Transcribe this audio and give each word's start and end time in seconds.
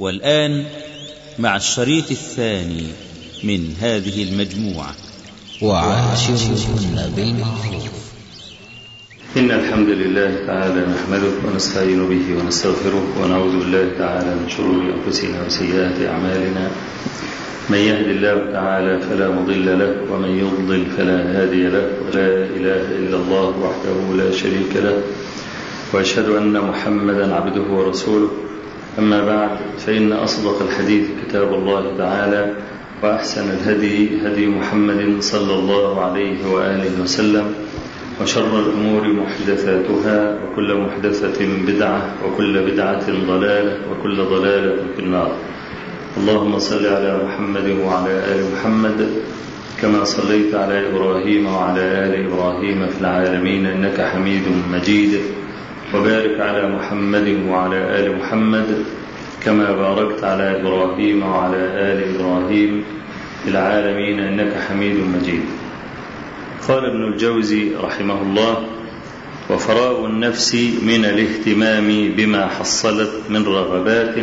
والآن 0.00 0.64
مع 1.38 1.56
الشريط 1.56 2.10
الثاني 2.10 2.86
من 3.44 3.74
هذه 3.80 4.22
المجموعة. 4.22 4.94
وعاشرهن 5.62 7.12
بالمعروف. 7.16 7.90
إن 9.36 9.50
الحمد 9.50 9.88
لله 9.88 10.46
تعالى 10.46 10.86
نحمده 10.86 11.32
ونستعين 11.44 12.08
به 12.08 12.42
ونستغفره 12.42 13.04
ونعوذ 13.22 13.58
بالله 13.58 13.90
تعالى 13.98 14.34
من 14.34 14.48
شرور 14.48 14.82
أنفسنا 14.94 15.46
وسيئات 15.46 16.08
أعمالنا. 16.08 16.70
من 17.70 17.78
يهد 17.78 18.08
الله 18.08 18.52
تعالى 18.52 19.00
فلا 19.00 19.28
مضل 19.28 19.78
له 19.78 20.12
ومن 20.12 20.38
يضلل 20.38 20.86
فلا 20.96 21.42
هادي 21.42 21.66
له. 21.66 21.90
ولا 22.08 22.28
إله 22.56 22.82
إلا 22.98 23.16
الله 23.16 23.48
وحده 23.48 24.24
لا 24.24 24.36
شريك 24.36 24.76
له. 24.76 25.02
وأشهد 25.92 26.28
أن 26.28 26.60
محمدا 26.60 27.34
عبده 27.34 27.62
ورسوله. 27.62 28.49
أما 29.00 29.24
بعد 29.24 29.58
فإن 29.78 30.12
أصدق 30.12 30.62
الحديث 30.62 31.06
كتاب 31.24 31.54
الله 31.54 31.96
تعالى 31.98 32.54
وأحسن 33.02 33.50
الهدي 33.50 34.26
هدي 34.26 34.46
محمد 34.46 35.16
صلى 35.20 35.54
الله 35.54 36.04
عليه 36.04 36.52
وآله 36.52 37.02
وسلم 37.02 37.54
وشر 38.20 38.60
الأمور 38.60 39.08
محدثاتها 39.08 40.38
وكل 40.44 40.74
محدثة 40.74 41.46
بدعة 41.66 42.14
وكل 42.24 42.70
بدعة 42.70 43.06
ضلالة 43.26 43.76
وكل 43.90 44.16
ضلالة 44.24 44.76
في 44.96 45.02
النار. 45.02 45.32
اللهم 46.16 46.58
صل 46.58 46.86
على 46.86 47.20
محمد 47.24 47.68
وعلى 47.84 48.12
آل 48.12 48.40
محمد 48.52 49.08
كما 49.82 50.04
صليت 50.04 50.54
على 50.54 50.88
إبراهيم 50.88 51.46
وعلى 51.46 51.80
آل 51.80 52.26
إبراهيم 52.26 52.86
في 52.86 53.00
العالمين 53.00 53.66
إنك 53.66 54.00
حميد 54.00 54.42
مجيد. 54.72 55.39
وبارك 55.94 56.40
على 56.40 56.68
محمد 56.76 57.28
وعلى 57.48 57.76
آل 57.76 58.18
محمد 58.18 58.84
كما 59.44 59.72
باركت 59.72 60.24
على 60.24 60.60
إبراهيم 60.60 61.22
وعلى 61.22 61.56
آل 61.56 62.14
إبراهيم 62.14 62.84
في 63.42 63.50
العالمين 63.50 64.20
إنك 64.20 64.52
حميد 64.68 64.96
مجيد. 64.96 65.42
قال 66.68 66.84
ابن 66.84 67.04
الجوزي 67.04 67.74
رحمه 67.82 68.22
الله 68.22 68.66
وفراغ 69.50 70.04
النفس 70.06 70.54
من 70.82 71.04
الاهتمام 71.04 72.12
بما 72.16 72.46
حصلت 72.46 73.12
من 73.28 73.44
رغبات 73.46 74.14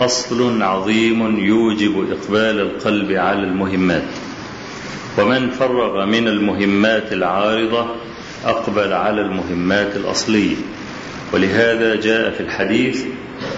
أصل 0.00 0.62
عظيم 0.62 1.38
يوجب 1.38 2.06
إقبال 2.10 2.60
القلب 2.60 3.12
على 3.12 3.42
المهمات. 3.42 4.08
ومن 5.18 5.50
فرغ 5.50 6.04
من 6.06 6.28
المهمات 6.28 7.12
العارضة 7.12 7.86
أقبل 8.44 8.92
على 8.92 9.20
المهمات 9.20 9.96
الأصلية 9.96 10.56
ولهذا 11.32 11.94
جاء 12.00 12.30
في 12.30 12.40
الحديث 12.40 13.04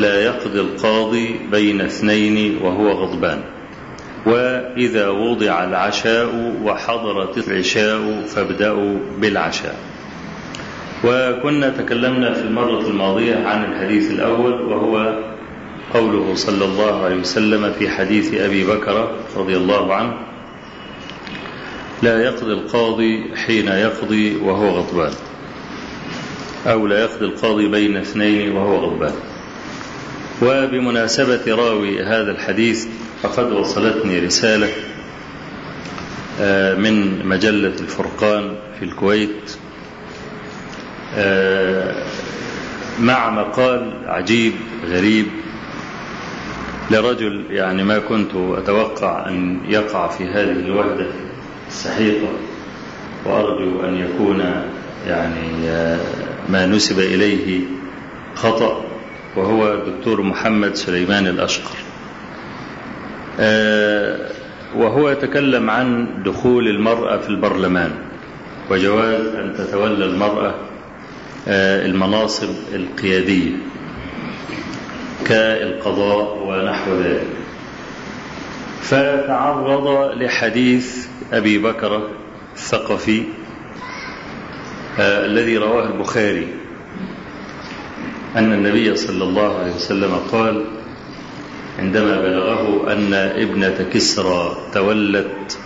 لا 0.01 0.25
يقضي 0.25 0.61
القاضي 0.61 1.35
بين 1.51 1.81
اثنين 1.81 2.59
وهو 2.63 2.91
غضبان 2.91 3.41
وإذا 4.27 5.09
وضع 5.09 5.65
العشاء 5.65 6.55
وحضرت 6.65 7.49
العشاء 7.49 8.23
فابدأوا 8.27 8.99
بالعشاء. 9.21 9.77
وكنا 11.05 11.69
تكلمنا 11.71 12.33
في 12.35 12.41
المرة 12.43 12.81
الماضية 12.87 13.37
عن 13.47 13.65
الحديث 13.73 14.11
الأول 14.11 14.61
وهو 14.61 15.19
قوله 15.95 16.35
صلى 16.35 16.65
الله 16.65 17.05
عليه 17.05 17.17
وسلم 17.17 17.73
في 17.79 17.89
حديث 17.91 18.35
أبي 18.35 18.65
بكر 18.65 19.11
رضي 19.37 19.57
الله 19.57 19.95
عنه 19.95 20.13
لا 22.03 22.25
يقضي 22.25 22.53
القاضي 22.53 23.25
حين 23.47 23.69
يقضي 23.69 24.37
وهو 24.37 24.69
غضبان. 24.69 25.13
أو 26.67 26.87
لا 26.87 27.01
يقضي 27.01 27.25
القاضي 27.25 27.69
بين 27.69 27.97
اثنين 27.97 28.53
وهو 28.53 28.77
غضبان. 28.77 29.15
وبمناسبة 30.43 31.55
راوي 31.55 32.03
هذا 32.03 32.31
الحديث 32.31 32.87
فقد 33.23 33.53
وصلتني 33.53 34.19
رسالة 34.19 34.69
من 36.79 37.27
مجلة 37.27 37.75
الفرقان 37.81 38.57
في 38.79 38.85
الكويت 38.85 39.57
مع 43.01 43.31
مقال 43.31 43.93
عجيب 44.07 44.53
غريب 44.87 45.27
لرجل 46.91 47.45
يعني 47.51 47.85
ما 47.85 47.99
كنت 47.99 48.31
أتوقع 48.35 49.29
أن 49.29 49.61
يقع 49.69 50.09
في 50.09 50.25
هذه 50.25 50.51
الوحدة. 50.51 51.07
السحيقة 51.71 52.29
وأرجو 53.27 53.81
أن 53.85 53.97
يكون 53.97 54.41
يعني 55.07 55.49
ما 56.49 56.67
نسب 56.67 56.99
إليه 56.99 57.61
خطأ 58.35 58.85
وهو 59.37 59.75
الدكتور 59.75 60.23
محمد 60.23 60.75
سليمان 60.75 61.27
الأشقر. 61.27 61.77
وهو 64.77 65.11
يتكلم 65.11 65.71
عن 65.71 66.09
دخول 66.23 66.69
المرأة 66.69 67.17
في 67.17 67.29
البرلمان 67.29 67.91
وجواز 68.71 69.27
أن 69.27 69.55
تتولى 69.59 70.05
المرأة 70.05 70.55
المناصب 71.49 72.49
القيادية 72.75 73.51
كالقضاء 75.27 76.39
ونحو 76.47 76.95
ذلك. 76.95 77.27
فتعرض 78.91 80.13
لحديث 80.23 81.07
أبي 81.33 81.59
بكر 81.59 82.09
الثقفي 82.57 83.23
الذي 84.99 85.57
رواه 85.57 85.87
البخاري 85.87 86.49
أن 88.37 88.53
النبي 88.53 88.97
صلى 88.97 89.25
الله 89.25 89.59
عليه 89.59 89.75
وسلم 89.75 90.15
قال 90.33 90.65
عندما 91.79 92.21
بلغه 92.21 92.93
أن 92.93 93.15
ابنة 93.15 93.87
كسرى 93.93 94.57
تولت 94.75 95.59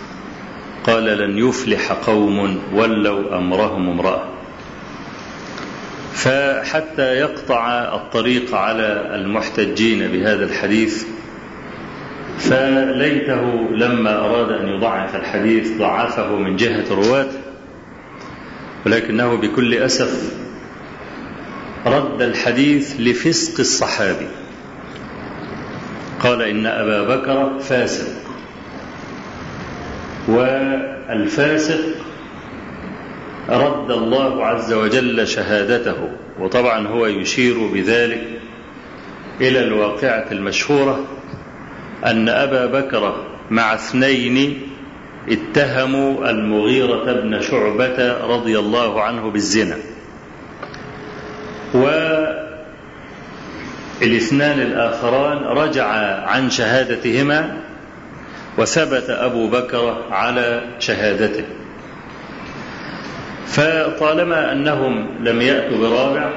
قال 0.86 1.04
لن 1.04 1.38
يفلح 1.38 1.92
قوم 1.92 2.58
ولوا 2.74 3.38
أمرهم 3.38 3.88
امرأة 3.88 4.24
فحتى 6.12 7.14
يقطع 7.14 7.68
الطريق 7.94 8.54
على 8.54 9.12
المحتجين 9.14 10.08
بهذا 10.08 10.44
الحديث 10.44 11.04
فليته 12.50 13.68
لما 13.70 14.18
أراد 14.18 14.50
أن 14.50 14.68
يضعف 14.68 15.16
الحديث 15.16 15.78
ضعفه 15.78 16.36
من 16.36 16.56
جهة 16.56 16.84
رواته 16.90 17.38
ولكنه 18.86 19.34
بكل 19.36 19.74
أسف 19.74 20.34
رد 21.86 22.22
الحديث 22.22 22.96
لفسق 23.00 23.60
الصحابي. 23.60 24.28
قال 26.20 26.42
إن 26.42 26.66
أبا 26.66 27.16
بكر 27.16 27.58
فاسق 27.60 28.06
والفاسق 30.28 31.80
رد 33.48 33.90
الله 33.90 34.46
عز 34.46 34.72
وجل 34.72 35.28
شهادته 35.28 36.08
وطبعا 36.40 36.88
هو 36.88 37.06
يشير 37.06 37.66
بذلك 37.66 38.24
إلى 39.40 39.64
الواقعة 39.64 40.26
المشهورة 40.32 41.04
أن 42.04 42.28
أبا 42.28 42.66
بكر 42.66 43.24
مع 43.50 43.74
اثنين 43.74 44.60
اتهموا 45.28 46.30
المغيرة 46.30 47.12
بن 47.12 47.40
شعبة 47.40 48.26
رضي 48.26 48.58
الله 48.58 49.02
عنه 49.02 49.30
بالزنا. 49.30 49.76
والاثنان 54.00 54.60
الآخران 54.60 55.44
رجع 55.44 55.86
عن 56.26 56.50
شهادتهما 56.50 57.56
وثبت 58.58 59.10
أبو 59.10 59.48
بكر 59.48 60.02
على 60.10 60.62
شهادته. 60.78 61.44
فطالما 63.46 64.52
أنهم 64.52 65.08
لم 65.20 65.40
يأتوا 65.40 65.78
برابع 65.78 66.30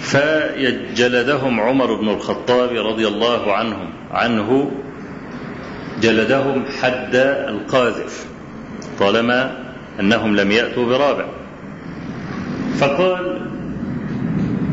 فجلدهم 0.00 1.60
عمر 1.60 1.94
بن 1.94 2.08
الخطاب 2.08 2.86
رضي 2.86 3.06
الله 3.08 3.52
عنهم 3.52 3.90
عنه 4.10 4.70
جلدهم 6.02 6.64
حد 6.82 7.14
القاذف 7.48 8.26
طالما 8.98 9.56
أنهم 10.00 10.36
لم 10.36 10.50
يأتوا 10.50 10.86
برابع. 10.86 11.24
فقال 12.78 13.40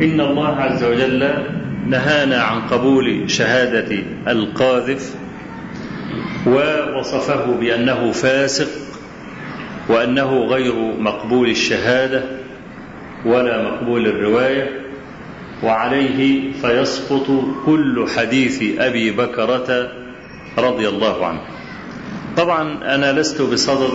إن 0.02 0.22
الله 0.22 0.56
عز 0.56 0.84
وجل 0.84 1.34
نهانا 1.88 2.42
عن 2.42 2.62
قبول 2.62 3.32
شهادة 3.32 3.98
القاذف 4.28 5.16
ووصفه 6.48 7.46
بأنه 7.60 8.12
فاسق 8.12 8.68
وأنه 9.90 10.44
غير 10.46 10.76
مقبول 11.00 11.50
الشهادة 11.50 12.24
ولا 13.26 13.64
مقبول 13.64 14.08
الرواية 14.08 14.83
وعليه 15.64 16.52
فيسقط 16.62 17.28
كل 17.66 18.06
حديث 18.18 18.64
أبي 18.80 19.12
بكرة 19.12 19.92
رضي 20.58 20.88
الله 20.90 21.26
عنه. 21.26 21.42
طبعا 22.38 22.96
أنا 22.96 23.20
لست 23.20 23.42
بصدد 23.42 23.90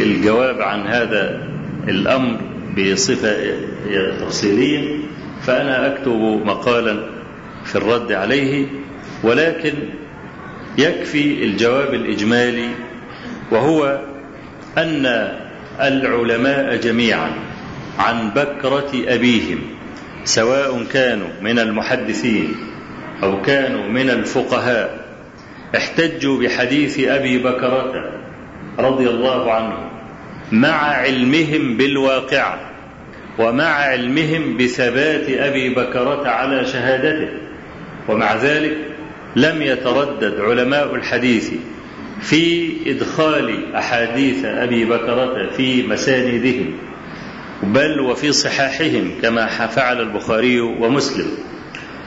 الجواب 0.00 0.60
عن 0.62 0.86
هذا 0.86 1.48
الأمر 1.88 2.36
بصفة 2.78 3.36
تفصيلية 4.20 4.98
فأنا 5.42 5.86
أكتب 5.94 6.40
مقالا 6.44 7.06
في 7.64 7.76
الرد 7.76 8.12
عليه 8.12 8.66
ولكن 9.24 9.72
يكفي 10.78 11.44
الجواب 11.44 11.94
الإجمالي 11.94 12.68
وهو 13.50 14.00
أن 14.78 15.06
العلماء 15.80 16.76
جميعا 16.76 17.30
عن 17.98 18.30
بكرة 18.30 18.90
أبيهم 19.08 19.58
سواء 20.30 20.84
كانوا 20.92 21.28
من 21.42 21.58
المحدثين 21.58 22.56
أو 23.22 23.42
كانوا 23.42 23.88
من 23.88 24.10
الفقهاء 24.10 25.04
احتجوا 25.76 26.42
بحديث 26.42 27.00
أبي 27.00 27.38
بكرة 27.38 28.12
رضي 28.78 29.08
الله 29.08 29.52
عنه 29.52 29.90
مع 30.52 30.76
علمهم 30.76 31.76
بالواقعة 31.76 32.60
ومع 33.38 33.64
علمهم 33.64 34.56
بثبات 34.56 35.28
أبي 35.28 35.74
بكرة 35.74 36.28
على 36.28 36.64
شهادته 36.64 37.28
ومع 38.08 38.34
ذلك 38.34 38.76
لم 39.36 39.62
يتردد 39.62 40.40
علماء 40.40 40.94
الحديث 40.94 41.50
في 42.20 42.72
إدخال 42.86 43.74
أحاديث 43.74 44.44
أبي 44.44 44.84
بكرة 44.84 45.50
في 45.56 45.86
مساندهم 45.86 46.72
بل 47.62 48.00
وفي 48.00 48.32
صحاحهم 48.32 49.10
كما 49.22 49.46
فعل 49.46 50.00
البخاري 50.00 50.60
ومسلم. 50.60 51.26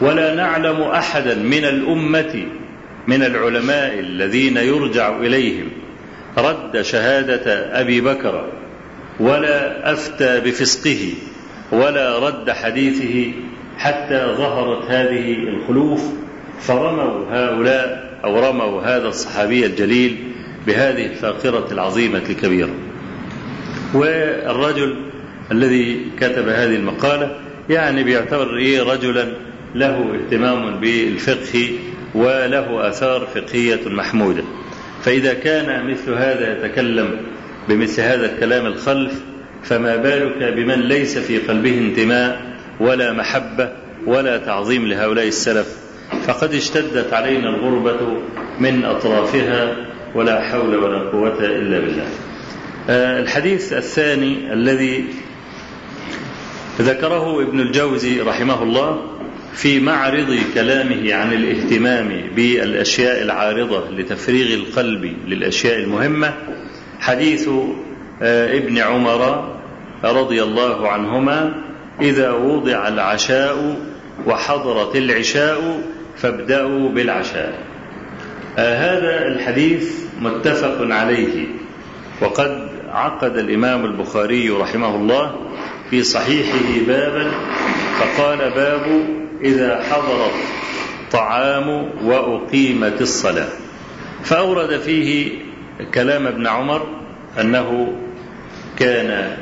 ولا 0.01 0.35
نعلم 0.35 0.81
أحدا 0.81 1.35
من 1.35 1.63
الأمة 1.65 2.45
من 3.07 3.23
العلماء 3.23 3.99
الذين 3.99 4.57
يرجع 4.57 5.17
إليهم 5.17 5.69
رد 6.37 6.81
شهادة 6.81 7.79
أبي 7.81 8.01
بكر 8.01 8.47
ولا 9.19 9.91
أفتى 9.93 10.39
بفسقه 10.39 11.13
ولا 11.71 12.19
رد 12.19 12.51
حديثه 12.51 13.31
حتى 13.77 14.35
ظهرت 14.37 14.91
هذه 14.91 15.33
الخلوف 15.33 16.01
فرموا 16.61 17.25
هؤلاء 17.31 18.13
أو 18.23 18.49
رموا 18.49 18.81
هذا 18.81 19.07
الصحابي 19.07 19.65
الجليل 19.65 20.17
بهذه 20.67 21.05
الفاقرة 21.05 21.67
العظيمة 21.71 22.23
الكبيرة. 22.29 22.73
والرجل 23.93 25.12
الذي 25.53 26.05
كتب 26.19 26.47
هذه 26.47 26.75
المقالة 26.75 27.35
يعني 27.69 28.03
بيعتبر 28.03 28.57
إيه 28.57 28.83
رجلا 28.83 29.27
له 29.75 30.15
اهتمام 30.15 30.79
بالفقه 30.79 31.71
وله 32.15 32.89
آثار 32.89 33.27
فقهية 33.35 33.79
محمودة. 33.85 34.43
فإذا 35.03 35.33
كان 35.33 35.87
مثل 35.91 36.13
هذا 36.13 36.57
يتكلم 36.57 37.19
بمثل 37.69 38.01
هذا 38.01 38.33
الكلام 38.33 38.65
الخلف 38.65 39.13
فما 39.63 39.95
بالك 39.95 40.53
بمن 40.53 40.81
ليس 40.81 41.17
في 41.17 41.37
قلبه 41.37 41.77
انتماء 41.77 42.41
ولا 42.79 43.13
محبة 43.13 43.71
ولا 44.05 44.37
تعظيم 44.37 44.87
لهؤلاء 44.87 45.27
السلف؟ 45.27 45.67
فقد 46.27 46.53
اشتدت 46.53 47.13
علينا 47.13 47.49
الغربة 47.49 48.17
من 48.59 48.85
أطرافها 48.85 49.75
ولا 50.15 50.41
حول 50.41 50.75
ولا 50.75 50.99
قوة 50.99 51.45
إلا 51.45 51.79
بالله. 51.79 52.07
الحديث 52.89 53.73
الثاني 53.73 54.53
الذي 54.53 55.05
ذكره 56.81 57.41
ابن 57.41 57.59
الجوزي 57.59 58.21
رحمه 58.21 58.63
الله 58.63 59.01
في 59.53 59.79
معرض 59.79 60.39
كلامه 60.53 61.13
عن 61.13 61.33
الاهتمام 61.33 62.21
بالأشياء 62.35 63.21
العارضة 63.21 63.89
لتفريغ 63.89 64.53
القلب 64.53 65.13
للأشياء 65.27 65.79
المهمة 65.79 66.33
حديث 66.99 67.49
ابن 68.21 68.77
عمر 68.77 69.49
رضي 70.03 70.43
الله 70.43 70.87
عنهما 70.89 71.53
إذا 72.01 72.31
وضع 72.31 72.87
العشاء 72.87 73.77
وحضرت 74.27 74.95
العشاء 74.95 75.83
فابدأوا 76.17 76.89
بالعشاء 76.89 77.59
هذا 78.57 79.27
الحديث 79.27 80.03
متفق 80.21 80.77
عليه 80.81 81.47
وقد 82.21 82.67
عقد 82.89 83.37
الإمام 83.37 83.85
البخاري 83.85 84.49
رحمه 84.49 84.95
الله 84.95 85.35
في 85.89 86.03
صحيحه 86.03 86.85
بابا 86.87 87.31
فقال 87.99 88.37
باب 88.37 89.05
إذا 89.41 89.83
حضر 89.91 90.27
الطعام 91.03 91.89
وأقيمت 92.03 93.01
الصلاة. 93.01 93.49
فأورد 94.23 94.79
فيه 94.79 95.31
كلام 95.93 96.27
ابن 96.27 96.47
عمر 96.47 96.87
أنه 97.41 97.93
كان 98.79 99.37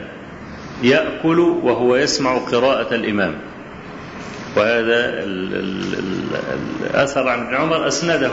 يأكل 0.83 1.39
وهو 1.39 1.95
يسمع 1.95 2.37
قراءة 2.37 2.95
الإمام. 2.95 3.35
وهذا 4.55 5.23
الأثر 6.83 7.27
عن 7.29 7.39
ابن 7.39 7.55
عمر 7.55 7.87
أسنده 7.87 8.31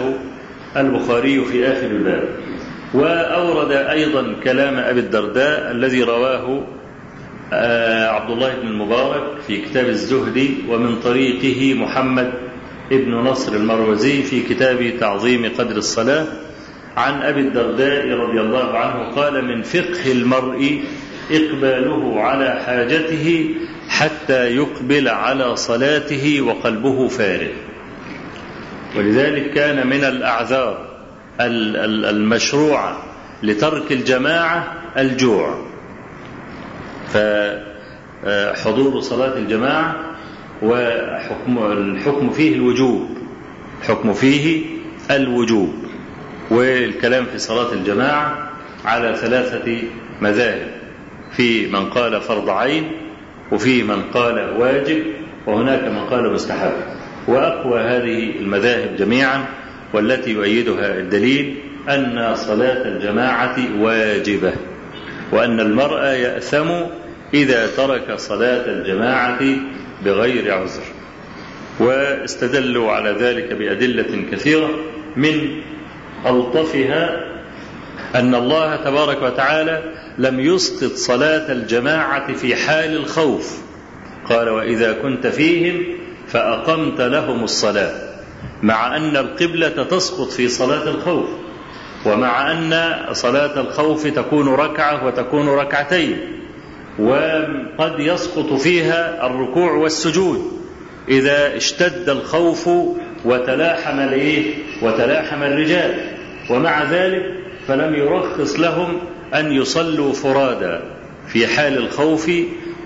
البخاري 0.76 1.44
في 1.44 1.66
آخر 1.66 1.86
الباب. 1.86 2.28
وأورد 2.94 3.72
أيضا 3.72 4.34
كلام 4.44 4.76
أبي 4.76 5.00
الدرداء 5.00 5.70
الذي 5.70 6.02
رواه 6.02 6.66
عبد 7.52 8.30
الله 8.30 8.54
بن 8.54 8.68
المبارك 8.68 9.40
في 9.46 9.60
كتاب 9.60 9.88
الزهد 9.88 10.54
ومن 10.68 11.00
طريقه 11.00 11.74
محمد 11.74 12.32
ابن 12.92 13.14
نصر 13.14 13.52
المروزي 13.52 14.22
في 14.22 14.42
كتاب 14.42 14.92
تعظيم 15.00 15.52
قدر 15.58 15.76
الصلاة 15.76 16.26
عن 16.96 17.22
أبي 17.22 17.40
الدرداء 17.40 18.08
رضي 18.08 18.40
الله 18.40 18.78
عنه 18.78 19.14
قال 19.14 19.44
من 19.44 19.62
فقه 19.62 20.12
المرء 20.12 20.80
إقباله 21.30 22.20
على 22.22 22.60
حاجته 22.66 23.54
حتى 23.88 24.56
يقبل 24.56 25.08
على 25.08 25.56
صلاته 25.56 26.40
وقلبه 26.40 27.08
فارغ. 27.08 27.52
ولذلك 28.96 29.50
كان 29.50 29.86
من 29.86 30.04
الأعذار 30.04 30.88
المشروعة 31.40 32.98
لترك 33.42 33.92
الجماعة 33.92 34.74
الجوع. 34.98 35.67
فحضور 37.12 39.00
صلاة 39.00 39.36
الجماعة 39.36 39.96
وحكم 40.62 41.58
الحكم 41.58 42.30
فيه 42.30 42.54
الوجوب 42.54 43.08
الحكم 43.80 44.12
فيه 44.12 44.64
الوجوب 45.10 45.74
والكلام 46.50 47.24
في 47.24 47.38
صلاة 47.38 47.72
الجماعة 47.72 48.50
على 48.84 49.16
ثلاثة 49.16 49.78
مذاهب 50.20 50.68
في 51.36 51.66
من 51.66 51.90
قال 51.90 52.20
فرض 52.20 52.50
عين 52.50 52.92
وفي 53.52 53.82
من 53.82 54.02
قال 54.02 54.54
واجب 54.58 55.02
وهناك 55.46 55.84
من 55.84 56.04
قال 56.10 56.32
مستحب. 56.32 56.72
وأقوى 57.28 57.80
هذه 57.80 58.38
المذاهب 58.40 58.96
جميعا 58.96 59.44
والتي 59.92 60.30
يؤيدها 60.30 60.98
الدليل 60.98 61.54
أن 61.88 62.34
صلاة 62.34 62.88
الجماعة 62.88 63.56
واجبة 63.80 64.52
وأن 65.32 65.60
المرء 65.60 66.02
يأثم 66.02 66.68
إذا 67.34 67.66
ترك 67.76 68.14
صلاة 68.16 68.66
الجماعة 68.66 69.40
بغير 70.04 70.54
عذر 70.54 70.82
واستدلوا 71.80 72.92
على 72.92 73.10
ذلك 73.10 73.52
بأدلة 73.52 74.30
كثيرة 74.32 74.70
من 75.16 75.62
ألطفها 76.26 77.24
أن 78.14 78.34
الله 78.34 78.76
تبارك 78.76 79.22
وتعالى 79.22 79.82
لم 80.18 80.40
يسقط 80.40 80.92
صلاة 80.92 81.52
الجماعة 81.52 82.32
في 82.32 82.56
حال 82.56 82.96
الخوف. 82.96 83.58
قال 84.28 84.48
وإذا 84.48 84.92
كنت 84.92 85.26
فيهم 85.26 85.84
فأقمت 86.28 87.00
لهم 87.00 87.44
الصلاة 87.44 87.92
مع 88.62 88.96
أن 88.96 89.16
القبلة 89.16 89.68
تسقط 89.68 90.28
في 90.28 90.48
صلاة 90.48 90.88
الخوف 90.88 91.28
ومع 92.06 92.52
أن 92.52 92.94
صلاة 93.12 93.60
الخوف 93.60 94.06
تكون 94.06 94.48
ركعة 94.48 95.06
وتكون 95.06 95.48
ركعتين 95.48 96.37
وقد 96.98 98.00
يسقط 98.00 98.52
فيها 98.52 99.26
الركوع 99.26 99.72
والسجود 99.72 100.58
إذا 101.08 101.56
اشتد 101.56 102.08
الخوف 102.08 102.68
وتلاحم 103.24 104.00
الإيه؟ 104.00 104.54
وتلاحم 104.82 105.42
الرجال. 105.42 106.16
ومع 106.50 106.82
ذلك 106.82 107.22
فلم 107.66 107.94
يرخص 107.94 108.60
لهم 108.60 108.98
أن 109.34 109.52
يصلوا 109.52 110.12
فرادى 110.12 110.78
في 111.28 111.46
حال 111.46 111.78
الخوف 111.78 112.30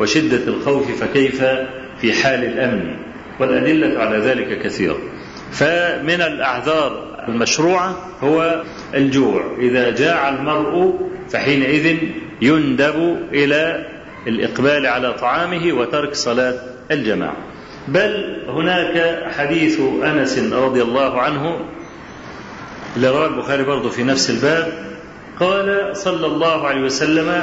وشدة 0.01 0.47
الخوف 0.47 1.03
فكيف؟ 1.05 1.45
في 2.01 2.13
حال 2.13 2.45
الأمن. 2.45 2.97
والأدلة 3.41 3.99
على 3.99 4.19
ذلك 4.19 4.63
كثيرة. 4.63 4.99
فمن 5.53 6.23
الأعذار 6.23 7.19
المشروعة 7.29 7.97
هو 8.21 8.63
الجوع. 8.95 9.57
إذا 9.59 9.91
جاع 9.91 10.29
المرء 10.29 10.99
فحينئذ 11.31 11.97
يندب 12.43 13.17
إلى 13.33 13.92
الإقبال 14.27 14.87
على 14.87 15.13
طعامه 15.13 15.73
وترك 15.73 16.15
صلاة 16.15 16.55
الجماعة. 16.91 17.37
بل 17.89 18.43
هناك 18.49 19.27
حديث 19.37 19.81
أنس 20.05 20.39
رضي 20.39 20.83
الله 20.83 21.21
عنه 21.21 21.61
اللي 22.97 23.09
رواه 23.09 23.27
البخاري 23.27 23.63
برضه 23.63 23.91
في 23.91 24.03
نفس 24.03 24.31
الباب 24.31 24.73
قال 25.41 25.97
صلى 25.97 26.27
الله 26.27 26.67
عليه 26.67 26.81
وسلم 26.81 27.43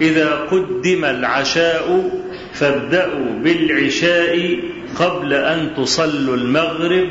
إذا 0.00 0.34
قدم 0.34 1.04
العشاء 1.04 2.10
فابدأوا 2.52 3.26
بالعشاء 3.42 4.60
قبل 4.98 5.32
أن 5.32 5.74
تصلوا 5.76 6.36
المغرب 6.36 7.08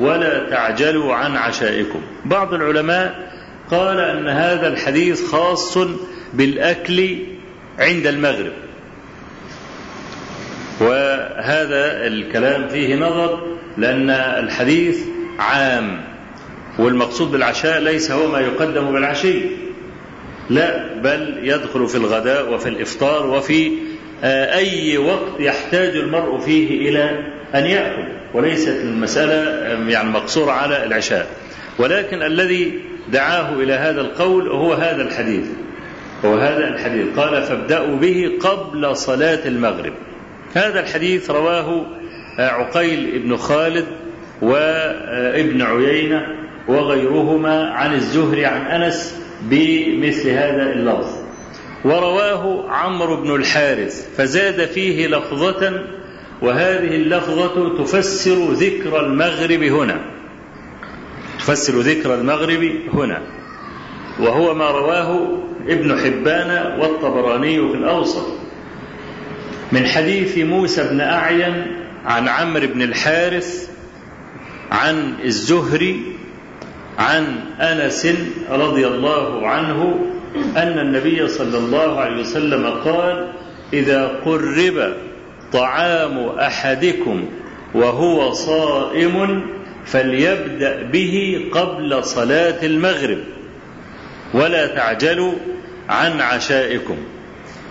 ولا 0.00 0.50
تعجلوا 0.50 1.14
عن 1.14 1.36
عشائكم. 1.36 2.00
بعض 2.24 2.54
العلماء 2.54 3.32
قال 3.70 4.00
أن 4.00 4.28
هذا 4.28 4.68
الحديث 4.68 5.30
خاص 5.30 5.78
بالأكل 6.34 7.16
عند 7.78 8.06
المغرب. 8.06 8.52
وهذا 10.80 12.06
الكلام 12.06 12.68
فيه 12.68 12.96
نظر 12.96 13.56
لأن 13.78 14.10
الحديث 14.10 14.98
عام 15.38 16.00
والمقصود 16.78 17.30
بالعشاء 17.30 17.80
ليس 17.80 18.10
هو 18.10 18.28
ما 18.28 18.40
يقدم 18.40 18.92
بالعشي 18.92 19.40
لا 20.50 20.94
بل 21.02 21.38
يدخل 21.42 21.88
في 21.88 21.94
الغداء 21.94 22.54
وفي 22.54 22.68
الإفطار 22.68 23.26
وفي 23.26 23.72
أي 24.24 24.98
وقت 24.98 25.40
يحتاج 25.40 25.96
المرء 25.96 26.38
فيه 26.38 26.88
إلى 26.88 27.24
أن 27.54 27.66
يأكل 27.66 28.08
وليست 28.34 28.80
المسألة 28.82 29.32
يعني 29.90 30.10
مقصورة 30.10 30.52
على 30.52 30.84
العشاء. 30.84 31.26
ولكن 31.78 32.22
الذي 32.22 32.80
دعاه 33.12 33.52
إلى 33.54 33.72
هذا 33.72 34.00
القول 34.00 34.48
هو 34.48 34.72
هذا 34.72 35.02
الحديث. 35.02 35.46
هو 36.24 36.34
هذا 36.34 36.68
الحديث. 36.68 37.18
قال 37.18 37.42
فابدأوا 37.42 37.96
به 37.96 38.32
قبل 38.40 38.96
صلاة 38.96 39.48
المغرب. 39.48 39.92
هذا 40.54 40.80
الحديث 40.80 41.30
رواه 41.30 41.86
عقيل 42.38 43.18
بن 43.18 43.36
خالد 43.36 43.86
وابن 44.42 45.62
عيينة 45.62 46.26
وغيرهما 46.68 47.70
عن 47.70 47.94
الزهري 47.94 48.46
عن 48.46 48.82
أنس 48.82 49.20
بمثل 49.42 50.28
هذا 50.28 50.72
اللفظ. 50.72 51.26
ورواه 51.84 52.70
عمرو 52.70 53.16
بن 53.16 53.34
الحارث 53.34 54.16
فزاد 54.16 54.64
فيه 54.64 55.06
لفظة 55.06 55.82
وهذه 56.42 56.96
اللفظة 56.96 57.78
تفسر 57.78 58.52
ذكر 58.52 59.00
المغرب 59.00 59.62
هنا. 59.62 60.00
تفسر 61.38 61.80
ذكر 61.80 62.14
المغرب 62.14 62.72
هنا. 62.92 63.22
وهو 64.20 64.54
ما 64.54 64.70
رواه 64.70 65.38
ابن 65.68 65.98
حبان 65.98 66.80
والطبراني 66.80 67.56
في 67.56 67.74
الأوسط. 67.76 68.26
من 69.72 69.86
حديث 69.86 70.38
موسى 70.38 70.88
بن 70.88 71.00
أعين 71.00 71.66
عن 72.04 72.28
عمرو 72.28 72.66
بن 72.66 72.82
الحارث 72.82 73.68
عن 74.70 75.14
الزهري 75.24 76.02
عن 76.98 77.38
أنس 77.60 78.08
رضي 78.50 78.86
الله 78.86 79.46
عنه 79.48 79.98
أن 80.56 80.78
النبي 80.78 81.28
صلى 81.28 81.58
الله 81.58 82.00
عليه 82.00 82.20
وسلم 82.20 82.66
قال 82.66 83.32
إذا 83.72 84.06
قرب 84.24 84.94
طعام 85.52 86.18
أحدكم 86.28 87.24
وهو 87.74 88.32
صائم 88.32 89.42
فليبدأ 89.84 90.82
به 90.82 91.46
قبل 91.52 92.04
صلاة 92.04 92.66
المغرب. 92.66 93.18
ولا 94.34 94.66
تعجلوا 94.66 95.32
عن 95.88 96.20
عشائكم. 96.20 96.96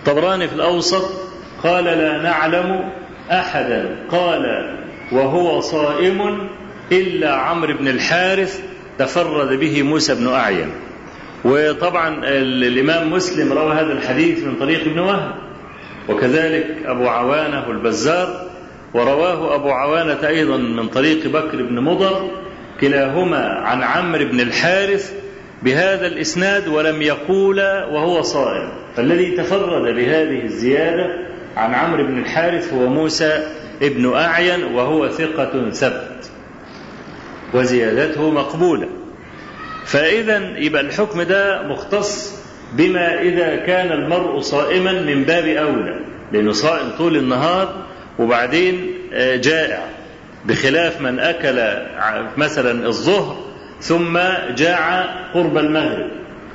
طبراني 0.06 0.48
في 0.48 0.54
الأوسط 0.54 1.10
قال 1.62 1.84
لا 1.84 2.22
نعلم 2.22 2.90
أحدا. 3.30 3.96
قال 4.10 4.76
وهو 5.12 5.60
صائم 5.60 6.48
إلا 6.92 7.34
عمرو 7.34 7.74
بن 7.74 7.88
الحارث 7.88 8.60
تفرد 8.98 9.58
به 9.58 9.82
موسى 9.82 10.14
بن 10.14 10.28
أعين. 10.28 10.70
وطبعا 11.44 12.20
الإمام 12.24 13.12
مسلم 13.12 13.52
روى 13.52 13.74
هذا 13.74 13.92
الحديث 13.92 14.44
من 14.44 14.54
طريق 14.60 14.80
ابن 14.80 14.98
وهب. 14.98 15.34
وكذلك 16.08 16.66
أبو 16.86 17.08
عوانة 17.08 17.70
البزار 17.70 18.46
ورواه 18.94 19.54
أبو 19.54 19.70
عوانة 19.70 20.28
أيضا 20.28 20.56
من 20.56 20.88
طريق 20.88 21.26
بكر 21.26 21.62
بن 21.62 21.80
مضر 21.80 22.30
كلاهما 22.80 23.60
عن 23.64 23.82
عمرو 23.82 24.24
بن 24.24 24.40
الحارث 24.40 25.12
بهذا 25.62 26.06
الإسناد 26.06 26.68
ولم 26.68 27.02
يقول 27.02 27.60
وهو 27.60 28.22
صائم. 28.22 28.72
فالذي 28.96 29.30
تفرد 29.30 29.94
بهذه 29.94 30.44
الزيادة 30.44 31.26
عن 31.56 31.74
عمرو 31.74 32.04
بن 32.04 32.18
الحارث 32.18 32.72
هو 32.72 32.86
موسى 32.86 33.46
ابن 33.82 34.14
أعين 34.14 34.64
وهو 34.64 35.08
ثقة 35.08 35.70
ثبت. 35.70 36.30
وزيادته 37.54 38.30
مقبولة. 38.30 38.88
فإذا 39.86 40.58
يبقى 40.58 40.82
الحكم 40.82 41.22
ده 41.22 41.62
مختص 41.62 42.40
بما 42.72 43.20
إذا 43.20 43.56
كان 43.56 43.92
المرء 43.92 44.40
صائما 44.40 44.92
من 44.92 45.24
باب 45.24 45.46
أولى. 45.46 46.00
لأنه 46.32 46.52
صائم 46.52 46.90
طول 46.98 47.16
النهار 47.16 47.86
وبعدين 48.18 48.90
جائع. 49.34 49.82
بخلاف 50.44 51.00
من 51.00 51.18
أكل 51.18 51.60
مثلا 52.36 52.86
الظهر 52.86 53.36
ثم 53.80 54.18
جاع 54.56 55.02
قرب 55.34 55.58
المغرب. 55.58 56.10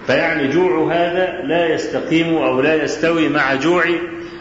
فيعني 0.08 0.48
جوع 0.48 0.94
هذا 0.94 1.42
لا 1.44 1.74
يستقيم 1.74 2.36
أو 2.36 2.62
لا 2.62 2.84
يستوي 2.84 3.30
مع 3.30 3.56
جوع 3.56 3.86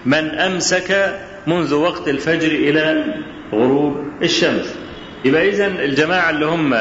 من 0.06 0.28
أمسك 0.28 1.18
منذ 1.46 1.74
وقت 1.74 2.08
الفجر 2.08 2.48
إلى 2.50 3.04
غروب 3.52 4.04
الشمس. 4.22 4.74
يبقى 5.24 5.48
إذا 5.48 5.66
الجماعة 5.66 6.30
اللي 6.30 6.46
هم 6.46 6.76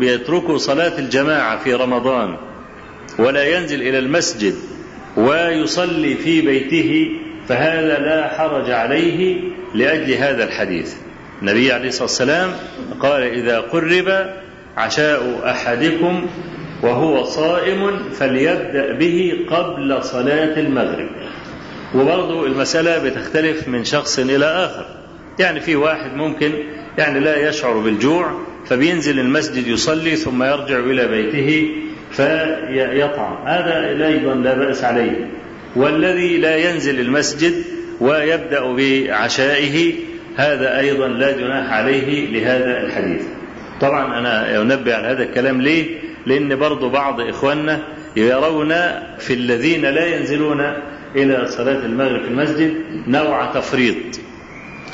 بيتركوا 0.00 0.58
صلاة 0.58 0.98
الجماعة 0.98 1.58
في 1.64 1.74
رمضان 1.74 2.36
ولا 3.18 3.44
ينزل 3.56 3.82
إلى 3.82 3.98
المسجد 3.98 4.54
ويصلي 5.16 6.14
في 6.14 6.40
بيته 6.40 7.10
فهذا 7.48 7.98
لا 7.98 8.28
حرج 8.28 8.70
عليه 8.70 9.40
لأجل 9.74 10.12
هذا 10.12 10.44
الحديث. 10.44 10.94
النبي 11.42 11.72
عليه 11.72 11.88
الصلاة 11.88 12.02
والسلام 12.02 12.50
قال 13.00 13.22
إذا 13.22 13.60
قرب 13.60 14.26
عشاء 14.76 15.42
أحدكم 15.50 16.26
وهو 16.82 17.24
صائم 17.24 17.98
فليبدأ 18.12 18.92
به 18.92 19.46
قبل 19.50 20.04
صلاة 20.04 20.60
المغرب. 20.60 21.08
وبرضه 21.94 22.46
المسألة 22.46 23.04
بتختلف 23.04 23.68
من 23.68 23.84
شخص 23.84 24.18
إلى 24.18 24.46
آخر. 24.46 24.86
يعني 25.38 25.60
في 25.60 25.76
واحد 25.76 26.14
ممكن 26.16 26.52
يعني 26.98 27.20
لا 27.20 27.48
يشعر 27.48 27.78
بالجوع 27.78 28.40
فبينزل 28.66 29.20
المسجد 29.20 29.66
يصلي 29.66 30.16
ثم 30.16 30.42
يرجع 30.42 30.78
إلى 30.78 31.08
بيته 31.08 31.70
فيطعم. 32.10 33.46
هذا 33.46 34.06
أيضا 34.06 34.34
لا 34.34 34.54
بأس 34.54 34.84
عليه. 34.84 35.30
والذي 35.76 36.36
لا 36.38 36.56
ينزل 36.56 37.00
المسجد 37.00 37.52
ويبدأ 38.00 38.72
بعشائه 38.76 39.94
هذا 40.36 40.78
أيضا 40.78 41.08
لا 41.08 41.32
جناح 41.32 41.72
عليه 41.72 42.26
لهذا 42.26 42.80
الحديث. 42.80 43.22
طبعا 43.80 44.18
أنا 44.18 44.62
أنبه 44.62 44.94
على 44.94 45.06
هذا 45.06 45.22
الكلام 45.22 45.62
ليه؟ 45.62 46.00
لأن 46.26 46.56
برضو 46.56 46.88
بعض 46.88 47.20
إخواننا 47.20 47.80
يرون 48.16 48.74
في 49.18 49.34
الذين 49.34 49.82
لا 49.82 50.06
ينزلون 50.06 50.60
إلى 51.16 51.46
صلاة 51.48 51.86
المغرب 51.86 52.22
في 52.22 52.28
المسجد 52.28 52.74
نوع 53.06 53.46
تفريط 53.46 54.20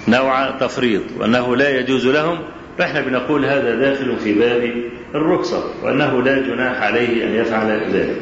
نوع 0.09 0.51
تفريط 0.51 1.03
وأنه 1.19 1.57
لا 1.57 1.79
يجوز 1.79 2.07
لهم. 2.07 2.39
فإحنا 2.79 3.01
بنقول 3.01 3.45
هذا 3.45 3.75
داخل 3.75 4.17
في 4.25 4.33
باب 4.33 4.73
الرخصة 5.15 5.65
وأنه 5.83 6.23
لا 6.23 6.39
جناح 6.39 6.83
عليه 6.83 7.25
أن 7.25 7.35
يفعل 7.35 7.81
ذلك. 7.93 8.21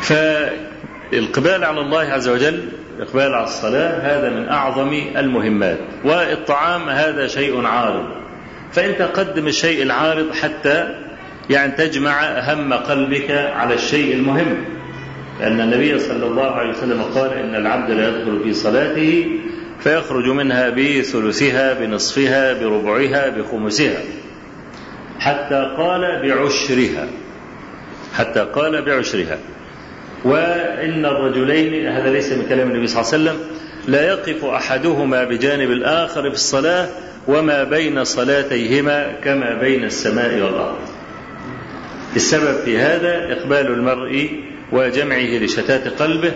فالإقبال 0.00 1.64
على 1.64 1.80
الله 1.80 2.00
عز 2.00 2.28
وجل 2.28 2.68
الإقبال 2.96 3.34
على 3.34 3.44
الصلاة 3.44 3.98
هذا 4.00 4.30
من 4.30 4.48
أعظم 4.48 4.92
المهمات. 5.16 5.78
والطعام 6.04 6.88
هذا 6.88 7.26
شيء 7.26 7.66
عارض. 7.66 8.23
فأنت 8.74 9.02
قدم 9.02 9.46
الشيء 9.46 9.82
العارض 9.82 10.32
حتى 10.32 10.94
يعني 11.50 11.72
تجمع 11.72 12.40
هم 12.52 12.72
قلبك 12.72 13.30
على 13.30 13.74
الشيء 13.74 14.14
المهم. 14.14 14.64
لأن 15.40 15.60
النبي 15.60 15.98
صلى 15.98 16.26
الله 16.26 16.50
عليه 16.50 16.70
وسلم 16.70 17.02
قال 17.02 17.32
إن 17.32 17.54
العبد 17.54 17.90
لا 17.90 18.08
يدخل 18.08 18.40
في 18.44 18.52
صلاته 18.52 19.40
فيخرج 19.80 20.28
منها 20.28 20.70
بثلثها 20.70 21.72
بنصفها 21.72 22.52
بربعها 22.52 23.28
بخمسها. 23.28 24.00
حتى 25.18 25.74
قال 25.78 26.22
بعشرها. 26.22 27.08
حتى 28.14 28.40
قال 28.40 28.82
بعشرها. 28.82 29.38
وإن 30.24 31.04
الرجلين 31.04 31.86
هذا 31.86 32.12
ليس 32.12 32.32
من 32.32 32.46
كلام 32.48 32.70
النبي 32.70 32.86
صلى 32.86 33.00
الله 33.00 33.12
عليه 33.12 33.22
وسلم 33.22 33.54
لا 33.88 34.08
يقف 34.08 34.44
أحدهما 34.44 35.24
بجانب 35.24 35.70
الآخر 35.70 36.22
في 36.22 36.34
الصلاة 36.34 36.88
وما 37.28 37.64
بين 37.64 38.04
صلاتيهما 38.04 39.12
كما 39.24 39.54
بين 39.54 39.84
السماء 39.84 40.34
والأرض. 40.34 40.78
السبب 42.16 42.64
في 42.64 42.78
هذا 42.78 43.32
إقبال 43.32 43.66
المرء 43.66 44.30
وجمعه 44.72 45.38
لشتات 45.38 45.88
قلبه 46.02 46.32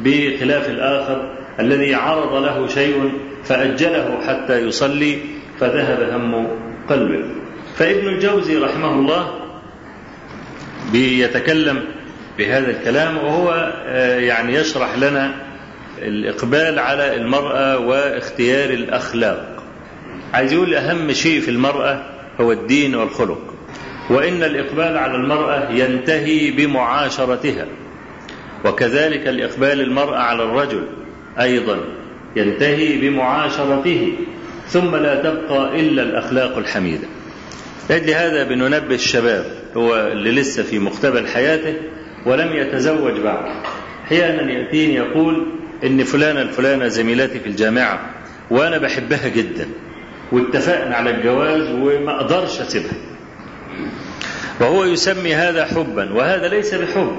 بخلاف 0.00 0.68
الآخر 0.68 1.36
الذي 1.60 1.94
عرض 1.94 2.34
له 2.34 2.66
شيء 2.66 3.12
فأجله 3.44 4.20
حتى 4.26 4.58
يصلي 4.58 5.18
فذهب 5.60 6.10
هم 6.10 6.48
قلبه. 6.88 7.24
فابن 7.76 8.08
الجوزي 8.08 8.56
رحمه 8.56 8.92
الله 8.92 9.40
بيتكلم 10.92 11.82
بهذا 12.38 12.70
الكلام 12.70 13.16
وهو 13.16 13.72
يعني 14.18 14.54
يشرح 14.54 14.98
لنا 14.98 15.49
الإقبال 16.02 16.78
على 16.78 17.14
المرأة 17.16 17.78
واختيار 17.78 18.70
الأخلاق. 18.70 19.62
عايز 20.34 20.52
يقول 20.52 20.74
أهم 20.74 21.12
شيء 21.12 21.40
في 21.40 21.50
المرأة 21.50 22.02
هو 22.40 22.52
الدين 22.52 22.94
والخلق. 22.94 23.54
وإن 24.10 24.42
الإقبال 24.42 24.96
على 24.96 25.14
المرأة 25.14 25.70
ينتهي 25.70 26.50
بمعاشرتها. 26.50 27.66
وكذلك 28.64 29.28
الإقبال 29.28 29.80
المرأة 29.80 30.18
على 30.18 30.42
الرجل 30.42 30.84
أيضا 31.40 31.78
ينتهي 32.36 32.98
بمعاشرته. 32.98 34.12
ثم 34.68 34.96
لا 34.96 35.14
تبقى 35.14 35.80
إلا 35.80 36.02
الأخلاق 36.02 36.58
الحميدة. 36.58 37.06
لأجل 37.90 38.10
هذا 38.10 38.44
بننبه 38.44 38.94
الشباب 38.94 39.44
هو 39.76 39.96
اللي 39.96 40.30
لسه 40.30 40.62
في 40.62 40.78
مقتبل 40.78 41.26
حياته 41.26 41.74
ولم 42.26 42.52
يتزوج 42.52 43.20
بعد. 43.20 43.44
أحيانا 44.04 44.52
يأتيني 44.52 44.94
يقول 44.94 45.46
إن 45.84 46.04
فلانة 46.04 46.42
الفلانة 46.42 46.88
زميلتي 46.88 47.40
في 47.40 47.46
الجامعة 47.46 48.00
وأنا 48.50 48.78
بحبها 48.78 49.28
جدا 49.28 49.68
واتفقنا 50.32 50.96
على 50.96 51.10
الجواز 51.10 51.68
وما 51.70 52.20
أقدرش 52.20 52.60
أسيبها. 52.60 52.92
وهو 54.60 54.84
يسمي 54.84 55.34
هذا 55.34 55.64
حبا 55.64 56.12
وهذا 56.12 56.48
ليس 56.48 56.74
بحب. 56.74 57.16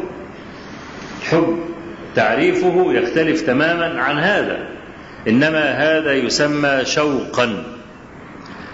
حب 1.24 1.60
تعريفه 2.16 2.94
يختلف 2.94 3.42
تماما 3.42 4.02
عن 4.02 4.18
هذا 4.20 4.68
إنما 5.28 5.72
هذا 5.72 6.14
يسمى 6.14 6.86
شوقا. 6.86 7.64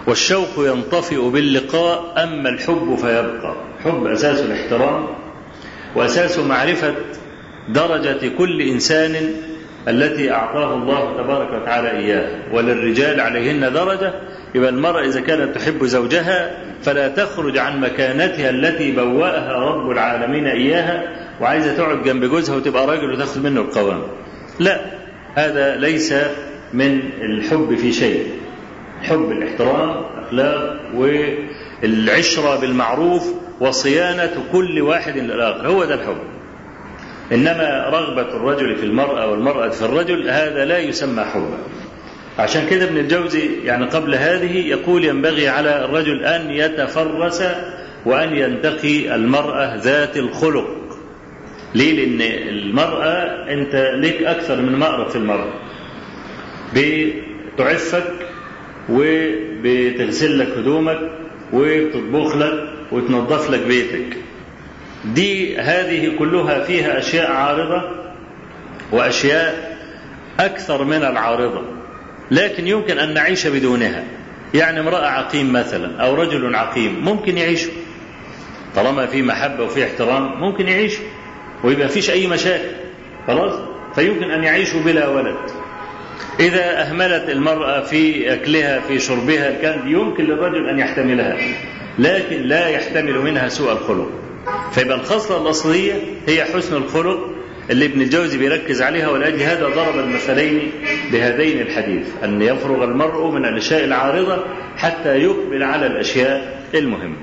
والشوق 0.06 0.48
ينطفئ 0.58 1.28
باللقاء 1.28 2.22
أما 2.22 2.48
الحب 2.48 2.96
فيبقى. 3.00 3.54
حب 3.84 4.06
أساس 4.06 4.40
الاحترام 4.40 5.06
وأساس 5.94 6.38
معرفة 6.38 6.94
درجة 7.68 8.28
كل 8.38 8.62
إنسان 8.62 9.32
التي 9.88 10.32
أعطاه 10.32 10.74
الله 10.74 11.22
تبارك 11.22 11.62
وتعالى 11.62 11.90
اياها 11.90 12.28
وللرجال 12.52 13.20
عليهن 13.20 13.72
درجة. 13.72 14.12
يبقى 14.54 14.70
المرأة 14.70 15.00
إذا 15.00 15.20
كانت 15.20 15.56
تحب 15.56 15.84
زوجها 15.84 16.50
فلا 16.82 17.08
تخرج 17.08 17.58
عن 17.58 17.80
مكانتها 17.80 18.50
التي 18.50 18.92
بوأها 18.92 19.52
رب 19.52 19.90
العالمين 19.90 20.46
إياها. 20.46 21.02
وعايزة 21.40 21.76
تقعد 21.76 22.02
جنب 22.02 22.24
جوزها 22.24 22.56
وتبقى 22.56 22.86
راجل 22.86 23.12
وتاخد 23.12 23.44
منه 23.44 23.60
القوام. 23.60 24.02
لا 24.60 24.80
هذا 25.34 25.76
ليس 25.76 26.14
من 26.72 27.00
الحب 27.20 27.76
في 27.76 27.92
شيء. 27.92 28.26
حب 29.02 29.32
الاحترام 29.32 30.04
اخلاق 30.26 30.80
والعشرة 30.94 32.60
بالمعروف 32.60 33.34
وصيانة 33.60 34.32
كل 34.52 34.80
واحد 34.80 35.16
للآخر. 35.16 35.68
هو 35.68 35.84
ده 35.84 35.94
الحب. 35.94 36.37
إنما 37.32 37.88
رغبة 37.92 38.36
الرجل 38.36 38.76
في 38.76 38.86
المرأة 38.86 39.30
والمرأة 39.30 39.68
في 39.68 39.82
الرجل 39.82 40.28
هذا 40.28 40.64
لا 40.64 40.78
يسمى 40.78 41.24
حبا 41.24 41.58
عشان 42.38 42.66
كده 42.66 42.84
ابن 42.84 42.96
الجوزي 42.98 43.50
يعني 43.64 43.84
قبل 43.86 44.14
هذه 44.14 44.68
يقول 44.68 45.04
ينبغي 45.04 45.48
على 45.48 45.84
الرجل 45.84 46.24
أن 46.24 46.50
يتفرس 46.50 47.42
وأن 48.06 48.36
ينتقي 48.36 49.14
المرأة 49.14 49.76
ذات 49.76 50.16
الخلق. 50.16 50.68
ليه؟ 51.74 52.06
لأن 52.06 52.48
المرأة 52.48 53.24
أنت 53.52 53.74
لك 53.74 54.22
أكثر 54.22 54.62
من 54.62 54.76
مأرب 54.76 55.08
في 55.08 55.16
المرأة. 55.16 55.52
بتعفك 56.74 58.12
وبتغسل 58.88 60.38
لك 60.38 60.48
هدومك 60.48 60.98
وبتطبخ 61.52 62.36
لك 62.36 62.68
وتنظف 62.92 63.50
لك 63.50 63.60
بيتك. 63.60 64.16
دي 65.04 65.58
هذه 65.58 66.12
كلها 66.18 66.64
فيها 66.64 66.98
أشياء 66.98 67.32
عارضة 67.32 67.82
وأشياء 68.92 69.78
أكثر 70.40 70.84
من 70.84 71.04
العارضة 71.04 71.62
لكن 72.30 72.66
يمكن 72.66 72.98
أن 72.98 73.14
نعيش 73.14 73.46
بدونها. 73.46 74.04
يعني 74.54 74.80
امرأة 74.80 75.06
عقيم 75.06 75.52
مثلا 75.52 76.02
أو 76.02 76.14
رجل 76.14 76.54
عقيم 76.54 77.04
ممكن 77.04 77.38
يعيشوا 77.38 77.72
طالما 78.76 79.06
في 79.06 79.22
محبة 79.22 79.64
وفي 79.64 79.84
احترام 79.84 80.40
ممكن 80.40 80.68
يعيشوا 80.68 81.04
ويبقى 81.64 81.88
فيش 81.88 82.10
أي 82.10 82.26
مشاكل 82.26 82.70
خلاص؟ 83.26 83.54
فيمكن 83.94 84.30
أن 84.30 84.44
يعيشوا 84.44 84.80
بلا 84.80 85.08
ولد. 85.08 85.36
إذا 86.40 86.82
أهملت 86.82 87.28
المرأة 87.28 87.80
في 87.80 88.32
أكلها 88.32 88.80
في 88.80 88.98
شربها 88.98 89.50
كان 89.62 89.88
يمكن 89.88 90.24
للرجل 90.24 90.68
أن 90.68 90.78
يحتملها 90.78 91.36
لكن 91.98 92.42
لا 92.42 92.68
يحتمل 92.68 93.18
منها 93.18 93.48
سوء 93.48 93.72
الخلق. 93.72 94.10
فيبقى 94.72 94.96
الخصلة 94.96 95.42
الأصلية 95.42 96.02
هي 96.26 96.44
حسن 96.44 96.76
الخلق 96.76 97.30
اللي 97.70 97.84
ابن 97.86 98.00
الجوزي 98.00 98.38
بيركز 98.38 98.82
عليها 98.82 99.08
ولاجل 99.08 99.40
هذا 99.40 99.68
ضرب 99.68 99.98
المثلين 99.98 100.72
بهذين 101.12 101.60
الحديث 101.60 102.06
أن 102.24 102.42
يفرغ 102.42 102.84
المرء 102.84 103.30
من 103.30 103.44
الاشياء 103.44 103.84
العارضة 103.84 104.44
حتى 104.76 105.16
يقبل 105.16 105.62
على 105.62 105.86
الأشياء 105.86 106.64
المهمة. 106.74 107.16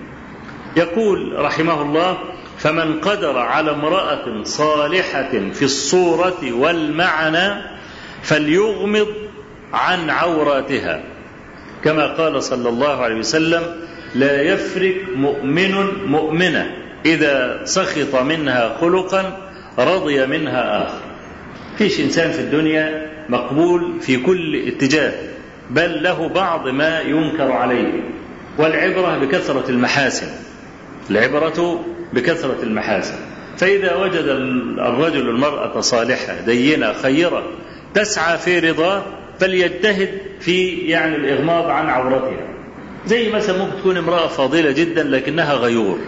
يقول 0.77 1.35
رحمه 1.37 1.81
الله 1.81 2.17
فمن 2.57 2.99
قدر 2.99 3.37
على 3.37 3.71
امرأة 3.71 4.43
صالحة 4.43 5.31
في 5.53 5.61
الصورة 5.61 6.51
والمعنى 6.51 7.61
فليغمض 8.23 9.07
عن 9.73 10.09
عوراتها. 10.09 11.03
كما 11.83 12.05
قال 12.07 12.43
صلى 12.43 12.69
الله 12.69 13.01
عليه 13.01 13.15
وسلم 13.15 13.63
لا 14.15 14.41
يفرق 14.41 14.95
مؤمن 15.15 15.73
مؤمنة 16.05 16.84
إذا 17.05 17.61
سخط 17.65 18.15
منها 18.15 18.77
خلقا 18.81 19.37
رضي 19.79 20.25
منها 20.25 20.83
آخر. 20.83 21.01
فيش 21.77 21.99
إنسان 21.99 22.31
في 22.31 22.39
الدنيا 22.39 23.09
مقبول 23.29 24.01
في 24.01 24.17
كل 24.17 24.67
اتجاه 24.67 25.13
بل 25.69 26.03
له 26.03 26.29
بعض 26.29 26.67
ما 26.67 26.99
ينكر 26.99 27.51
عليه. 27.51 28.03
والعبرة 28.57 29.17
بكثرة 29.17 29.69
المحاسن. 29.69 30.27
العبرة 31.11 31.85
بكثرة 32.13 32.57
المحاسن. 32.63 33.15
فإذا 33.57 33.95
وجد 33.95 34.25
الرجل 34.79 35.29
المرأة 35.29 35.79
صالحة 35.79 36.41
دينة 36.45 36.93
خيرة 36.93 37.43
تسعى 37.93 38.37
في 38.37 38.59
رضاه 38.59 39.03
فليجتهد 39.39 40.09
في 40.39 40.69
يعني 40.69 41.15
الإغماض 41.15 41.69
عن 41.69 41.89
عورتها. 41.89 42.47
زي 43.07 43.31
مثلا 43.31 43.57
ممكن 43.57 43.77
تكون 43.79 43.97
امرأة 43.97 44.27
فاضلة 44.27 44.71
جدا 44.71 45.03
لكنها 45.03 45.53
غيور. 45.53 45.99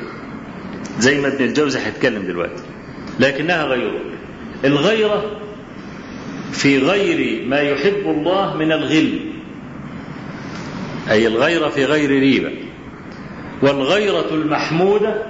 زي 1.00 1.22
ما 1.22 1.28
ابن 1.28 1.46
الجوزي 1.46 1.80
هيتكلم 1.80 2.28
دلوقتي. 2.28 2.64
لكنها 3.20 3.64
غيره. 3.64 4.00
الغيرة 4.66 5.40
في 6.52 6.78
غير 6.78 7.46
ما 7.48 7.60
يحب 7.60 8.04
الله 8.06 8.58
من 8.58 8.72
الغل. 8.72 9.20
أي 11.12 11.28
الغيرة 11.28 11.70
في 11.70 11.86
غير 11.86 12.10
ريبة. 12.10 12.52
والغيرة 13.62 14.30
المحمودة 14.32 15.24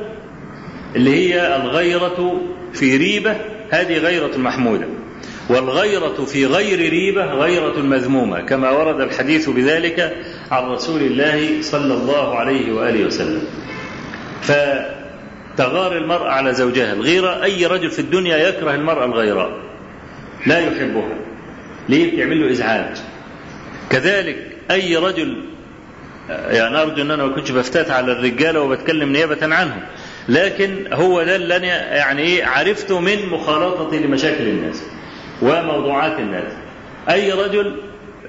اللي 0.96 1.16
هي 1.16 1.56
الغيرة 1.56 2.42
في 2.74 2.98
ريبة 2.98 3.36
هذه 3.70 3.98
غيرة 3.98 4.38
محمودة. 4.38 4.88
والغيرة 5.50 6.26
في 6.26 6.46
غير 6.46 6.90
ريبة 6.90 7.26
غيرة 7.26 7.80
مذمومة 7.80 8.42
كما 8.42 8.70
ورد 8.72 9.02
الحديث 9.02 9.50
بذلك 9.50 10.16
عن 10.52 10.64
رسول 10.64 11.02
الله 11.02 11.62
صلى 11.62 11.94
الله 11.94 12.36
عليه 12.36 12.74
وآله 12.74 13.06
وسلم. 13.06 13.44
ف 14.42 14.52
تغار 15.58 15.98
المرأة 15.98 16.30
على 16.30 16.54
زوجها 16.54 16.94
الغيرة 16.94 17.44
أي 17.44 17.66
رجل 17.66 17.92
في 17.92 18.00
الدنيا 18.00 18.38
يكره 18.38 18.76
المرأة 18.76 19.06
الغيراء. 19.06 19.52
لا 20.46 20.60
يحبها. 20.60 21.16
ليه؟ 21.90 22.16
بتعمل 22.16 22.42
له 22.46 22.52
إزعاج. 22.52 22.98
كذلك 23.90 24.38
أي 24.72 24.96
رجل 24.96 25.44
يعني 26.30 26.82
أرجو 26.82 27.02
أن 27.02 27.12
أنا 27.12 27.26
ما 27.26 27.36
كنتش 27.36 27.52
بفتات 27.52 27.92
على 27.92 28.12
الرجالة 28.12 28.62
وبتكلم 28.62 29.12
نيابة 29.12 29.56
عنهم 29.56 29.82
لكن 30.30 30.76
هو 30.94 31.24
ده 31.24 31.36
اللي 31.36 31.56
أنا 31.56 31.96
يعني 31.96 32.22
إيه 32.22 32.46
عرفته 32.46 33.00
من 33.00 33.30
مخالطتي 33.30 34.00
لمشاكل 34.00 34.44
الناس 34.48 34.84
وموضوعات 35.42 36.20
الناس. 36.20 36.54
أي 37.10 37.32
رجل 37.32 37.76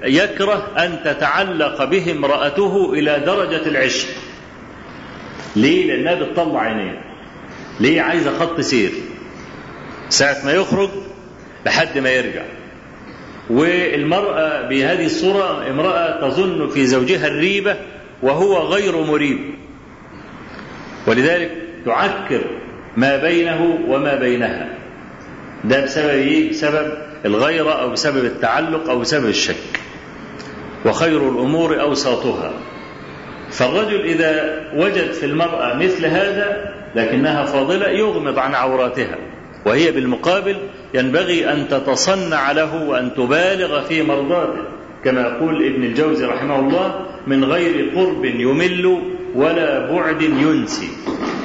يكره 0.03 0.67
أن 0.77 0.99
تتعلق 1.05 1.83
به 1.83 2.11
امرأته 2.11 2.93
إلى 2.93 3.19
درجة 3.25 3.67
العشق. 3.67 4.07
ليه؟ 5.55 5.93
لأنها 5.93 6.13
بتطلع 6.23 6.61
عينيه. 6.61 7.01
ليه 7.79 8.01
عايزة 8.01 8.39
خط 8.39 8.61
سير؟ 8.61 8.91
ساعة 10.09 10.45
ما 10.45 10.51
يخرج 10.51 10.89
لحد 11.65 11.97
ما 11.97 12.09
يرجع. 12.09 12.43
والمرأة 13.49 14.67
بهذه 14.69 15.05
الصورة 15.05 15.69
امرأة 15.69 16.29
تظن 16.29 16.69
في 16.69 16.85
زوجها 16.85 17.27
الريبة 17.27 17.75
وهو 18.21 18.57
غير 18.57 19.03
مريب. 19.03 19.39
ولذلك 21.07 21.51
تعكر 21.85 22.41
ما 22.97 23.17
بينه 23.17 23.79
وما 23.87 24.15
بينها. 24.15 24.69
ده 25.63 25.83
بسبب 25.83 26.09
إيه؟ 26.09 26.49
بسبب 26.49 26.97
الغيرة 27.25 27.71
أو 27.71 27.89
بسبب 27.89 28.25
التعلق 28.25 28.89
أو 28.89 28.99
بسبب 28.99 29.29
الشك. 29.29 29.79
وخير 30.85 31.29
الأمور 31.29 31.81
أوساطها. 31.81 32.53
فالرجل 33.51 34.01
إذا 34.01 34.63
وجد 34.75 35.11
في 35.11 35.25
المرأة 35.25 35.73
مثل 35.73 36.05
هذا 36.05 36.78
لكنها 36.95 37.45
فاضلة 37.45 37.87
يغمض 37.87 38.39
عن 38.39 38.55
عوراتها 38.55 39.17
وهي 39.65 39.91
بالمقابل 39.91 40.55
ينبغي 40.93 41.51
أن 41.51 41.67
تتصنع 41.67 42.51
له 42.51 42.89
وأن 42.89 43.13
تبالغ 43.13 43.81
في 43.81 44.03
مرضاته 44.03 44.63
كما 45.03 45.21
يقول 45.21 45.65
ابن 45.65 45.83
الجوزي 45.83 46.25
رحمه 46.25 46.59
الله 46.59 47.05
من 47.27 47.43
غير 47.43 47.89
قرب 47.95 48.25
يمل 48.25 49.01
ولا 49.35 49.91
بعد 49.91 50.21
ينسي 50.21 50.89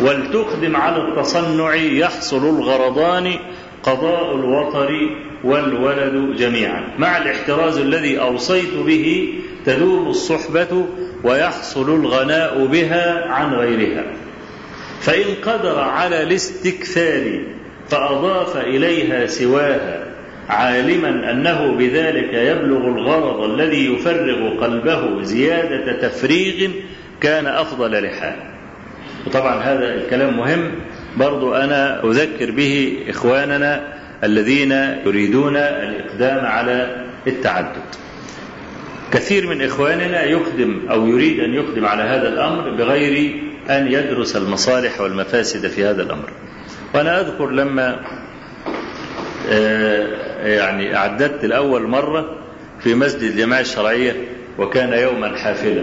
ولتقدم 0.03 0.77
على 0.77 0.97
التصنع 0.97 1.75
يحصل 1.75 2.49
الغرضان 2.49 3.33
قضاء 3.83 4.35
الوطر 4.35 5.17
والولد 5.45 6.37
جميعا. 6.37 6.89
مع 6.99 7.19
الاحتراز 7.19 7.79
الذي 7.79 8.21
أوصيت 8.21 8.75
به 8.87 9.35
تدوم 9.67 10.09
الصحبة 10.09 10.87
ويحصل 11.25 11.95
الغناء 11.95 12.67
بها 12.67 13.25
عن 13.29 13.55
غيرها. 13.55 14.05
فإن 15.05 15.35
قدر 15.45 15.79
على 15.79 16.23
الاستكثار 16.23 17.41
فأضاف 17.89 18.57
إليها 18.57 19.27
سواها 19.27 20.05
عالما 20.49 21.31
أنه 21.31 21.73
بذلك 21.73 22.35
يبلغ 22.35 22.89
الغرض 22.89 23.51
الذي 23.51 23.95
يفرغ 23.95 24.61
قلبه 24.61 25.23
زيادة 25.23 26.09
تفريغ 26.09 26.71
كان 27.21 27.47
أفضل 27.47 28.05
لحال 28.05 28.37
وطبعا 29.27 29.63
هذا 29.63 29.95
الكلام 29.95 30.37
مهم. 30.37 30.71
برضو 31.17 31.55
أنا 31.55 32.05
أذكر 32.05 32.51
به 32.51 32.99
إخواننا 33.09 33.95
الذين 34.25 34.73
يريدون 35.07 35.57
الإقدام 35.57 36.47
على 36.47 37.05
التعدد. 37.27 37.83
كثير 39.13 39.47
من 39.47 39.63
إخواننا 39.63 40.25
يقدم 40.25 40.81
أو 40.91 41.07
يريد 41.07 41.41
أن 41.41 41.55
يقدم 41.55 41.87
على 41.87 42.03
هذا 42.03 42.29
الأمر 42.29 42.71
بغير 42.71 43.43
أن 43.71 43.93
يدرس 43.93 44.37
المصالح 44.37 45.01
والمفاسد 45.01 45.67
في 45.67 45.85
هذا 45.85 46.03
الأمر. 46.03 46.31
وأنا 46.95 47.21
أذكر 47.21 47.51
لما 47.51 48.01
يعني 50.45 50.97
أعددت 50.97 51.45
الأول 51.45 51.83
مرة 51.83 52.39
في 52.81 52.95
مسجد 52.95 53.23
الجماعة 53.23 53.61
الشرعية 53.61 54.17
وكان 54.59 54.93
يوما 54.93 55.37
حافلا 55.37 55.83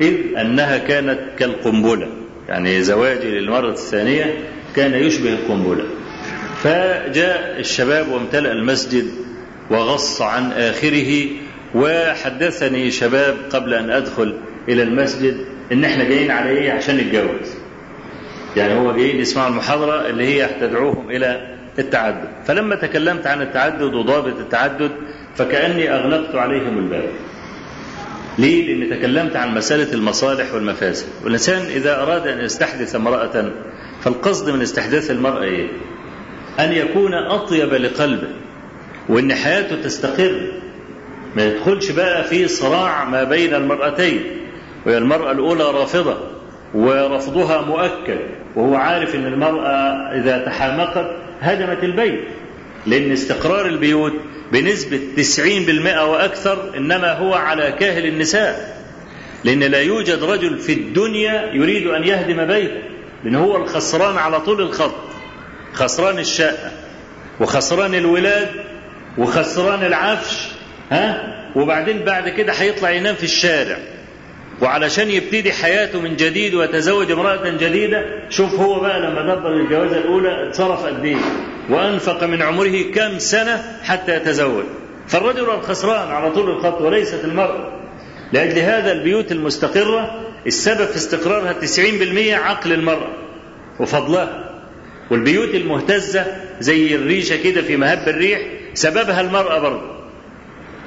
إذ 0.00 0.14
أنها 0.40 0.78
كانت 0.78 1.18
كالقنبلة 1.38 2.08
يعني 2.48 2.82
زواجي 2.82 3.28
للمرة 3.30 3.70
الثانية 3.70 4.34
كان 4.76 4.94
يشبه 4.94 5.32
القنبلة. 5.32 5.84
فجاء 6.62 7.56
الشباب 7.58 8.08
وامتلأ 8.08 8.52
المسجد 8.52 9.04
وغص 9.70 10.22
عن 10.22 10.52
آخره 10.52 11.26
وحدثني 11.74 12.90
شباب 12.90 13.36
قبل 13.50 13.74
أن 13.74 13.90
أدخل 13.90 14.34
إلى 14.68 14.82
المسجد 14.82 15.36
إن 15.72 15.84
إحنا 15.84 16.04
جايين 16.04 16.30
على 16.30 16.50
إيه 16.50 16.72
عشان 16.72 16.96
نتجوز. 16.96 17.54
يعني 18.56 18.74
هو 18.74 18.92
جايين 18.92 19.20
يسمعوا 19.20 19.48
المحاضرة 19.48 20.06
اللي 20.08 20.24
هي 20.26 20.48
تدعوهم 20.60 21.10
إلى 21.10 21.56
التعدد. 21.78 22.28
فلما 22.46 22.74
تكلمت 22.76 23.26
عن 23.26 23.42
التعدد 23.42 23.94
وضابط 23.94 24.38
التعدد 24.40 24.90
فكأني 25.36 25.90
أغلقت 25.94 26.34
عليهم 26.34 26.78
الباب. 26.78 27.08
ليه؟ 28.38 28.74
لأني 28.74 28.96
تكلمت 28.96 29.36
عن 29.36 29.54
مسألة 29.54 29.92
المصالح 29.94 30.54
والمفاسد. 30.54 31.06
والإنسان 31.24 31.62
إذا 31.62 32.02
أراد 32.02 32.26
أن 32.26 32.44
يستحدث 32.44 32.94
امرأة 32.94 33.50
فالقصد 34.02 34.50
من 34.50 34.62
استحداث 34.62 35.10
المرأة 35.10 35.42
إيه؟ 35.42 35.66
أن 36.60 36.72
يكون 36.72 37.14
أطيب 37.14 37.74
لقلبه 37.74 38.28
وأن 39.08 39.34
حياته 39.34 39.82
تستقر. 39.82 40.52
ما 41.36 41.44
يدخلش 41.46 41.90
بقى 41.90 42.24
في 42.24 42.48
صراع 42.48 43.04
ما 43.04 43.24
بين 43.24 43.54
المرأتين. 43.54 44.20
وهي 44.86 44.98
المرأة 44.98 45.32
الأولى 45.32 45.64
رافضة 45.64 46.16
ورفضها 46.74 47.60
مؤكد 47.62 48.18
وهو 48.56 48.74
عارف 48.74 49.14
أن 49.14 49.26
المرأة 49.26 49.68
إذا 50.20 50.38
تحامقت 50.38 51.10
هدمت 51.40 51.84
البيت. 51.84 52.20
لأن 52.86 53.12
استقرار 53.12 53.66
البيوت 53.66 54.12
بنسبة 54.52 55.00
90% 55.16 56.02
وأكثر 56.02 56.76
إنما 56.76 57.12
هو 57.12 57.34
على 57.34 57.72
كاهل 57.72 58.06
النساء. 58.06 58.80
لأن 59.44 59.60
لا 59.60 59.80
يوجد 59.82 60.22
رجل 60.22 60.58
في 60.58 60.72
الدنيا 60.72 61.50
يريد 61.52 61.86
أن 61.86 62.04
يهدم 62.04 62.44
بيته. 62.46 62.82
لأن 63.24 63.34
هو 63.34 63.56
الخسران 63.56 64.16
على 64.18 64.40
طول 64.40 64.60
الخط. 64.60 64.94
خسران 65.72 66.18
الشقة 66.18 66.70
وخسران 67.40 67.94
الولاد 67.94 68.48
وخسران 69.18 69.84
العفش 69.84 70.48
ها؟ 70.90 71.36
وبعدين 71.56 71.98
بعد 71.98 72.28
كده 72.28 72.52
هيطلع 72.52 72.90
ينام 72.90 73.14
في 73.14 73.24
الشارع. 73.24 73.76
وعلشان 74.60 75.10
يبتدي 75.10 75.52
حياته 75.52 76.00
من 76.00 76.16
جديد 76.16 76.54
ويتزوج 76.54 77.10
امرأة 77.10 77.48
جديدة 77.50 78.04
شوف 78.30 78.54
هو 78.60 78.80
بقى 78.80 79.00
لما 79.00 79.34
دبر 79.34 79.52
الجوازة 79.52 79.98
الأولى 79.98 80.48
اتصرف 80.48 80.86
قد 80.86 81.04
إيه. 81.04 81.16
وأنفق 81.70 82.24
من 82.24 82.42
عمره 82.42 82.82
كم 82.94 83.18
سنة 83.18 83.62
حتى 83.82 84.16
يتزوج. 84.16 84.64
فالرجل 85.08 85.50
الخسران 85.50 86.08
على 86.10 86.30
طول 86.32 86.50
الخط 86.50 86.80
وليست 86.80 87.24
المرأة. 87.24 87.72
لأجل 88.32 88.58
هذا 88.58 88.92
البيوت 88.92 89.32
المستقرة 89.32 90.20
السبب 90.46 90.86
في 90.86 90.96
استقرارها 90.96 91.52
90% 91.52 92.34
عقل 92.34 92.72
المرأة 92.72 93.08
وفضلها. 93.80 94.50
والبيوت 95.10 95.54
المهتزة 95.54 96.26
زي 96.60 96.94
الريشة 96.94 97.36
كده 97.42 97.62
في 97.62 97.76
مهب 97.76 98.08
الريح 98.08 98.40
سببها 98.74 99.20
المرأة 99.20 99.58
برضه. 99.58 99.99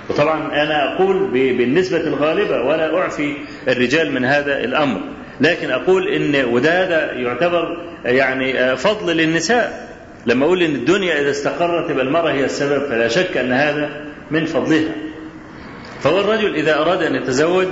وطبعا 0.10 0.64
أنا 0.64 0.96
أقول 0.96 1.28
بالنسبة 1.32 1.98
الغالبة 1.98 2.62
ولا 2.62 2.98
أعفي 2.98 3.34
الرجال 3.68 4.12
من 4.12 4.26
هذا 4.26 4.60
الأمر. 4.64 5.00
لكن 5.42 5.72
أقول 5.72 6.08
إن 6.08 6.46
وده 6.46 6.84
هذا 6.84 7.12
يعتبر 7.14 7.78
يعني 8.06 8.76
فضل 8.78 9.18
للنساء. 9.18 9.94
لما 10.26 10.46
أقول 10.46 10.64
إن 10.64 10.76
الدنيا 10.76 11.22
إذا 11.22 11.30
استقرت 11.30 11.90
يبقى 11.90 12.06
المرأة 12.06 12.32
هي 12.32 12.46
السبب 12.46 12.86
فلا 12.86 13.08
شك 13.08 13.38
أن 13.38 13.52
هذا 13.52 13.90
من 14.32 14.46
فضلها. 14.46 14.92
فهو 16.02 16.20
الرجل 16.20 16.56
إذا 16.56 16.78
أراد 16.82 17.04
أن 17.04 17.16
يتزوج 17.16 17.68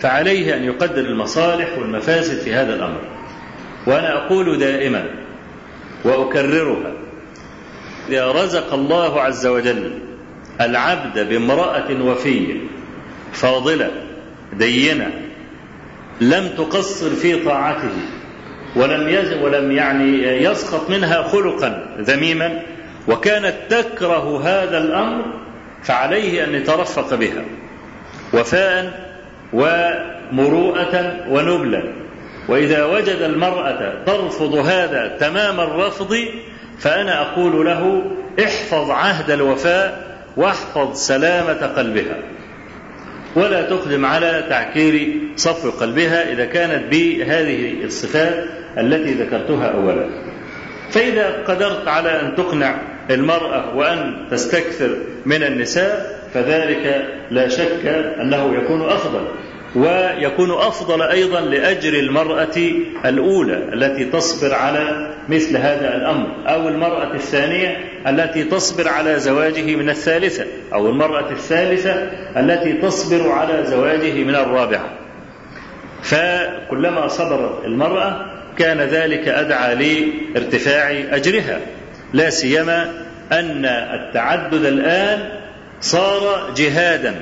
فعليه 0.00 0.56
أن 0.56 0.64
يقدر 0.64 1.00
المصالح 1.00 1.78
والمفاسد 1.78 2.38
في 2.38 2.54
هذا 2.54 2.74
الأمر. 2.74 3.00
وأنا 3.86 4.26
أقول 4.26 4.58
دائما 4.58 5.04
وأكررها 6.04 6.92
إذا 8.08 8.32
رزق 8.32 8.74
الله 8.74 9.20
عز 9.20 9.46
وجل 9.46 10.05
العبد 10.60 11.28
بامرأة 11.28 12.02
وفية 12.02 12.54
فاضلة 13.32 13.90
دينة 14.52 15.10
لم 16.20 16.48
تقصر 16.56 17.10
في 17.10 17.44
طاعته 17.44 17.92
ولم 18.76 19.08
يز 19.08 19.32
ولم 19.32 19.72
يعني 19.72 20.22
يسقط 20.22 20.90
منها 20.90 21.22
خلقا 21.22 21.86
ذميما 22.00 22.62
وكانت 23.08 23.54
تكره 23.68 24.40
هذا 24.44 24.78
الأمر 24.78 25.24
فعليه 25.82 26.44
أن 26.44 26.54
يترفق 26.54 27.14
بها 27.14 27.44
وفاء 28.34 29.06
ومروءة 29.52 31.24
ونبلا. 31.30 31.82
وإذا 32.48 32.84
وجد 32.84 33.22
المرأة 33.22 34.04
ترفض 34.06 34.54
هذا 34.54 35.16
تمام 35.20 35.60
الرفض 35.60 36.16
فأنا 36.78 37.20
أقول 37.20 37.66
له 37.66 38.02
احفظ 38.44 38.90
عهد 38.90 39.30
الوفاء 39.30 40.15
واحفظ 40.36 40.94
سلامة 40.94 41.66
قلبها. 41.66 42.16
ولا 43.36 43.62
تقدم 43.62 44.04
على 44.04 44.44
تعكير 44.48 45.20
صفو 45.36 45.70
قلبها 45.70 46.32
إذا 46.32 46.44
كانت 46.44 46.90
بهذه 46.90 47.84
الصفات 47.84 48.44
التي 48.78 49.12
ذكرتها 49.14 49.66
أولا. 49.66 50.08
فإذا 50.90 51.42
قدرت 51.48 51.88
على 51.88 52.20
أن 52.20 52.34
تقنع 52.36 52.78
المرأة 53.10 53.76
وأن 53.76 54.26
تستكثر 54.30 54.96
من 55.26 55.42
النساء 55.42 56.20
فذلك 56.34 57.06
لا 57.30 57.48
شك 57.48 57.86
أنه 58.20 58.54
يكون 58.54 58.82
أفضل. 58.82 59.28
ويكون 59.74 60.50
أفضل 60.50 61.02
أيضا 61.02 61.40
لأجر 61.40 61.92
المرأة 61.98 62.58
الأولى 63.04 63.56
التي 63.72 64.04
تصبر 64.04 64.54
على 64.54 65.14
مثل 65.28 65.56
هذا 65.56 65.96
الأمر 65.96 66.26
أو 66.46 66.68
المرأة 66.68 67.14
الثانية 67.14 67.76
التي 68.06 68.44
تصبر 68.44 68.88
على 68.88 69.18
زواجه 69.18 69.76
من 69.76 69.90
الثالثة 69.90 70.44
أو 70.74 70.88
المرأة 70.88 71.30
الثالثة 71.30 71.92
التي 72.36 72.72
تصبر 72.72 73.32
على 73.32 73.64
زواجه 73.64 74.24
من 74.24 74.34
الرابعة. 74.34 74.90
فكلما 76.02 77.08
صبرت 77.08 77.64
المرأة 77.64 78.26
كان 78.58 78.80
ذلك 78.80 79.28
أدعى 79.28 79.74
لارتفاع 80.34 80.90
أجرها 81.10 81.60
لا 82.12 82.30
سيما 82.30 82.82
أن 83.32 83.64
التعدد 83.66 84.64
الآن 84.64 85.28
صار 85.80 86.52
جهادا 86.56 87.14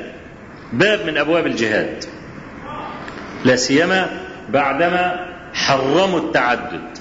باب 0.72 1.06
من 1.06 1.18
أبواب 1.18 1.46
الجهاد. 1.46 2.04
لا 3.44 3.56
سيما 3.56 4.10
بعدما 4.48 5.26
حرموا 5.54 6.18
التعدد 6.18 6.98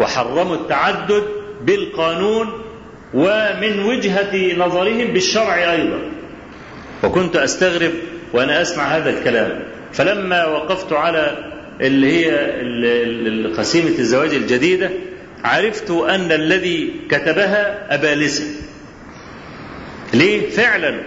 وحرموا 0.00 0.56
التعدد 0.56 1.22
بالقانون 1.62 2.62
ومن 3.14 3.82
وجهة 3.84 4.56
نظرهم 4.56 5.06
بالشرع 5.06 5.72
أيضا. 5.72 5.98
وكنت 7.02 7.36
أستغرب 7.36 7.92
وأنا 8.32 8.62
أسمع 8.62 8.84
هذا 8.84 9.10
الكلام. 9.10 9.62
فلما 9.92 10.46
وقفت 10.46 10.92
على 10.92 11.50
اللي 11.80 12.26
هي 12.26 12.30
قسيمة 13.56 13.98
الزواج 13.98 14.34
الجديدة 14.34 14.90
عرفت 15.44 15.90
أن 15.90 16.32
الذي 16.32 16.94
كتبها 17.10 17.94
أبالسة 17.94 18.44
ليه؟ 20.14 20.50
فعلا. 20.50 21.00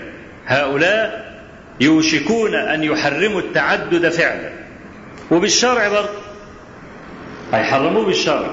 هؤلاء 0.46 1.34
يوشكون 1.80 2.56
أن 2.56 2.84
يحرموا 2.84 3.40
التعدد 3.40 4.10
فعلا. 4.10 4.67
وبالشرع 5.32 5.88
برضه. 5.90 6.10
هيحرموه 7.54 8.06
بالشرع. 8.06 8.52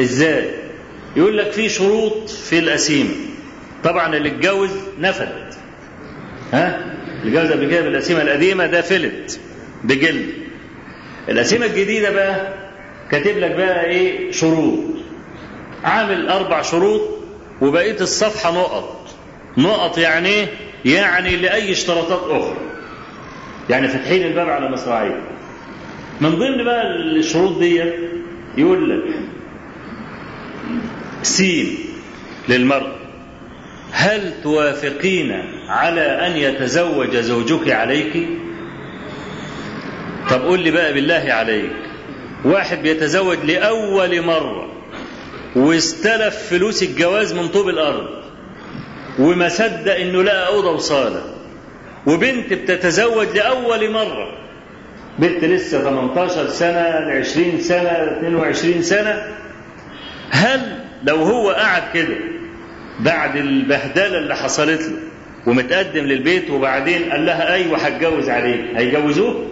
إزاي؟ 0.00 0.50
يقول 1.16 1.38
لك 1.38 1.50
في 1.52 1.68
شروط 1.68 2.28
في 2.30 2.58
الأسيمة 2.58 3.14
طبعا 3.84 4.16
اللي 4.16 4.28
اتجوز 4.28 4.70
نفد 4.98 5.54
ها؟ 6.52 6.94
اللي 7.22 7.38
اتجوز 7.40 7.52
قبل 7.52 7.70
كده 7.70 7.80
بالأسيمة 7.80 8.22
القديمة 8.22 8.66
ده 8.66 8.80
فلت. 8.82 9.40
بجلد 9.84 10.30
الأسيمة 11.28 11.66
الجديدة 11.66 12.10
بقى 12.10 12.54
كاتب 13.10 13.38
لك 13.38 13.50
بقى 13.50 13.84
إيه؟ 13.84 14.32
شروط. 14.32 14.78
عامل 15.84 16.28
أربع 16.28 16.62
شروط 16.62 17.00
وبقية 17.60 18.00
الصفحة 18.00 18.52
نقط. 18.52 19.06
نقط 19.58 19.98
يعني 19.98 20.28
إيه؟ 20.28 20.46
يعني 20.84 21.36
لأي 21.36 21.72
اشتراطات 21.72 22.22
أخرى. 22.30 22.56
يعني 23.70 23.88
فاتحين 23.88 24.26
الباب 24.26 24.48
على 24.48 24.70
مصراعيه. 24.70 25.20
من 26.20 26.30
ضمن 26.30 26.64
بقى 26.64 26.96
الشروط 26.96 27.58
دي 27.58 27.82
يقول 28.58 28.90
لك 28.90 29.14
سين 31.22 31.78
للمرأة 32.48 32.94
هل 33.92 34.32
توافقين 34.42 35.32
على 35.68 36.00
أن 36.26 36.36
يتزوج 36.36 37.16
زوجك 37.16 37.70
عليك؟ 37.70 38.28
طب 40.30 40.42
قول 40.42 40.60
لي 40.60 40.70
بقى 40.70 40.92
بالله 40.92 41.26
عليك 41.32 41.72
واحد 42.44 42.82
بيتزوج 42.82 43.38
لأول 43.44 44.22
مرة 44.22 44.68
واستلف 45.56 46.36
فلوس 46.50 46.82
الجواز 46.82 47.32
من 47.34 47.48
طوب 47.48 47.68
الأرض 47.68 48.08
وما 49.18 49.48
صدق 49.48 49.94
إنه 49.96 50.22
لقى 50.22 50.46
أوضة 50.46 50.70
وصالة 50.70 51.22
وبنت 52.06 52.52
بتتزوج 52.52 53.26
لأول 53.36 53.90
مرة 53.90 54.43
بنت 55.18 55.44
لسه 55.44 55.80
18 55.82 56.48
سنة 56.48 56.80
20 57.20 57.60
سنة 57.60 57.90
22 58.18 58.82
سنة. 58.82 59.22
هل 60.30 60.78
لو 61.04 61.16
هو 61.16 61.50
قعد 61.50 61.82
كده 61.94 62.16
بعد 63.00 63.36
البهدلة 63.36 64.18
اللي 64.18 64.36
حصلت 64.36 64.80
له 64.82 64.96
ومتقدم 65.46 66.04
للبيت 66.04 66.50
وبعدين 66.50 67.10
قال 67.12 67.26
لها 67.26 67.54
أيوة 67.54 67.78
هتجوز 67.78 68.28
عليك 68.28 68.60
هيجوزوه؟ 68.76 69.46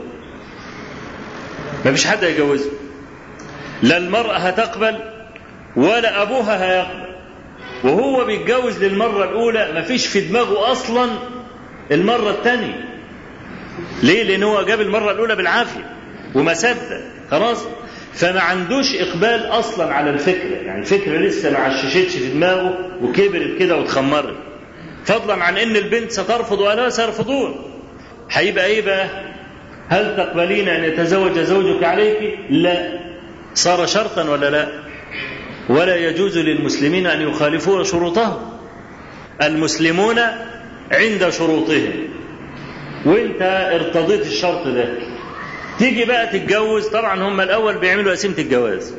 مفيش 1.87 2.07
حد 2.07 2.25
هيجوزه. 2.25 2.71
لا 3.83 3.97
المرأة 3.97 4.37
هتقبل 4.37 4.99
ولا 5.77 6.23
أبوها 6.23 6.65
هيقبل. 6.65 7.03
وهو 7.85 8.25
بيتجوز 8.25 8.85
للمرة 8.85 9.25
الأولى 9.25 9.73
مفيش 9.81 10.07
في 10.07 10.21
دماغه 10.21 10.73
أصلا 10.73 11.09
المرة 11.91 12.31
الثانية 12.31 12.92
ليه؟ 14.03 14.23
لأن 14.23 14.43
هو 14.43 14.63
جاب 14.63 14.81
المرة 14.81 15.11
الأولى 15.13 15.37
بالعافية 15.37 15.91
وما 16.35 16.55
صدق 16.55 17.01
خلاص 17.31 17.65
فما 18.15 18.41
عندوش 18.41 18.95
إقبال 18.95 19.47
أصلا 19.47 19.95
على 19.95 20.11
الفكرة 20.11 20.57
يعني 20.67 20.81
الفكرة 20.81 21.19
لسه 21.19 21.51
ما 21.51 21.59
عششتش 21.59 22.17
في 22.17 22.29
دماغه 22.31 22.79
وكبرت 23.03 23.59
كده 23.59 23.77
واتخمرت 23.77 24.37
فضلا 25.05 25.45
عن 25.45 25.57
إن 25.59 25.77
البنت 25.77 26.11
سترفض 26.13 26.61
ولا 26.61 26.89
سيرفضون 26.89 27.55
هيبقى 28.31 28.67
إيه 28.67 28.83
بقى؟ 28.83 29.09
هل 29.89 30.17
تقبلين 30.17 30.69
أن 30.69 30.85
يتزوج 30.85 31.39
زوجك 31.39 31.85
عليك؟ 31.85 32.39
لا 32.51 32.99
صار 33.55 33.87
شرطا 33.87 34.31
ولا 34.31 34.51
لا؟ 34.51 34.69
ولا 35.69 35.97
يجوز 35.97 36.39
للمسلمين 36.39 37.07
أن 37.07 37.21
يخالفوا 37.29 37.85
شروطهم 37.85 38.59
المسلمون 39.43 40.19
عند 40.93 41.29
شروطهم 41.31 41.93
وانت 43.07 43.43
ارتضيت 43.75 44.27
الشرط 44.27 44.67
ده. 44.67 44.89
تيجي 45.79 46.05
بقى 46.05 46.27
تتجوز 46.27 46.87
طبعا 46.87 47.23
هم 47.23 47.41
الأول 47.41 47.79
بيعملوا 47.79 48.13
قسيمة 48.13 48.35
الجواز. 48.39 48.95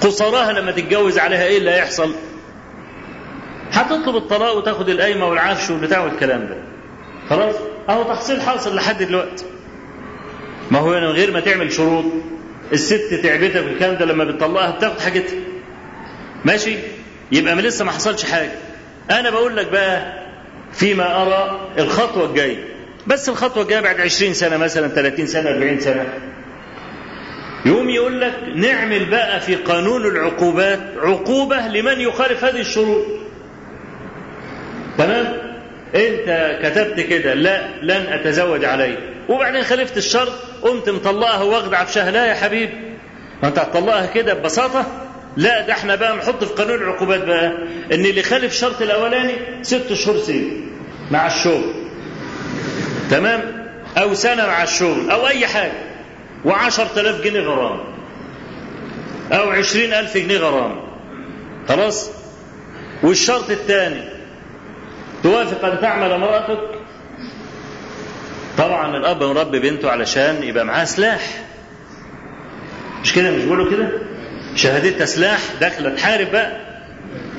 قصراها 0.00 0.52
لما 0.52 0.70
تتجوز 0.72 1.18
عليها 1.18 1.44
إيه 1.44 1.58
اللي 1.58 1.70
هيحصل؟ 1.70 2.14
هتطلب 3.72 4.16
الطلاق 4.16 4.56
وتاخد 4.56 4.88
القايمة 4.88 5.26
والعفش 5.28 5.70
والبتاع 5.70 6.04
والكلام 6.04 6.40
ده. 6.46 6.56
خلاص؟ 7.30 7.54
أهو 7.88 8.02
تحصيل 8.02 8.42
حاصل 8.42 8.76
لحد 8.76 9.02
دلوقتي. 9.02 9.44
ما 10.70 10.78
هو 10.78 10.90
من 10.90 11.06
غير 11.06 11.30
ما 11.32 11.40
تعمل 11.40 11.72
شروط 11.72 12.04
الست 12.72 13.14
تعبتك 13.22 13.50
في 13.52 13.58
الكلام 13.72 13.94
ده 13.96 14.04
لما 14.04 14.24
بتطلقها 14.24 14.70
بتاخد 14.70 15.00
حاجتها. 15.00 15.38
ماشي؟ 16.44 16.76
يبقى 17.32 17.56
ما 17.56 17.60
لسه 17.60 17.84
ما 17.84 17.90
حصلش 17.92 18.24
حاجة. 18.24 18.52
أنا 19.10 19.30
بقول 19.30 19.56
لك 19.56 19.66
بقى 19.68 20.20
فيما 20.72 21.22
أرى 21.22 21.60
الخطوة 21.78 22.24
الجاية. 22.30 22.64
بس 23.06 23.28
الخطوة 23.28 23.62
الجاية 23.62 23.80
بعد 23.80 24.00
عشرين 24.00 24.34
سنة 24.34 24.56
مثلا 24.56 24.88
ثلاثين 24.88 25.26
سنة 25.26 25.50
أربعين 25.50 25.80
سنة. 25.80 26.04
يقوم 27.66 27.90
يقول 27.90 28.20
لك 28.20 28.34
نعمل 28.54 29.04
بقى 29.04 29.40
في 29.40 29.54
قانون 29.54 30.06
العقوبات 30.06 30.80
عقوبة 31.02 31.66
لمن 31.66 32.00
يخالف 32.00 32.44
هذه 32.44 32.60
الشروط. 32.60 33.04
تمام؟ 34.98 35.36
أنت 35.94 36.58
كتبت 36.62 37.00
كده 37.00 37.34
لا 37.34 37.60
لن 37.82 38.06
أتزوج 38.12 38.64
عليه 38.64 38.96
وبعدين 39.28 39.62
خالفت 39.62 39.96
الشرط 39.96 40.32
قمت 40.62 40.90
مطلقها 40.90 41.42
واخد 41.42 41.74
عفشها 41.74 42.10
لا 42.10 42.26
يا 42.26 42.34
حبيبي. 42.34 42.72
ما 43.42 43.48
أنت 43.48 43.58
هتطلقها 43.58 44.06
كده 44.06 44.34
ببساطة؟ 44.34 44.99
لا 45.36 45.66
ده 45.66 45.72
إحنا 45.72 45.94
بقى 45.94 46.16
نحط 46.16 46.44
في 46.44 46.54
قانون 46.54 46.74
العقوبات 46.82 47.24
بقى 47.24 47.46
إن 47.92 48.04
اللي 48.04 48.22
خالف 48.22 48.52
الشرط 48.52 48.82
الأولاني 48.82 49.32
ست 49.62 49.92
شهور 49.92 50.18
سجن 50.18 50.60
مع 51.10 51.26
الشغل. 51.26 51.72
تمام؟ 53.10 53.70
أو 53.98 54.14
سنة 54.14 54.46
مع 54.46 54.62
الشغل 54.62 55.10
أو 55.10 55.26
أي 55.28 55.46
حاجة. 55.46 55.72
وعشر 56.44 56.86
تلاف 56.86 57.20
جنيه 57.20 57.40
غرامه 57.40 57.84
أو 59.32 59.50
عشرين 59.50 59.92
ألف 59.92 60.16
جنيه 60.16 60.38
غرامه 60.38 60.82
خلاص؟ 61.68 62.10
والشرط 63.02 63.50
الثاني 63.50 64.04
توافق 65.22 65.64
أن 65.64 65.80
تعمل 65.80 66.12
امرأتك؟ 66.12 66.60
طبعا 68.58 68.96
الأب 68.96 69.22
مربي 69.22 69.58
بنته 69.60 69.90
علشان 69.90 70.42
يبقى 70.42 70.64
معاه 70.64 70.84
سلاح. 70.84 71.44
مش 73.02 73.12
كده؟ 73.14 73.30
مش 73.30 73.42
بيقولوا 73.42 73.70
كده؟ 73.70 73.90
شهادتها 74.62 75.04
سلاح 75.04 75.40
داخله 75.60 75.90
تحارب 75.94 76.30
بقى. 76.32 76.56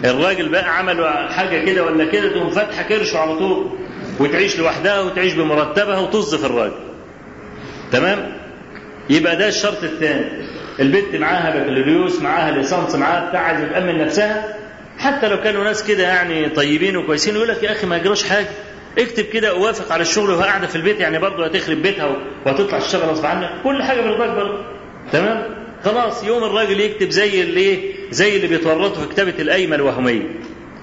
الراجل 0.05 0.49
بقى 0.49 0.77
عمل 0.77 1.07
حاجة 1.29 1.65
كده 1.65 1.84
ولا 1.84 2.05
كده 2.05 2.29
تقوم 2.29 2.49
فاتحة 2.49 2.84
كرشه 2.84 3.17
على 3.19 3.36
طول 3.36 3.71
وتعيش 4.19 4.60
لوحدها 4.60 4.99
وتعيش 4.99 5.34
بمرتبها 5.34 5.99
وتصف 5.99 6.45
الراجل. 6.45 6.75
تمام؟ 7.91 8.31
يبقى 9.10 9.36
ده 9.36 9.47
الشرط 9.47 9.84
الثاني. 9.84 10.25
البنت 10.79 11.15
معاها 11.15 11.49
بكالوريوس 11.60 12.21
معاها 12.21 12.51
ليسانس 12.51 12.95
معاها 12.95 13.29
بتاع 13.29 13.39
عايزة 13.41 13.67
تأمن 13.67 13.97
نفسها. 13.97 14.55
حتى 14.99 15.27
لو 15.27 15.41
كانوا 15.41 15.63
ناس 15.63 15.84
كده 15.84 16.03
يعني 16.03 16.49
طيبين 16.49 16.97
وكويسين 16.97 17.36
يقول 17.36 17.47
لك 17.47 17.63
يا 17.63 17.71
أخي 17.71 17.88
ما 17.88 17.97
يجراش 17.97 18.29
حاجة. 18.29 18.47
اكتب 18.97 19.23
كده 19.23 19.49
اوافق 19.49 19.91
على 19.93 20.01
الشغل 20.01 20.29
وهي 20.31 20.43
قاعدة 20.47 20.67
في 20.67 20.75
البيت 20.75 20.99
يعني 20.99 21.19
برضه 21.19 21.45
هتخرب 21.45 21.77
بيتها 21.81 22.15
وهتطلع 22.45 22.79
تشتغل 22.79 23.10
غصب 23.10 23.25
عنك 23.25 23.49
كل 23.63 23.84
حاجة 23.84 24.01
برضاك 24.01 24.29
برضه 24.29 24.65
تمام؟ 25.12 25.61
خلاص 25.86 26.24
يوم 26.24 26.44
الراجل 26.44 26.80
يكتب 26.80 27.10
زي 27.10 27.41
اللي 27.41 27.80
زي 28.12 28.36
اللي 28.36 28.48
بيتورطوا 28.48 29.04
في 29.04 29.10
كتابة 29.10 29.34
القايمه 29.39 29.76
الوهميه 29.76 30.22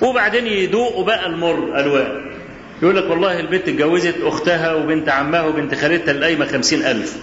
وبعدين 0.02 0.46
يدوقوا 0.46 1.04
بقى 1.04 1.26
المر 1.26 1.80
ألوان. 1.80 2.30
يقول 2.82 2.96
لك 2.96 3.10
والله 3.10 3.40
البنت 3.40 3.68
اتجوزت 3.68 4.14
أختها 4.22 4.74
وبنت 4.74 5.08
عمها 5.08 5.42
وبنت 5.42 5.74
خالتها 5.74 6.12
القايمة 6.12 6.46
خمسين 6.46 6.82
ألف. 6.84 7.16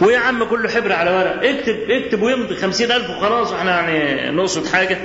ويا 0.00 0.18
عم 0.18 0.44
كله 0.44 0.68
حبر 0.68 0.92
على 0.92 1.10
ورق. 1.10 1.44
اكتب 1.48 1.76
اكتب 1.90 2.22
ويمضي 2.22 2.56
خمسين 2.56 2.92
ألف 2.92 3.10
وخلاص 3.10 3.52
إحنا 3.52 3.90
يعني 3.90 4.30
نقصد 4.36 4.66
حاجة. 4.66 4.98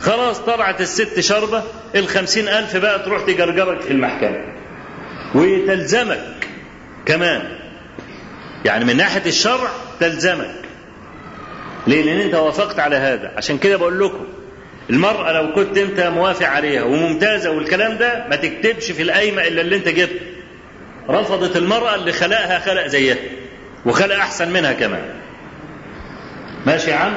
خلاص 0.00 0.38
طلعت 0.38 0.80
الست 0.80 1.20
شربة 1.20 1.62
الخمسين 1.94 2.48
ألف 2.48 2.76
بقى 2.76 2.98
تروح 2.98 3.22
تجرجرك 3.22 3.80
في 3.80 3.90
المحكمة. 3.90 4.44
وتلزمك 5.34 6.48
كمان. 7.06 7.42
يعني 8.64 8.84
من 8.84 8.96
ناحية 8.96 9.22
الشرع 9.26 9.68
تلزمك. 10.00 10.65
ليه؟ 11.86 12.02
لأن 12.02 12.20
أنت 12.20 12.34
وافقت 12.34 12.78
على 12.78 12.96
هذا. 12.96 13.32
عشان 13.36 13.58
كده 13.58 13.76
بقول 13.76 14.00
لكم 14.00 14.26
المرأة 14.90 15.32
لو 15.32 15.52
كنت 15.52 15.78
أنت 15.78 16.00
موافق 16.00 16.46
عليها 16.48 16.82
وممتازة 16.82 17.50
والكلام 17.50 17.96
ده 17.98 18.24
ما 18.30 18.36
تكتبش 18.36 18.90
في 18.90 19.02
القايمة 19.02 19.42
إلا 19.46 19.60
اللي 19.60 19.76
أنت 19.76 19.88
جبته. 19.88 20.20
رفضت 21.10 21.56
المرأة 21.56 21.94
اللي 21.94 22.12
خلقها 22.12 22.58
خلق 22.58 22.86
زيها 22.86 23.16
وخلق 23.86 24.16
أحسن 24.16 24.52
منها 24.52 24.72
كمان. 24.72 25.04
ماشي 26.66 26.90
يا 26.90 26.96
عم؟ 26.96 27.12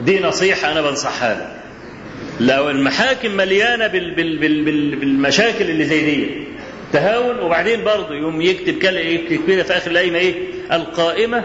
دي 0.00 0.20
نصيحة 0.20 0.72
أنا 0.72 0.80
بنصحها 0.82 1.34
لك. 1.34 1.56
لو 2.40 2.70
المحاكم 2.70 3.30
مليانة 3.30 3.86
بال 3.86 4.14
بال 4.14 4.38
بال 4.38 4.64
بال 4.64 4.96
بالمشاكل 4.96 5.64
اللي 5.70 5.84
زي 5.84 6.00
دي 6.04 6.30
تهاون 6.92 7.38
وبعدين 7.38 7.84
برضه 7.84 8.14
يقوم 8.14 8.40
يكتب 8.40 8.78
كده 8.78 9.00
كده 9.48 9.62
في 9.62 9.76
آخر 9.76 9.90
القايمة 9.90 10.18
إيه؟ 10.18 10.34
القائمة 10.72 11.44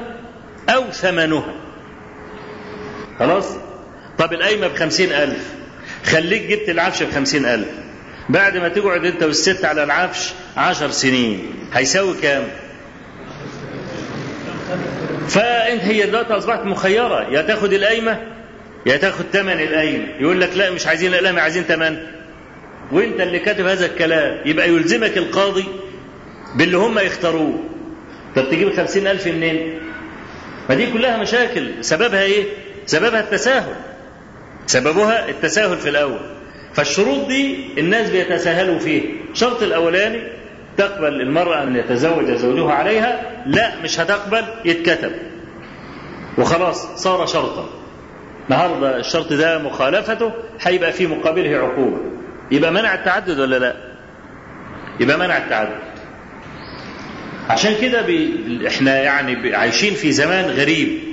أو 0.69 0.91
ثمنها. 0.91 1.53
خلاص؟ 3.21 3.45
طب 4.17 4.33
القايمة 4.33 4.67
بخمسين 4.67 5.11
ألف. 5.11 5.53
خليك 6.05 6.41
جبت 6.41 6.69
العفش 6.69 7.03
بخمسين 7.03 7.45
ألف. 7.45 7.67
بعد 8.29 8.57
ما 8.57 8.67
تقعد 8.69 9.05
انت 9.05 9.23
والست 9.23 9.65
على 9.65 9.83
العفش 9.83 10.33
عشر 10.57 10.91
سنين 10.91 11.53
هيساوي 11.73 12.13
كام؟ 12.21 12.43
فانت 15.27 15.81
هي 15.81 16.05
دلوقتي 16.05 16.33
أصبحت 16.33 16.65
مخيرة. 16.65 17.27
يا 17.31 17.41
تاخد 17.41 17.73
القايمة 17.73 18.19
يا 18.85 18.97
تاخد 18.97 19.25
ثمن 19.33 19.59
القايمة. 19.59 20.05
يقول 20.19 20.41
لك 20.41 20.49
لا 20.55 20.69
مش 20.69 20.87
عايزين 20.87 21.13
القايمه 21.13 21.41
عايزين 21.41 21.63
ثمن 21.63 21.97
وانت 22.91 23.21
اللي 23.21 23.39
كاتب 23.39 23.65
هذا 23.65 23.85
الكلام 23.85 24.37
يبقى 24.45 24.69
يلزمك 24.69 25.17
القاضي 25.17 25.65
باللي 26.55 26.77
هم 26.77 26.99
يختاروه. 26.99 27.63
طب 28.35 28.49
تجيب 28.49 28.75
خمسين 28.75 29.07
ألف 29.07 29.27
منين؟ 29.27 29.79
ما 30.69 30.75
دي 30.75 30.91
كلها 30.91 31.17
مشاكل. 31.17 31.71
سببها 31.85 32.23
إيه؟ 32.23 32.43
سببها 32.91 33.19
التساهل. 33.19 33.75
سببها 34.65 35.29
التساهل 35.29 35.77
في 35.77 35.89
الأول. 35.89 36.19
فالشروط 36.73 37.27
دي 37.27 37.55
الناس 37.77 38.09
بيتساهلوا 38.09 38.79
فيه 38.79 39.01
الشرط 39.31 39.63
الأولاني 39.63 40.21
تقبل 40.77 41.21
المرأة 41.21 41.63
أن 41.63 41.75
يتزوج 41.75 42.31
زوجها 42.31 42.73
عليها. 42.73 43.21
لا 43.45 43.71
مش 43.83 43.99
هتقبل 43.99 44.43
يتكتب. 44.65 45.11
وخلاص 46.37 46.85
صار 47.03 47.25
شرطا. 47.25 47.69
النهارده 48.49 48.97
الشرط 48.97 49.33
ده 49.33 49.57
مخالفته 49.57 50.31
هيبقى 50.61 50.91
في 50.91 51.07
مقابله 51.07 51.57
عقوبة. 51.57 51.97
يبقى 52.51 52.71
منع 52.71 52.93
التعدد 52.93 53.39
ولا 53.39 53.59
لا؟ 53.59 53.75
يبقى 54.99 55.17
منع 55.17 55.37
التعدد. 55.37 55.79
عشان 57.49 57.75
كده. 57.81 58.05
إحنا 58.67 59.01
يعني 59.01 59.55
عايشين 59.55 59.93
في 59.93 60.11
زمان 60.11 60.45
غريب. 60.45 61.10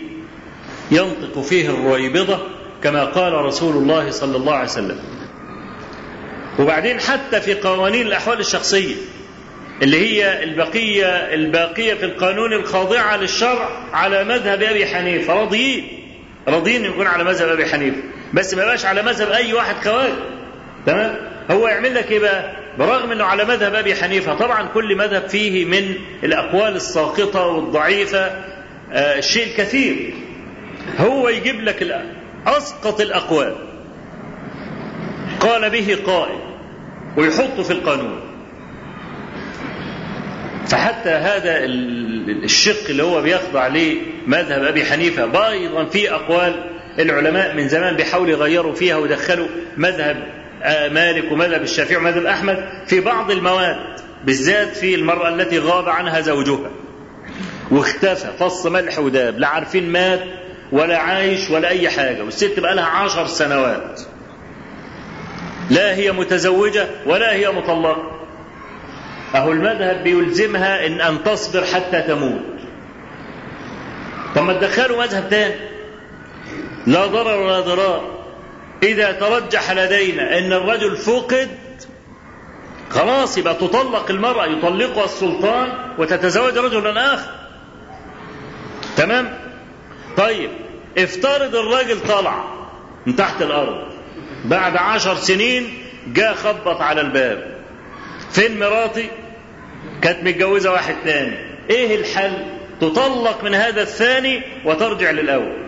ينطق 0.90 1.40
فيه 1.42 1.70
الرويبضة 1.70 2.38
كما 2.82 3.04
قال 3.04 3.32
رسول 3.32 3.76
الله 3.76 4.10
صلى 4.10 4.36
الله 4.36 4.52
عليه 4.54 4.68
وسلم. 4.68 4.98
وبعدين 6.58 7.00
حتى 7.00 7.40
في 7.40 7.54
قوانين 7.54 8.06
الأحوال 8.06 8.40
الشخصية 8.40 8.94
اللي 9.82 9.96
هي 10.00 10.42
البقية 10.44 11.06
الباقية 11.06 11.94
في 11.94 12.04
القانون 12.04 12.52
الخاضعة 12.52 13.16
للشرع 13.16 13.68
على 13.92 14.24
مذهب 14.24 14.62
أبي 14.62 14.86
حنيفة 14.86 15.34
راضيين 15.34 15.88
راضيين 16.48 16.84
يكون 16.84 17.06
على 17.06 17.24
مذهب 17.24 17.48
أبي 17.48 17.66
حنيفة. 17.66 17.96
بس 18.34 18.54
ما 18.54 18.62
يبقاش 18.62 18.84
على 18.84 19.02
مذهب 19.02 19.30
أي 19.30 19.52
واحد 19.52 19.76
خوارج 19.84 20.12
تمام؟ 20.86 21.16
هو 21.50 21.68
يعمل 21.68 21.94
لك 21.94 22.10
إيه 22.12 22.18
بقى؟ 22.18 22.52
برغم 22.78 23.12
أنه 23.12 23.24
على 23.24 23.44
مذهب 23.44 23.74
أبي 23.74 23.94
حنيفة 23.94 24.34
طبعا 24.34 24.68
كل 24.74 24.96
مذهب 24.96 25.28
فيه 25.28 25.64
من 25.64 25.94
الأقوال 26.24 26.76
الساقطة 26.76 27.46
والضعيفة 27.46 28.18
آه 28.92 29.18
الشيء 29.18 29.46
الكثير. 29.46 30.14
هو 30.98 31.28
يجيب 31.28 31.60
لك 31.60 32.02
أسقط 32.46 33.00
الأقوال. 33.00 33.54
قال 35.40 35.70
به 35.70 35.98
قائل 36.06 36.38
ويحطه 37.16 37.62
في 37.62 37.70
القانون. 37.70 38.20
فحتى 40.68 41.10
هذا 41.10 41.64
الشق 42.44 42.88
اللي 42.88 43.02
هو 43.02 43.22
بيخضع 43.22 43.66
ليه 43.66 44.02
مذهب 44.26 44.64
أبي 44.64 44.84
حنيفة 44.84 45.48
أيضا 45.48 45.84
في 45.84 46.12
أقوال 46.12 46.54
العلماء 46.98 47.56
من 47.56 47.68
زمان 47.68 47.96
بيحاولوا 47.96 48.30
يغيروا 48.30 48.74
فيها 48.74 48.96
ويدخلوا 48.96 49.48
مذهب 49.76 50.16
مالك 50.92 51.32
ومذهب 51.32 51.62
الشافعي 51.62 51.96
ومذهب 51.96 52.26
أحمد 52.26 52.68
في 52.86 53.00
بعض 53.00 53.30
المواد 53.30 53.76
بالذات 54.24 54.76
في 54.76 54.94
المرأة 54.94 55.28
التي 55.28 55.58
غاب 55.58 55.88
عنها 55.88 56.20
زوجها 56.20 56.70
واختفى 57.70 58.28
فص 58.38 58.66
ملح 58.66 58.98
وداب 58.98 59.38
لا 59.38 59.48
عارفين 59.48 59.92
مات 59.92 60.20
ولا 60.72 60.98
عايش 60.98 61.50
ولا 61.50 61.68
أي 61.68 61.90
حاجة 61.90 62.22
والست 62.24 62.60
بقى 62.60 62.74
لها 62.74 62.84
عشر 62.84 63.26
سنوات. 63.26 64.00
لا 65.70 65.94
هي 65.94 66.12
متزوجة 66.12 66.88
ولا 67.06 67.32
هي 67.32 67.50
مطلقة. 67.50 68.18
أهو 69.34 69.52
المذهب 69.52 70.04
بيلزمها 70.04 70.86
إن 70.86 71.00
أن 71.00 71.24
تصبر 71.24 71.64
حتى 71.64 72.02
تموت. 72.02 72.42
طب 74.34 74.42
ما 74.42 74.52
تدخلوا 74.52 75.02
مذهب 75.02 75.30
تاني. 75.30 75.54
لا 76.86 77.06
ضرر 77.06 77.40
ولا 77.40 77.60
ضرار. 77.60 78.18
إذا 78.82 79.12
ترجح 79.12 79.72
لدينا 79.72 80.38
أن 80.38 80.52
الرجل 80.52 80.96
فقد 80.96 81.48
خلاص 82.90 83.38
يبقى 83.38 83.54
تطلق 83.54 84.10
المرأة 84.10 84.46
يطلقها 84.46 85.04
السلطان 85.04 85.72
وتتزوج 85.98 86.58
رجلا 86.58 87.14
آخر. 87.14 87.30
تمام؟ 88.96 89.47
طيب 90.18 90.50
افترض 90.98 91.56
الراجل 91.56 92.00
طلع 92.08 92.44
من 93.06 93.16
تحت 93.16 93.42
الأرض 93.42 93.88
بعد 94.44 94.76
عشر 94.76 95.14
سنين 95.14 95.68
جاء 96.06 96.34
خبط 96.34 96.80
على 96.80 97.00
الباب. 97.00 97.58
فين 98.30 98.58
مراتي؟ 98.60 99.10
كانت 100.02 100.24
متجوزة 100.24 100.72
واحد 100.72 100.94
تاني. 101.04 101.36
إيه 101.70 101.96
الحل؟ 101.96 102.32
تطلق 102.80 103.44
من 103.44 103.54
هذا 103.54 103.82
الثاني 103.82 104.42
وترجع 104.64 105.10
للأول. 105.10 105.66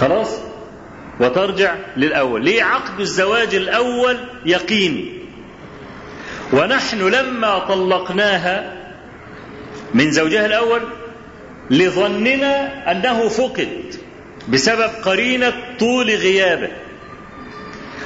خلاص؟ 0.00 0.40
وترجع 1.20 1.74
للأول. 1.96 2.44
ليه 2.44 2.62
عقد 2.62 3.00
الزواج 3.00 3.54
الأول 3.54 4.16
يقيني؟ 4.44 5.18
ونحن 6.52 6.98
لما 7.08 7.58
طلقناها 7.58 8.74
من 9.94 10.10
زوجها 10.10 10.46
الأول 10.46 10.80
لظننا 11.70 12.90
أنه 12.90 13.28
فقد 13.28 13.94
بسبب 14.48 14.90
قرينة 15.04 15.52
طول 15.78 16.10
غيابه. 16.10 16.68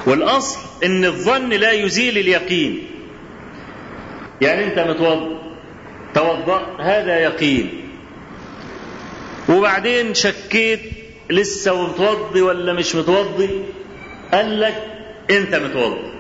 والأصل 0.07 0.59
إن 0.85 1.05
الظن 1.05 1.49
لا 1.49 1.73
يزيل 1.73 2.19
اليقين. 2.19 2.87
يعني 4.41 4.65
أنت 4.65 4.79
متوضا 4.79 5.43
توضأ 6.15 6.77
هذا 6.81 7.19
يقين. 7.19 7.71
وبعدين 9.49 10.15
شكيت 10.15 10.81
لسه 11.31 11.83
متوضي 11.83 12.43
ولا 12.43 12.73
مش 12.73 12.95
متوضي؟ 12.95 13.51
قال 14.33 14.61
لك 14.61 14.85
أنت 15.31 15.55
متوضي. 15.55 16.13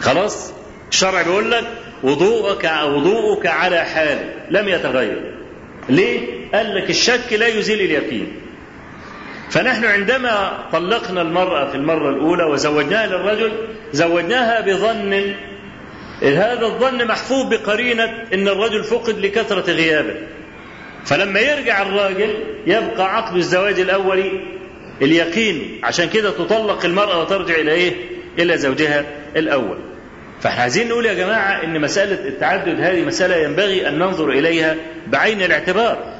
خلاص؟ 0.00 0.52
الشرع 0.90 1.22
بيقول 1.22 1.50
لك 1.50 1.64
وضوءك 2.02 2.70
وضوءك 2.84 3.46
على 3.46 3.84
حال 3.84 4.32
لم 4.50 4.68
يتغير. 4.68 5.29
ليه؟ 5.90 6.20
قال 6.54 6.74
لك 6.74 6.90
الشك 6.90 7.32
لا 7.32 7.46
يزيل 7.46 7.80
اليقين. 7.80 8.32
فنحن 9.50 9.84
عندما 9.84 10.58
طلقنا 10.72 11.22
المرأة 11.22 11.70
في 11.70 11.76
المرة 11.76 12.10
الأولى 12.10 12.44
وزوجناها 12.44 13.06
للرجل 13.06 13.52
زوجناها 13.92 14.60
بظن 14.60 15.34
هذا 16.22 16.66
الظن 16.66 17.06
محفوظ 17.06 17.46
بقرينة 17.46 18.04
أن 18.34 18.48
الرجل 18.48 18.84
فقد 18.84 19.18
لكثرة 19.18 19.72
غيابه. 19.72 20.14
فلما 21.04 21.40
يرجع 21.40 21.82
الراجل 21.82 22.34
يبقى 22.66 23.16
عقد 23.16 23.36
الزواج 23.36 23.80
الأولي 23.80 24.40
اليقين. 25.02 25.80
عشان 25.82 26.08
كده 26.08 26.30
تطلق 26.30 26.84
المرأة 26.84 27.20
وترجع 27.20 27.54
إلى 27.54 27.72
إيه؟ 27.72 27.92
إلى 28.38 28.58
زوجها 28.58 29.04
الأول. 29.36 29.78
فاحنا 30.40 30.62
عايزين 30.62 30.88
نقول 30.88 31.06
يا 31.06 31.14
جماعة 31.14 31.64
أن 31.64 31.80
مسألة 31.80 32.28
التعدد 32.28 32.80
هذه 32.80 33.04
مسألة 33.04 33.36
ينبغي 33.36 33.88
أن 33.88 33.98
ننظر 33.98 34.28
إليها 34.30 34.76
بعين 35.06 35.42
الاعتبار. 35.42 36.14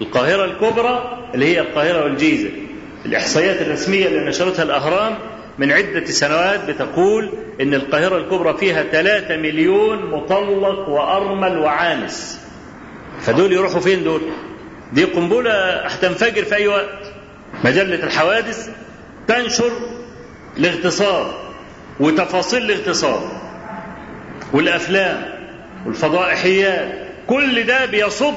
القاهرة 0.00 0.44
الكبرى 0.44 1.18
اللي 1.34 1.46
هي 1.46 1.60
القاهرة 1.60 2.04
والجيزة. 2.04 2.50
الإحصائيات 3.06 3.62
الرسمية 3.62 4.06
اللي 4.06 4.20
نشرتها 4.28 4.62
الأهرام 4.62 5.18
من 5.58 5.72
عدة 5.72 6.04
سنوات 6.04 6.64
بتقول 6.70 7.32
إن 7.60 7.74
القاهرة 7.74 8.16
الكبرى 8.18 8.58
فيها 8.58 8.82
3 8.82 9.36
مليون 9.36 10.10
مطلق 10.10 10.88
وأرمل 10.88 11.58
وعانس. 11.58 12.40
فدول 13.20 13.52
يروحوا 13.52 13.80
فين 13.80 14.04
دول؟ 14.04 14.20
دي 14.92 15.04
قنبلة 15.04 15.76
هتنفجر 15.86 16.44
في 16.44 16.54
أي 16.54 16.68
وقت. 16.68 17.12
مجلة 17.64 18.04
الحوادث 18.04 18.68
تنشر 19.28 19.70
الاغتصاب 20.58 21.26
وتفاصيل 22.00 22.62
الاغتصاب. 22.70 23.20
والأفلام 24.52 25.22
والفضائحيات 25.86 26.92
كل 27.26 27.62
ده 27.62 27.86
بيصب 27.86 28.34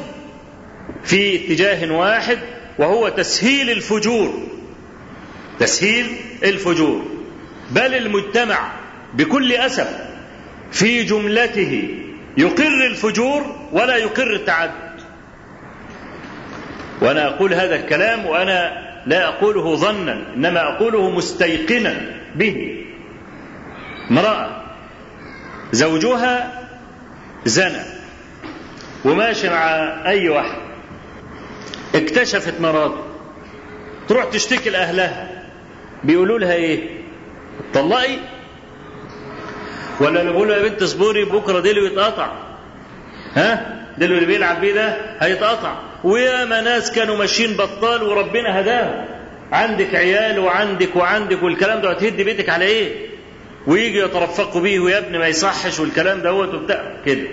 في 1.03 1.35
اتجاه 1.35 1.91
واحد 1.91 2.39
وهو 2.79 3.09
تسهيل 3.09 3.69
الفجور. 3.69 4.33
تسهيل 5.59 6.05
الفجور. 6.43 7.05
بل 7.71 7.95
المجتمع 7.95 8.71
بكل 9.13 9.53
أسف 9.53 9.89
في 10.71 11.03
جملته 11.03 11.89
يقر 12.37 12.85
الفجور 12.85 13.55
ولا 13.71 13.95
يقر 13.95 14.33
التعدد. 14.33 14.99
وأنا 17.01 17.27
أقول 17.27 17.53
هذا 17.53 17.75
الكلام 17.75 18.25
وأنا 18.25 18.85
لا 19.05 19.27
أقوله 19.27 19.75
ظنا 19.75 20.33
إنما 20.35 20.61
أقوله 20.61 21.09
مستيقنا 21.09 22.01
به. 22.35 22.83
امرأة 24.11 24.64
زوجها 25.75 26.61
زنى 27.45 27.83
وماشي 29.05 29.49
مع 29.49 29.65
أي 30.05 30.29
واحد. 30.29 30.57
اكتشفت 31.95 32.61
مراته 32.61 33.03
تروح 34.07 34.25
تشتكي 34.25 34.69
لأهلها. 34.69 35.43
بيقولوا 36.03 36.39
لها 36.39 36.53
إيه؟ 36.53 36.79
طلقي. 37.73 38.17
ولا 39.99 40.23
نقول 40.23 40.47
له 40.47 40.55
يا 40.55 40.61
بنت 40.69 40.81
اصبري 40.81 41.25
بكرة 41.25 41.59
ديله 41.59 41.87
يتقطع. 41.87 42.31
ها؟ 43.35 43.75
ديله 43.97 44.15
اللي 44.15 44.25
بيلعب 44.25 44.61
بيه 44.61 44.73
ده 44.73 44.97
هيتقطع. 45.19 45.75
وياما 46.03 46.61
ناس 46.61 46.91
كانوا 46.91 47.17
ماشيين 47.17 47.57
بطال 47.57 48.03
وربنا 48.03 48.59
هداهم. 48.61 49.05
عندك 49.51 49.95
عيال 49.95 50.39
وعندك 50.39 50.95
وعندك 50.95 51.43
والكلام 51.43 51.81
ده 51.81 51.91
هتهد 51.91 52.21
بيتك 52.21 52.49
على 52.49 52.65
إيه؟ 52.65 53.14
ويجي 53.67 53.99
يترفقوا 53.99 54.61
بيه 54.61 54.79
ويا 54.79 54.97
ابني 54.97 55.17
ما 55.17 55.27
يصحش 55.27 55.79
والكلام 55.79 56.21
دوت 56.21 56.53
وبتاع 56.53 56.93
كده. 57.05 57.27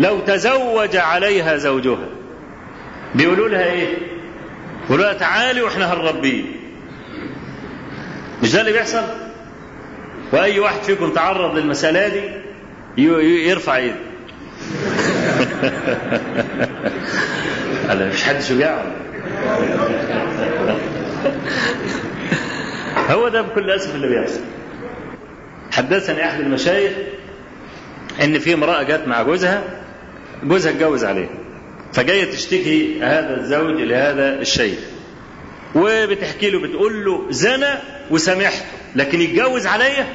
لو 0.00 0.20
تزوج 0.20 0.96
عليها 0.96 1.56
زوجها. 1.56 2.08
بيقولوا 3.14 3.48
لها 3.48 3.64
إيه؟ 3.64 3.96
يقولوا 4.86 5.04
لها 5.04 5.12
تعالي 5.12 5.62
وإحنا 5.62 5.92
هنربيه. 5.92 6.42
مش 8.42 8.52
ده 8.52 8.60
اللي 8.60 8.72
بيحصل؟ 8.72 9.02
وأي 10.32 10.60
واحد 10.60 10.82
فيكم 10.82 11.10
تعرض 11.10 11.58
للمسألة 11.58 12.08
دي 12.08 12.22
يرفع 13.48 13.76
إيده. 13.76 13.96
مش 18.12 18.24
حد 18.24 18.40
شجاع. 18.40 18.84
هو 23.10 23.28
ده 23.28 23.42
بكل 23.42 23.70
أسف 23.70 23.94
اللي 23.94 24.08
بيحصل. 24.08 24.40
حدثني 25.76 26.24
أحد 26.24 26.40
المشايخ 26.40 26.92
إن 28.22 28.38
في 28.38 28.54
امرأة 28.54 28.82
جت 28.82 29.02
مع 29.06 29.22
جوزها 29.22 29.62
جوزها 30.44 30.72
اتجوز 30.72 31.04
عليها 31.04 31.28
فجاية 31.92 32.24
تشتكي 32.24 33.02
هذا 33.02 33.40
الزوج 33.40 33.80
لهذا 33.80 34.40
الشيخ 34.40 34.78
وبتحكي 35.74 36.50
له 36.50 36.60
بتقول 36.60 37.04
له 37.04 37.26
زنى 37.30 37.74
وسامحته 38.10 38.64
لكن 38.94 39.20
يتجوز 39.20 39.66
عليا؟ 39.66 40.06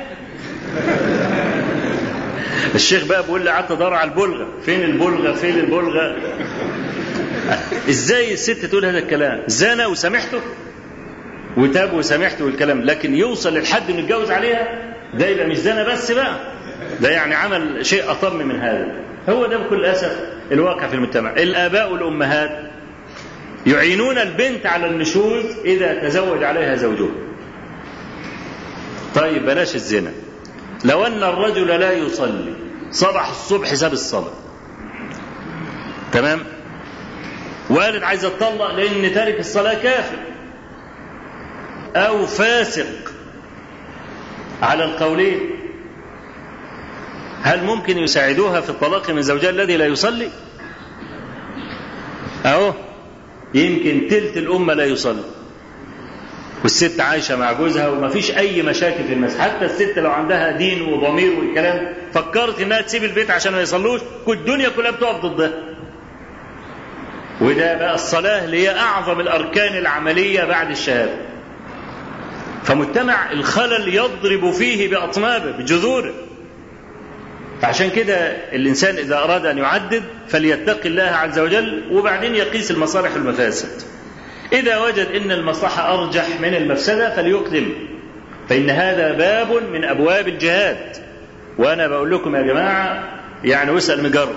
الشيخ 2.75 3.05
بقى 3.05 3.23
بيقول 3.23 3.43
لي 3.43 3.49
قعدت 3.49 3.71
أدور 3.71 3.93
على 3.93 4.09
البلغة 4.09 4.47
فين 4.65 4.83
البلغة 4.83 5.33
فين 5.33 5.59
البلغة؟ 5.59 6.17
إزاي 7.89 8.33
الست 8.33 8.65
تقول 8.65 8.85
هذا 8.85 8.99
الكلام؟ 8.99 9.43
زنى 9.47 9.85
وسامحته 9.85 10.41
وتاب 11.57 11.93
وسامحته 11.93 12.45
والكلام 12.45 12.81
لكن 12.81 13.15
يوصل 13.15 13.53
للحد 13.53 13.89
إنه 13.89 13.99
يتجوز 13.99 14.31
عليها؟ 14.31 14.90
ده 15.13 15.27
يبقى 15.27 15.47
مش 15.47 15.57
زنا 15.57 15.83
بس 15.93 16.11
بقى. 16.11 16.35
ده 17.01 17.09
يعني 17.09 17.35
عمل 17.35 17.85
شيء 17.85 18.11
أطم 18.11 18.35
من 18.35 18.61
هذا. 18.61 18.91
هو 19.29 19.45
ده 19.45 19.57
بكل 19.57 19.85
أسف 19.85 20.19
الواقع 20.51 20.87
في 20.87 20.95
المجتمع. 20.95 21.31
الآباء 21.31 21.91
والأمهات 21.91 22.71
يعينون 23.67 24.17
البنت 24.17 24.65
على 24.65 24.87
النشوز 24.87 25.45
إذا 25.65 25.93
تزوج 25.93 26.43
عليها 26.43 26.75
زوجها. 26.75 27.11
طيب 29.15 29.45
بلاش 29.45 29.75
الزنا. 29.75 30.11
لو 30.85 31.05
أن 31.05 31.23
الرجل 31.23 31.67
لا 31.67 31.91
يصلي 31.91 32.53
صبح 32.91 33.29
الصبح 33.29 33.73
ساب 33.73 33.93
الصلاة. 33.93 34.33
تمام؟ 36.11 36.39
وقالت 37.69 38.03
عايزه 38.03 38.29
تطلق 38.29 38.75
لأن 38.75 39.13
تارك 39.13 39.39
الصلاة 39.39 39.73
كافر. 39.73 40.17
أو 41.95 42.25
فاسق. 42.25 43.10
على 44.61 44.83
القولين 44.83 45.39
هل 47.43 47.63
ممكن 47.63 47.97
يساعدوها 47.97 48.61
في 48.61 48.69
الطلاق 48.69 49.09
من 49.09 49.21
زوجها 49.21 49.49
الذي 49.49 49.77
لا 49.77 49.85
يصلي؟ 49.85 50.29
أهو 52.45 52.73
يمكن 53.53 54.07
تلت 54.09 54.37
الأمة 54.37 54.73
لا 54.73 54.85
يصلي. 54.85 55.23
والست 56.63 56.99
عايشة 56.99 57.35
مع 57.35 57.51
جوزها 57.51 57.87
وما 57.89 58.09
فيش 58.09 58.31
أي 58.37 58.61
مشاكل 58.61 59.03
في 59.03 59.13
المسجد. 59.13 59.39
حتى 59.39 59.65
الست 59.65 59.93
لو 59.99 60.11
عندها 60.11 60.51
دين 60.51 60.81
وضمير 60.81 61.39
والكلام 61.39 61.93
فكرت 62.13 62.59
إنها 62.61 62.81
تسيب 62.81 63.03
البيت 63.03 63.31
عشان 63.31 63.51
ما 63.53 63.61
يصلوش؟ 63.61 64.01
كل 64.25 64.33
الدنيا 64.33 64.69
كلها 64.69 64.91
بتقف 64.91 65.25
ضدها 65.25 65.51
وده 67.41 67.73
بقى 67.77 67.95
الصلاة 67.95 68.45
اللي 68.45 68.67
هي 68.67 68.79
أعظم 68.79 69.19
الأركان 69.19 69.77
العملية 69.77 70.43
بعد 70.43 70.69
الشهادة. 70.71 71.13
فمجتمع 72.63 73.31
الخلل 73.31 73.95
يضرب 73.95 74.51
فيه 74.51 74.89
بأطنابه 74.89 75.51
بجذوره. 75.51 76.13
فعشان 77.61 77.89
كده 77.89 78.15
الإنسان 78.55 78.95
إذا 78.95 79.17
أراد 79.17 79.45
أن 79.45 79.57
يعدد 79.57 80.03
فليتقي 80.27 80.89
الله 80.89 81.03
عز 81.03 81.39
وجل 81.39 81.83
وبعدين 81.91 82.35
يقيس 82.35 82.71
المصالح 82.71 83.13
والمفاسد. 83.13 83.81
إذا 84.53 84.77
وجد 84.77 85.07
أن 85.15 85.31
المصلحة 85.31 85.93
أرجح 85.93 86.41
من 86.41 86.53
المفسدة 86.55 87.15
فليقدم 87.15 87.69
فإن 88.49 88.69
هذا 88.69 89.11
باب 89.11 89.63
من 89.73 89.83
أبواب 89.83 90.27
الجهاد. 90.27 90.97
وأنا 91.57 91.87
بقول 91.87 92.11
لكم 92.11 92.35
يا 92.35 92.41
جماعة 92.41 93.03
يعني 93.43 93.71
واسأل 93.71 94.03
مجرب 94.03 94.35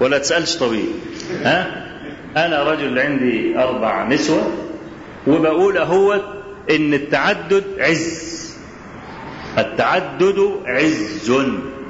ولا 0.00 0.18
تسألش 0.18 0.56
طبيب 0.56 0.86
ها؟ 1.42 1.84
أنا 2.36 2.62
رجل 2.62 2.98
عندي 2.98 3.58
أربع 3.58 4.08
نسوة 4.08 4.52
وبقول 5.26 5.78
أهو 5.78 6.20
إن 6.70 6.94
التعدد 6.94 7.64
عز. 7.78 8.54
التعدد 9.58 10.52
عز. 10.66 11.30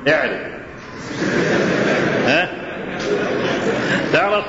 اعرف. 0.08 0.40
ها؟ 2.26 2.48
تعرف؟ 4.12 4.44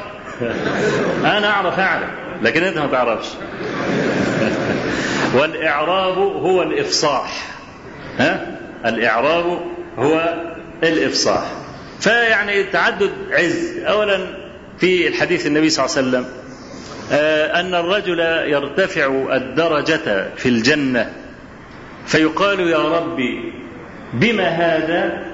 أنا 1.21 1.49
أعرف 1.49 1.79
أعرف. 1.79 2.09
لكن 2.41 2.63
أنت 2.63 2.77
ما 2.77 2.87
تعرفش. 2.87 3.27
والإعراب 5.33 6.17
هو 6.17 6.61
الإفصاح. 6.61 7.47
ها؟ 8.17 8.57
الإعراب 8.85 9.59
هو 9.99 10.33
الإفصاح. 10.83 11.51
فيعني 11.99 12.61
التعدد 12.61 13.11
عز. 13.31 13.77
اولا 13.77 14.19
في 14.79 15.07
الحديث 15.07 15.47
النبي 15.47 15.69
صلى 15.69 15.85
الله 15.85 15.97
عليه 15.97 16.07
وسلم 16.07 16.44
أن 17.11 17.75
الرجل 17.75 18.19
يرتفع 18.19 19.35
الدرجة 19.35 20.29
في 20.35 20.49
الجنة 20.49 21.11
فيقال 22.05 22.59
يا 22.59 22.77
ربي 22.77 23.53
بما 24.13 24.47
هذا؟ 24.47 25.25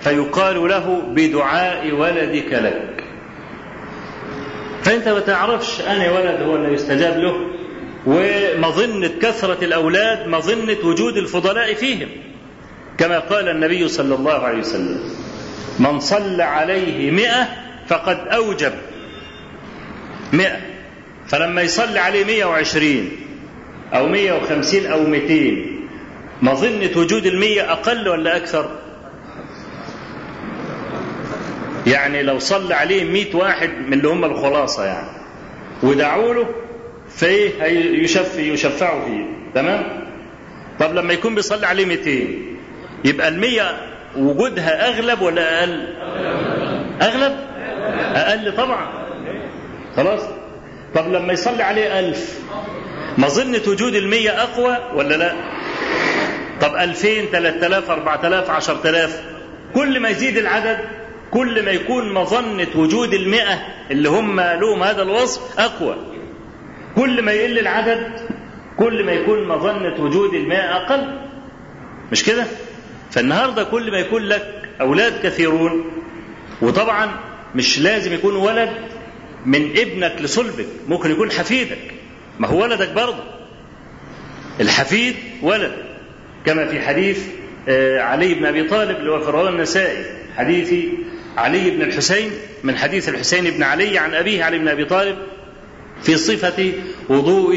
فيقال 0.00 0.68
له 0.68 1.02
بدعاء 1.08 1.92
ولدك 1.92 2.52
لك. 2.52 3.04
فأنت 4.82 5.08
ما 5.08 5.20
تعرفش 5.20 5.80
أنا 5.80 6.12
ولد 6.12 6.42
هو 6.42 6.56
اللي 6.56 6.74
يستجاب 6.74 7.18
له 7.18 7.36
ومظنة 8.06 9.10
كثرة 9.22 9.64
الأولاد 9.64 10.28
مظنة 10.28 10.76
وجود 10.84 11.16
الفضلاء 11.16 11.74
فيهم. 11.74 12.08
كما 12.98 13.18
قال 13.18 13.48
النبي 13.48 13.88
صلى 13.88 14.14
الله 14.14 14.32
عليه 14.32 14.58
وسلم 14.58 15.00
من 15.78 16.00
صلى 16.00 16.42
عليه 16.42 17.10
مئة 17.10 17.48
فقد 17.88 18.18
أوجب. 18.28 18.72
مئة. 20.32 20.69
فلما 21.30 21.62
يصلي 21.62 21.98
عليه 21.98 22.24
مئة 22.24 22.44
وعشرين 22.44 23.10
أو 23.94 24.06
مئة 24.06 24.32
وخمسين 24.32 24.86
أو 24.86 25.04
مئتين 25.04 25.80
مظنة 26.42 26.90
وجود 26.96 27.26
المية 27.26 27.72
أقل 27.72 28.08
ولا 28.08 28.36
أكثر؟ 28.36 28.70
يعني 31.86 32.22
لو 32.22 32.38
صلى 32.38 32.74
عليه 32.74 33.04
مئة 33.04 33.36
واحد 33.36 33.70
من 33.86 33.92
اللي 33.92 34.08
هم 34.08 34.24
الخلاصة 34.24 34.84
يعني. 34.84 35.08
ودعوا 35.82 36.34
له 36.34 36.46
فإيه؟ 37.08 37.62
يشف 38.04 38.38
يشفعوا 38.38 39.04
فيه. 39.04 39.24
تمام؟ 39.54 40.04
طب 40.80 40.94
لما 40.94 41.12
يكون 41.12 41.34
بيصلي 41.34 41.66
عليه 41.66 41.84
200 41.86 42.10
يبقى 43.04 43.28
المية 43.28 43.76
وجودها 44.16 44.88
أغلب 44.88 45.22
ولا 45.22 45.60
أقل؟ 45.60 45.88
أغلب؟ 47.02 47.36
أقل 48.14 48.56
طبعا. 48.56 48.86
خلاص؟ 49.96 50.20
طب 50.94 51.08
لما 51.12 51.32
يصلي 51.32 51.62
عليه 51.62 51.98
ألف 51.98 52.38
مظنة 53.18 53.60
وجود 53.68 53.94
المية 53.94 54.42
أقوى 54.42 54.78
ولا 54.94 55.14
لا؟ 55.14 55.32
طب 56.60 56.74
ألفين 56.76 57.26
ثلاثة 57.26 57.66
آلاف 57.66 57.90
أربعة 57.90 58.26
آلاف 58.26 58.50
عشرة 58.50 58.90
آلاف 58.90 59.22
كل 59.74 60.00
ما 60.00 60.08
يزيد 60.08 60.36
العدد 60.38 60.78
كل 61.30 61.64
ما 61.64 61.70
يكون 61.70 62.12
مظنة 62.14 62.66
وجود 62.76 63.14
المئة 63.14 63.58
اللي 63.90 64.08
هم 64.08 64.40
لهم 64.40 64.82
هذا 64.82 65.02
الوصف 65.02 65.60
أقوى. 65.60 65.96
كل 66.96 67.22
ما 67.22 67.32
يقل 67.32 67.58
العدد 67.58 68.12
كل 68.78 69.04
ما 69.04 69.12
يكون 69.12 69.48
مظنة 69.48 70.04
وجود 70.04 70.34
الماء 70.34 70.76
أقل. 70.76 71.18
مش 72.12 72.24
كده؟ 72.24 72.44
فالنهاردة 73.10 73.64
كل 73.64 73.90
ما 73.90 73.98
يكون 73.98 74.22
لك 74.22 74.68
أولاد 74.80 75.12
كثيرون 75.22 75.84
وطبعا 76.62 77.10
مش 77.54 77.78
لازم 77.78 78.12
يكون 78.12 78.36
ولد 78.36 78.70
من 79.46 79.70
ابنك 79.78 80.16
لصلبك 80.20 80.66
ممكن 80.88 81.10
يكون 81.10 81.30
حفيدك. 81.30 81.78
ما 82.38 82.48
هو 82.48 82.62
ولدك 82.62 82.88
برضه. 82.92 83.24
الحفيد 84.60 85.16
ولد. 85.42 85.72
كما 86.46 86.66
في 86.66 86.80
حديث 86.80 87.18
علي 87.98 88.34
بن 88.34 88.46
أبي 88.46 88.62
طالب 88.62 88.96
اللي 88.96 89.10
هو 89.10 89.20
في 89.20 89.30
رواه 89.30 89.48
النسائي. 89.48 90.04
حديث 90.36 90.74
علي 91.36 91.70
بن 91.70 91.82
الحسين 91.82 92.30
من 92.64 92.76
حديث 92.76 93.08
الحسين 93.08 93.44
بن 93.50 93.62
علي 93.62 93.98
عن 93.98 94.14
أبيه 94.14 94.44
علي 94.44 94.58
بن 94.58 94.68
أبي 94.68 94.84
طالب 94.84 95.16
في 96.02 96.16
صفة 96.16 96.72
وضوء 97.08 97.54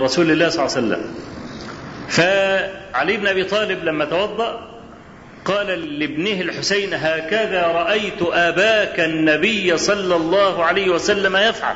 رسول 0.00 0.30
الله 0.30 0.48
صلى 0.48 0.66
الله 0.66 0.76
عليه 0.76 0.86
وسلم. 0.86 1.14
فعلي 2.08 3.16
بن 3.16 3.26
أبي 3.26 3.44
طالب 3.44 3.84
لما 3.84 4.04
توضأ 4.04 4.71
قال 5.44 5.98
لابنه 5.98 6.40
الحسين 6.40 6.94
هكذا 6.94 7.62
رأيت 7.62 8.22
أباك 8.22 9.00
النبي 9.00 9.76
صلى 9.76 10.16
الله 10.16 10.64
عليه 10.64 10.90
وسلم 10.90 11.36
يفعل. 11.36 11.74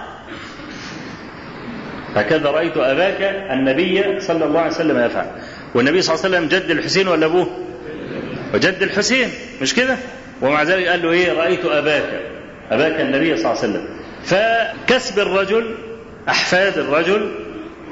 هكذا 2.14 2.50
رأيت 2.50 2.76
أباك 2.76 3.22
النبي 3.50 4.20
صلى 4.20 4.44
الله 4.44 4.60
عليه 4.60 4.74
وسلم 4.74 5.04
يفعل. 5.04 5.26
والنبي 5.74 6.02
صلى 6.02 6.14
الله 6.14 6.26
عليه 6.26 6.36
وسلم 6.36 6.58
جد 6.58 6.70
الحسين 6.70 7.08
ولا 7.08 7.26
أبوه؟ 7.26 7.66
وجد 8.54 8.82
الحسين 8.82 9.28
مش 9.62 9.74
كده؟ 9.74 9.96
ومع 10.42 10.62
ذلك 10.62 10.86
قال 10.88 11.02
له 11.02 11.10
إيه؟ 11.12 11.32
رأيت 11.32 11.64
أباك 11.64 12.20
أباك 12.70 13.00
النبي 13.00 13.36
صلى 13.36 13.52
الله 13.52 13.62
عليه 13.62 13.70
وسلم. 13.70 13.88
فكسب 14.24 15.18
الرجل 15.18 15.74
أحفاد 16.28 16.78
الرجل 16.78 17.32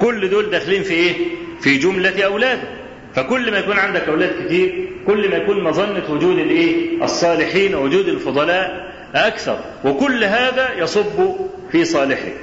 كل 0.01 0.31
دول 0.31 0.51
داخلين 0.51 0.83
في 0.83 0.95
إيه؟ 0.95 1.14
في 1.61 1.77
جملة 1.79 2.22
أولاده. 2.25 2.68
فكل 3.14 3.51
ما 3.51 3.59
يكون 3.59 3.79
عندك 3.79 4.09
أولاد 4.09 4.31
كتير 4.47 4.89
كل 5.07 5.31
ما 5.31 5.37
يكون 5.37 5.65
مظنة 5.65 6.05
وجود 6.11 6.39
الإيه؟ 6.39 7.05
الصالحين 7.05 7.75
ووجود 7.75 8.09
الفضلاء 8.09 8.93
أكثر. 9.15 9.59
وكل 9.85 10.25
هذا 10.25 10.79
يصب 10.79 11.35
في 11.73 11.85
صالحك. 11.85 12.37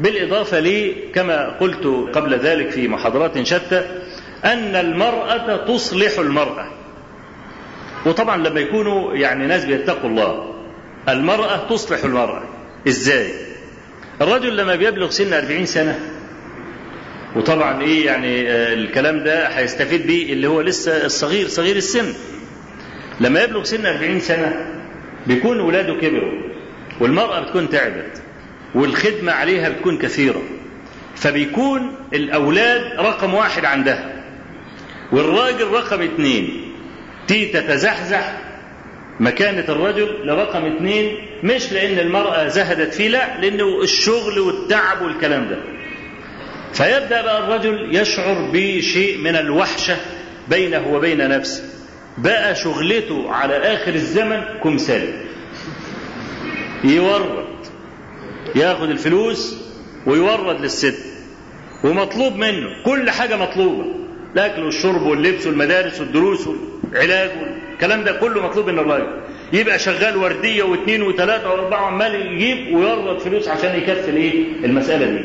بالإضافة 0.00 0.60
لي 0.60 0.94
كما 1.14 1.48
قلت 1.60 1.86
قبل 2.14 2.34
ذلك 2.34 2.70
في 2.70 2.88
محاضرات 2.88 3.42
شتى 3.42 4.00
أن 4.44 4.76
المرأة 4.76 5.56
تصلح 5.56 6.18
المرأة. 6.18 6.66
وطبعا 8.06 8.36
لما 8.36 8.60
يكونوا 8.60 9.14
يعني 9.14 9.46
ناس 9.46 9.64
بيتقوا 9.64 10.10
الله 10.10 10.54
المرأة 11.08 11.56
تصلح 11.70 12.04
المرأة. 12.04 12.42
إزاي؟ 12.88 13.32
الرجل 14.20 14.56
لما 14.56 14.74
بيبلغ 14.74 15.10
سن 15.10 15.32
40 15.32 15.66
سنة 15.66 15.98
وطبعا 17.38 17.82
إيه 17.82 18.06
يعني 18.06 18.42
الكلام 18.72 19.24
ده 19.24 19.46
هيستفيد 19.48 20.06
بيه 20.06 20.32
اللي 20.32 20.46
هو 20.46 20.60
لسه 20.60 21.04
الصغير 21.06 21.48
صغير 21.48 21.76
السن. 21.76 22.12
لما 23.20 23.42
يبلغ 23.42 23.62
سن 23.64 23.86
40 23.86 24.20
سنة 24.20 24.66
بيكون 25.26 25.60
ولاده 25.60 25.94
كبروا 25.94 26.32
والمرأة 27.00 27.40
بتكون 27.40 27.70
تعبت 27.70 28.22
والخدمة 28.74 29.32
عليها 29.32 29.68
بتكون 29.68 29.98
كثيرة 29.98 30.42
فبيكون 31.16 31.92
الأولاد 32.12 32.82
رقم 32.98 33.34
واحد 33.34 33.64
عندها. 33.64 34.12
والراجل 35.12 35.68
رقم 35.68 36.02
اتنين 36.02 36.72
تي 37.28 37.46
تتزحزح 37.46 38.32
مكانة 39.20 39.64
الرجل 39.68 40.26
لرقم 40.26 40.64
اتنين 40.64 41.16
مش 41.44 41.72
لأن 41.72 41.98
المرأة 41.98 42.48
زهدت 42.48 42.94
فيه 42.94 43.08
لا 43.08 43.40
لأنه 43.40 43.82
الشغل 43.82 44.38
والتعب 44.38 45.02
والكلام 45.02 45.48
ده. 45.48 45.58
فيبدأ 46.72 47.22
بقى 47.22 47.38
الرجل 47.38 47.96
يشعر 47.96 48.50
بشيء 48.52 49.18
من 49.18 49.36
الوحشة 49.36 49.96
بينه 50.48 50.88
وبين 50.94 51.28
نفسه. 51.28 51.62
بقى 52.18 52.54
شغلته 52.54 53.32
على 53.32 53.56
آخر 53.56 53.94
الزمن 53.94 54.40
كمثال. 54.64 55.12
يورد 56.84 57.44
ياخد 58.54 58.90
الفلوس 58.90 59.56
ويورد 60.06 60.60
للست 60.60 60.98
ومطلوب 61.84 62.36
منه 62.36 62.68
كل 62.84 63.10
حاجة 63.10 63.36
مطلوبة. 63.36 63.84
الأكل 64.34 64.62
والشرب 64.62 65.02
واللبس 65.02 65.46
والمدارس 65.46 66.00
والدروس 66.00 66.46
والعلاج 66.46 67.30
والكلام 67.42 68.04
ده 68.04 68.12
كله 68.12 68.42
مطلوب 68.46 68.70
من 68.70 68.78
الراجل. 68.78 69.20
يبقى 69.52 69.78
شغال 69.78 70.16
وردية 70.16 70.62
واثنين 70.62 71.02
وثلاثة 71.02 71.50
وأربعة 71.50 71.86
عمال 71.86 72.14
يجيب 72.32 72.74
ويورد 72.74 73.18
فلوس 73.18 73.48
عشان 73.48 73.76
يكفي 73.78 74.10
الإيه؟ 74.10 74.44
المسألة 74.64 75.06
دي. 75.10 75.24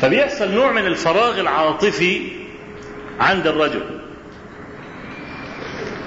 فبيحصل 0.00 0.54
نوع 0.54 0.72
من 0.72 0.86
الفراغ 0.86 1.40
العاطفي 1.40 2.22
عند 3.20 3.46
الرجل. 3.46 3.82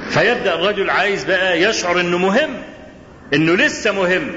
فيبدأ 0.09 0.55
الرجل 0.55 0.89
عايز 0.89 1.23
بقى 1.23 1.61
يشعر 1.61 1.99
إنه 1.99 2.17
مهم 2.17 2.49
إنه 3.33 3.55
لسه 3.55 3.91
مهم 3.91 4.31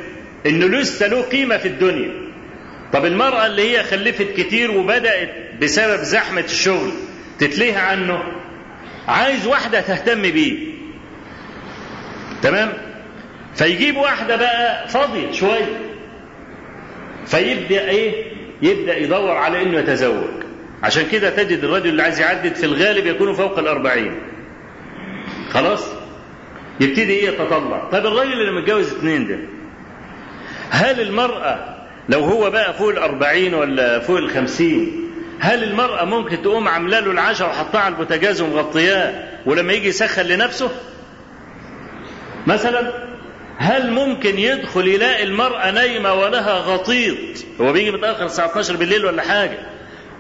إنه 0.46 0.66
لسه 0.66 1.06
له 1.06 1.22
قيمة 1.22 1.56
في 1.56 1.68
الدنيا. 1.68 2.10
طب 2.92 3.04
المرأة 3.04 3.46
اللي 3.46 3.70
هي 3.78 3.82
خلفت 3.82 4.26
كتير 4.36 4.70
وبدأت 4.70 5.30
بسبب 5.62 6.02
زحمة 6.02 6.40
الشغل 6.44 6.90
تتلهي 7.38 7.76
عنه 7.76 8.22
عايز 9.08 9.46
واحدة 9.46 9.80
تهتم 9.80 10.22
بيه. 10.22 10.58
تمام؟ 12.42 12.72
فيجيب 13.54 13.96
واحدة 13.96 14.36
بقى 14.36 14.88
فاضية 14.88 15.32
شوية. 15.32 15.80
فيبدأ 17.26 17.88
إيه؟ 17.88 18.24
يبدأ 18.62 18.96
يدور 18.98 19.30
على 19.30 19.62
أنه 19.62 19.78
يتزوج. 19.78 20.42
عشان 20.82 21.06
كده 21.12 21.30
تجد 21.30 21.64
الرجل 21.64 21.88
اللي 21.88 22.02
عايز 22.02 22.20
يعدد 22.20 22.54
في 22.54 22.66
الغالب 22.66 23.06
يكون 23.06 23.34
فوق 23.34 23.58
الأربعين. 23.58 24.14
خلاص؟ 25.50 25.86
يبتدي 26.80 27.12
إيه 27.12 27.28
يتطلع. 27.28 27.88
طب 27.92 28.06
الراجل 28.06 28.32
اللي 28.32 28.60
متجوز 28.60 28.92
اتنين 28.92 29.26
ده 29.28 29.38
هل 30.70 31.00
المرأة 31.00 31.76
لو 32.08 32.20
هو 32.20 32.50
بقى 32.50 32.74
فوق 32.74 32.88
الأربعين 32.88 33.54
ولا 33.54 33.98
فوق 33.98 34.16
الخمسين 34.18 35.10
هل 35.40 35.64
المرأة 35.64 36.04
ممكن 36.04 36.42
تقوم 36.42 36.68
عاملة 36.68 37.00
له 37.00 37.10
العشاء 37.10 37.48
وحطها 37.48 37.80
على 37.80 37.92
البوتاجاز 37.92 38.40
ومغطياه 38.40 39.28
ولما 39.46 39.72
يجي 39.72 39.88
يسخن 39.88 40.22
لنفسه؟ 40.22 40.70
مثلا؟ 42.46 42.92
هل 43.62 43.90
ممكن 43.90 44.38
يدخل 44.38 44.88
يلاقي 44.88 45.22
المرأة 45.22 45.70
نايمة 45.70 46.14
ولها 46.14 46.52
غطيط؟ 46.58 47.16
هو 47.60 47.72
بيجي 47.72 47.90
متأخر 47.90 48.24
الساعة 48.26 48.46
12 48.46 48.76
بالليل 48.76 49.04
ولا 49.04 49.22
حاجة. 49.22 49.58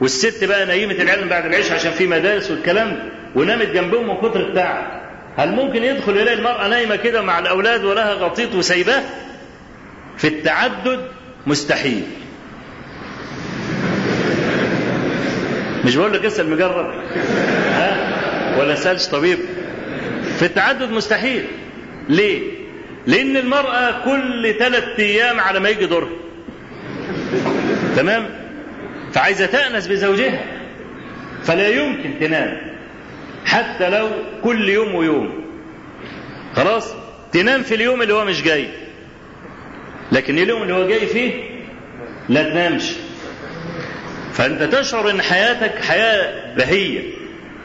والست 0.00 0.44
بقى 0.44 0.66
نايمة 0.66 0.92
العلم 0.94 1.28
بعد 1.28 1.46
العشاء 1.46 1.72
عشان 1.74 1.90
في 1.90 2.06
مدارس 2.06 2.50
والكلام 2.50 2.90
ده 2.90 3.02
ونامت 3.34 3.66
جنبهم 3.66 4.08
من 4.08 4.16
كتر 4.16 4.40
التعب. 4.48 5.02
هل 5.36 5.52
ممكن 5.52 5.84
يدخل 5.84 6.16
يلاقي 6.16 6.36
المرأة 6.38 6.68
نايمة 6.68 6.96
كده 6.96 7.22
مع 7.22 7.38
الأولاد 7.38 7.84
ولها 7.84 8.12
غطيط 8.14 8.54
وسايباه؟ 8.54 9.02
في 10.16 10.28
التعدد 10.28 11.00
مستحيل. 11.46 12.02
مش 15.84 15.96
بقول 15.96 16.12
لك 16.12 16.24
اسأل 16.24 16.50
مجرب 16.50 16.94
ها؟ 17.72 18.58
ولا 18.60 18.74
سألش 18.74 19.06
طبيب. 19.06 19.38
في 20.38 20.44
التعدد 20.44 20.90
مستحيل. 20.90 21.44
ليه؟ 22.08 22.61
لأن 23.06 23.36
المرأة 23.36 24.04
كل 24.04 24.54
ثلاث 24.58 24.84
أيام 24.98 25.40
على 25.40 25.60
ما 25.60 25.68
يجي 25.68 25.86
دورها. 25.86 26.08
تمام؟ 27.96 28.28
فعايزة 29.12 29.46
تأنس 29.46 29.86
بزوجها 29.86 30.44
فلا 31.42 31.68
يمكن 31.68 32.10
تنام. 32.20 32.58
حتى 33.44 33.90
لو 33.90 34.08
كل 34.44 34.68
يوم 34.68 34.94
ويوم. 34.94 35.44
خلاص؟ 36.56 36.94
تنام 37.32 37.62
في 37.62 37.74
اليوم 37.74 38.02
اللي 38.02 38.14
هو 38.14 38.24
مش 38.24 38.42
جاي. 38.42 38.68
لكن 40.12 40.38
اليوم 40.38 40.62
اللي 40.62 40.74
هو 40.74 40.88
جاي 40.88 41.06
فيه 41.06 41.32
لا 42.28 42.42
تنامش. 42.42 42.92
فأنت 44.32 44.62
تشعر 44.62 45.10
إن 45.10 45.22
حياتك 45.22 45.84
حياة 45.84 46.54
بهية 46.56 47.00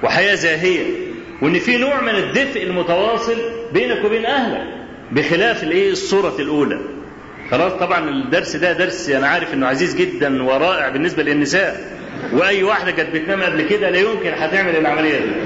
وحياة 0.04 0.36
زاهية 0.36 0.84
وإن 1.42 1.60
في 1.60 1.78
نوع 1.78 2.02
من 2.02 2.16
الدفء 2.16 2.64
المتواصل 2.64 3.38
بينك 3.74 4.06
وبين 4.06 4.26
أهلك. 4.26 4.76
بخلاف 5.12 5.64
الايه 5.64 5.91
الصورة 5.91 6.36
الأولى. 6.39 6.80
خلاص 7.51 7.74
طبعا 7.74 8.10
الدرس 8.10 8.55
ده 8.55 8.74
درس 8.74 9.10
أنا 9.10 9.28
عارف 9.28 9.53
إنه 9.53 9.68
عزيز 9.68 9.95
جدا 9.95 10.43
ورائع 10.43 10.89
بالنسبة 10.89 11.24
للنساء. 11.24 11.97
وأي 12.34 12.64
واحدة 12.64 12.91
كانت 12.91 13.16
بتنام 13.16 13.43
قبل 13.43 13.62
كده 13.62 13.89
لا 13.89 13.99
يمكن 13.99 14.34
هتعمل 14.34 14.76
العملية 14.76 15.20
دي. 15.20 15.32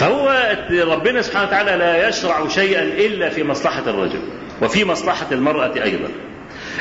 فهو 0.00 0.56
ربنا 0.70 1.22
سبحانه 1.22 1.46
وتعالى 1.46 1.70
لا 1.70 2.08
يشرع 2.08 2.48
شيئا 2.48 2.82
إلا 2.82 3.28
في 3.28 3.44
مصلحة 3.44 3.82
الرجل 3.86 4.20
وفي 4.62 4.84
مصلحة 4.84 5.26
المرأة 5.32 5.82
أيضا. 5.82 6.08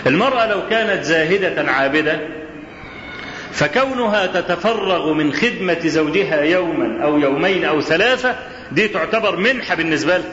المرأة 0.07 0.47
لو 0.47 0.67
كانت 0.69 1.03
زاهدة 1.03 1.71
عابدة 1.71 2.19
فكونها 3.51 4.25
تتفرغ 4.25 5.13
من 5.13 5.33
خدمة 5.33 5.79
زوجها 5.85 6.41
يوما 6.41 7.03
أو 7.03 7.17
يومين 7.17 7.65
أو 7.65 7.81
ثلاثة 7.81 8.35
دي 8.71 8.87
تعتبر 8.87 9.35
منحة 9.35 9.75
بالنسبة 9.75 10.17
لها. 10.17 10.25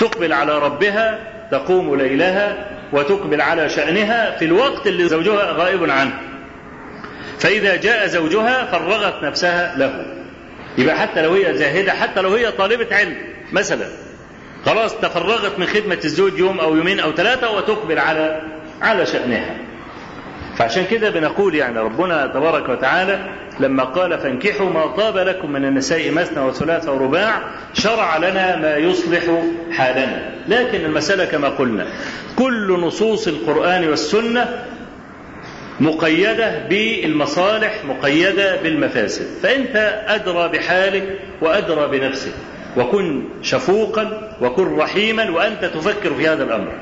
تقبل 0.00 0.32
على 0.32 0.58
ربها 0.58 1.18
تقوم 1.50 1.94
ليلها 1.94 2.70
وتقبل 2.92 3.40
على 3.40 3.68
شأنها 3.68 4.36
في 4.38 4.44
الوقت 4.44 4.86
اللي 4.86 5.08
زوجها 5.08 5.52
غائب 5.52 5.90
عنه. 5.90 6.12
فإذا 7.38 7.76
جاء 7.76 8.06
زوجها 8.06 8.64
فرغت 8.72 9.22
نفسها 9.22 9.74
له. 9.76 10.06
يبقى 10.78 10.96
حتى 10.96 11.22
لو 11.22 11.32
هي 11.32 11.54
زاهدة 11.54 11.92
حتى 11.92 12.20
لو 12.20 12.34
هي 12.34 12.52
طالبة 12.52 12.96
علم 12.96 13.16
مثلا. 13.52 13.86
خلاص 14.66 14.96
تفرغت 14.96 15.58
من 15.58 15.66
خدمة 15.66 15.98
الزوج 16.04 16.38
يوم 16.38 16.60
أو 16.60 16.76
يومين 16.76 17.00
أو 17.00 17.12
ثلاثة 17.12 17.56
وتقبل 17.56 17.98
على 17.98 18.42
على 18.82 19.06
شأنها. 19.06 19.65
فعشان 20.56 20.84
كده 20.90 21.10
بنقول 21.10 21.54
يعني 21.54 21.78
ربنا 21.78 22.26
تبارك 22.26 22.68
وتعالى 22.68 23.18
لما 23.60 23.84
قال 23.84 24.18
فانكحوا 24.18 24.70
ما 24.70 24.86
طاب 24.86 25.16
لكم 25.16 25.52
من 25.52 25.64
النساء 25.64 26.10
مثنى 26.10 26.44
وثلاث 26.44 26.88
ورباع 26.88 27.42
شرع 27.74 28.16
لنا 28.16 28.56
ما 28.56 28.76
يصلح 28.76 29.22
حالنا. 29.72 30.30
لكن 30.48 30.84
المسألة 30.84 31.24
كما 31.24 31.48
قلنا 31.48 31.86
كل 32.36 32.72
نصوص 32.80 33.28
القرآن 33.28 33.88
والسنة 33.88 34.64
مقيدة 35.80 36.66
بالمصالح 36.68 37.84
مقيدة 37.84 38.62
بالمفاسد. 38.62 39.26
فأنت 39.42 40.02
أدرى 40.06 40.48
بحالك 40.48 41.18
وأدرى 41.40 41.98
بنفسك 41.98 42.32
وكن 42.76 43.24
شفوقا 43.42 44.32
وكن 44.40 44.76
رحيما 44.76 45.30
وأنت 45.30 45.64
تفكر 45.64 46.14
في 46.14 46.28
هذا 46.28 46.44
الأمر. 46.44 46.72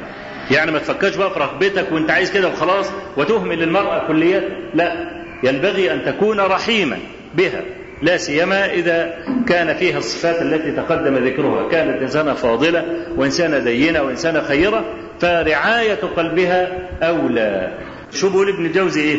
يعني 0.51 0.70
ما 0.72 0.78
تفكرش 0.78 1.16
بقى 1.16 1.30
في 1.30 1.40
رغبتك 1.40 1.92
وانت 1.92 2.11
عايز 2.11 2.32
كده 2.32 2.49
وخلاص 2.49 2.90
وتهمل 3.16 3.62
المرأة 3.62 4.07
كليا 4.07 4.49
لا 4.74 5.11
ينبغي 5.42 5.92
أن 5.92 6.05
تكون 6.05 6.40
رحيما 6.40 6.99
بها 7.34 7.61
لا 8.03 8.16
سيما 8.16 8.72
إذا 8.72 9.14
كان 9.49 9.74
فيها 9.74 9.99
الصفات 9.99 10.42
التي 10.42 10.72
تقدم 10.72 11.14
ذكرها. 11.14 11.68
كانت 11.68 12.03
إنسانة 12.03 12.34
فاضلة 12.34 12.84
وإنسانة 13.16 13.59
دينة 13.59 14.03
وإنسانة 14.03 14.42
خيرة 14.42 14.84
فرعاية 15.20 15.95
قلبها 16.16 16.88
أولى. 17.03 17.78
شو 18.12 18.28
بيقول 18.28 18.49
ابن 18.49 18.66
الجوزي 18.66 19.01
إيه؟ 19.01 19.18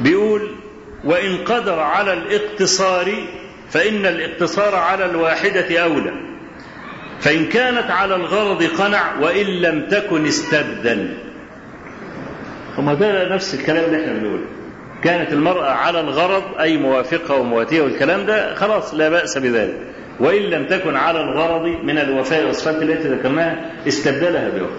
بيقول 0.00 0.50
وإن 1.04 1.36
قدر 1.44 1.78
على 1.80 2.12
الاقتصار 2.12 3.12
فإن 3.70 4.06
الاقتصار 4.06 4.74
على 4.74 5.04
الواحدة 5.04 5.78
أولى. 5.78 6.12
فإن 7.20 7.46
كانت 7.46 7.90
على 7.90 8.14
الغرض 8.16 8.62
قنع 8.62 9.18
وإن 9.20 9.46
لم 9.46 9.86
تكن 9.88 10.26
استبدل. 10.26 11.08
وما 12.78 12.94
ده 12.94 13.34
نفس 13.34 13.54
الكلام 13.54 13.84
اللي 13.84 14.00
إحنا 14.02 14.12
بنقوله. 14.12 14.44
كانت 15.04 15.32
المرأة 15.32 15.70
على 15.70 16.00
الغرض 16.00 16.42
أي 16.60 16.76
موافقة 16.76 17.34
ومواتية 17.34 17.80
والكلام 17.82 18.26
ده 18.26 18.54
خلاص 18.54 18.94
لا 18.94 19.08
بأس 19.08 19.38
بذلك. 19.38 19.74
وإن 20.20 20.42
لم 20.42 20.66
تكن 20.66 20.96
على 20.96 21.20
الغرض 21.20 21.62
من 21.84 21.98
الوفاء 21.98 22.46
والصفات 22.46 22.82
التي 22.82 23.08
ذكرناها 23.08 23.70
استبدلها 23.88 24.48
بأخرى 24.48 24.70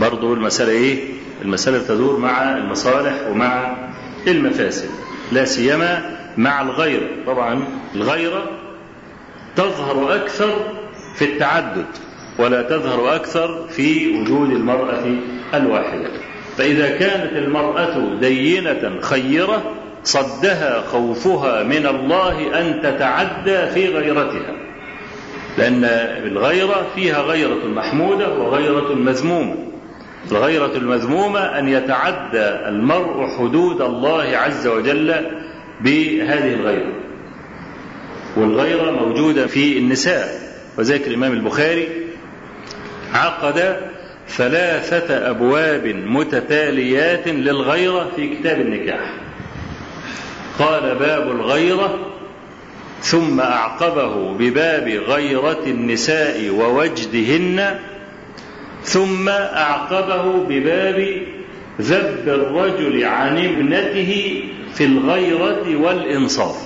برضه 0.00 0.34
المسألة 0.34 0.70
إيه؟ 0.72 0.98
المسألة 1.42 1.78
تدور 1.88 2.18
مع 2.18 2.56
المصالح 2.56 3.14
ومع 3.30 3.76
المفاسد. 4.26 4.88
لا 5.32 5.44
سيما 5.44 6.02
مع 6.36 6.62
الغيرة. 6.62 7.08
طبعا 7.26 7.64
الغيرة 7.94 8.50
تظهر 9.56 10.14
أكثر 10.14 10.54
في 11.16 11.24
التعدد 11.24 11.86
ولا 12.38 12.62
تظهر 12.62 13.14
أكثر 13.14 13.68
في 13.68 14.20
وجود 14.20 14.50
المرأة 14.50 15.04
الواحدة. 15.54 16.10
فإذا 16.56 16.98
كانت 16.98 17.32
المرأة 17.32 18.18
دينة 18.20 19.00
خيرة 19.00 19.62
صدها 20.04 20.80
خوفها 20.80 21.62
من 21.62 21.86
الله 21.86 22.60
أن 22.60 22.80
تتعدى 22.82 23.66
في 23.66 23.88
غيرتها. 23.88 24.56
لأن 25.58 25.84
الغيرة 26.24 26.86
فيها 26.94 27.22
غيرة 27.22 27.66
محمودة 27.66 28.38
وغيرة 28.38 28.94
مذمومة. 28.94 29.54
الغيرة 30.32 30.76
المذمومة 30.76 31.40
أن 31.40 31.68
يتعدى 31.68 32.48
المرء 32.68 33.28
حدود 33.38 33.80
الله 33.80 34.36
عز 34.36 34.66
وجل 34.66 35.14
بهذه 35.80 36.54
الغيرة. 36.54 36.92
والغيرة 38.36 38.90
موجودة 38.90 39.46
في 39.46 39.78
النساء. 39.78 40.45
وذلك 40.78 41.06
الإمام 41.06 41.32
البخاري 41.32 41.88
عقد 43.14 43.80
ثلاثة 44.28 45.30
أبواب 45.30 45.86
متتاليات 45.86 47.28
للغيرة 47.28 48.10
في 48.16 48.36
كتاب 48.36 48.60
النكاح. 48.60 49.14
قال 50.58 50.94
باب 50.94 51.30
الغيرة 51.30 52.12
ثم 53.00 53.40
أعقبه 53.40 54.32
بباب 54.38 54.88
غيرة 54.88 55.62
النساء 55.66 56.48
ووجدهن 56.50 57.78
ثم 58.82 59.28
أعقبه 59.28 60.46
بباب 60.48 61.22
ذب 61.80 62.28
الرجل 62.28 63.04
عن 63.04 63.38
ابنته 63.38 64.42
في 64.74 64.84
الغيرة 64.84 65.76
والإنصاف. 65.76 66.56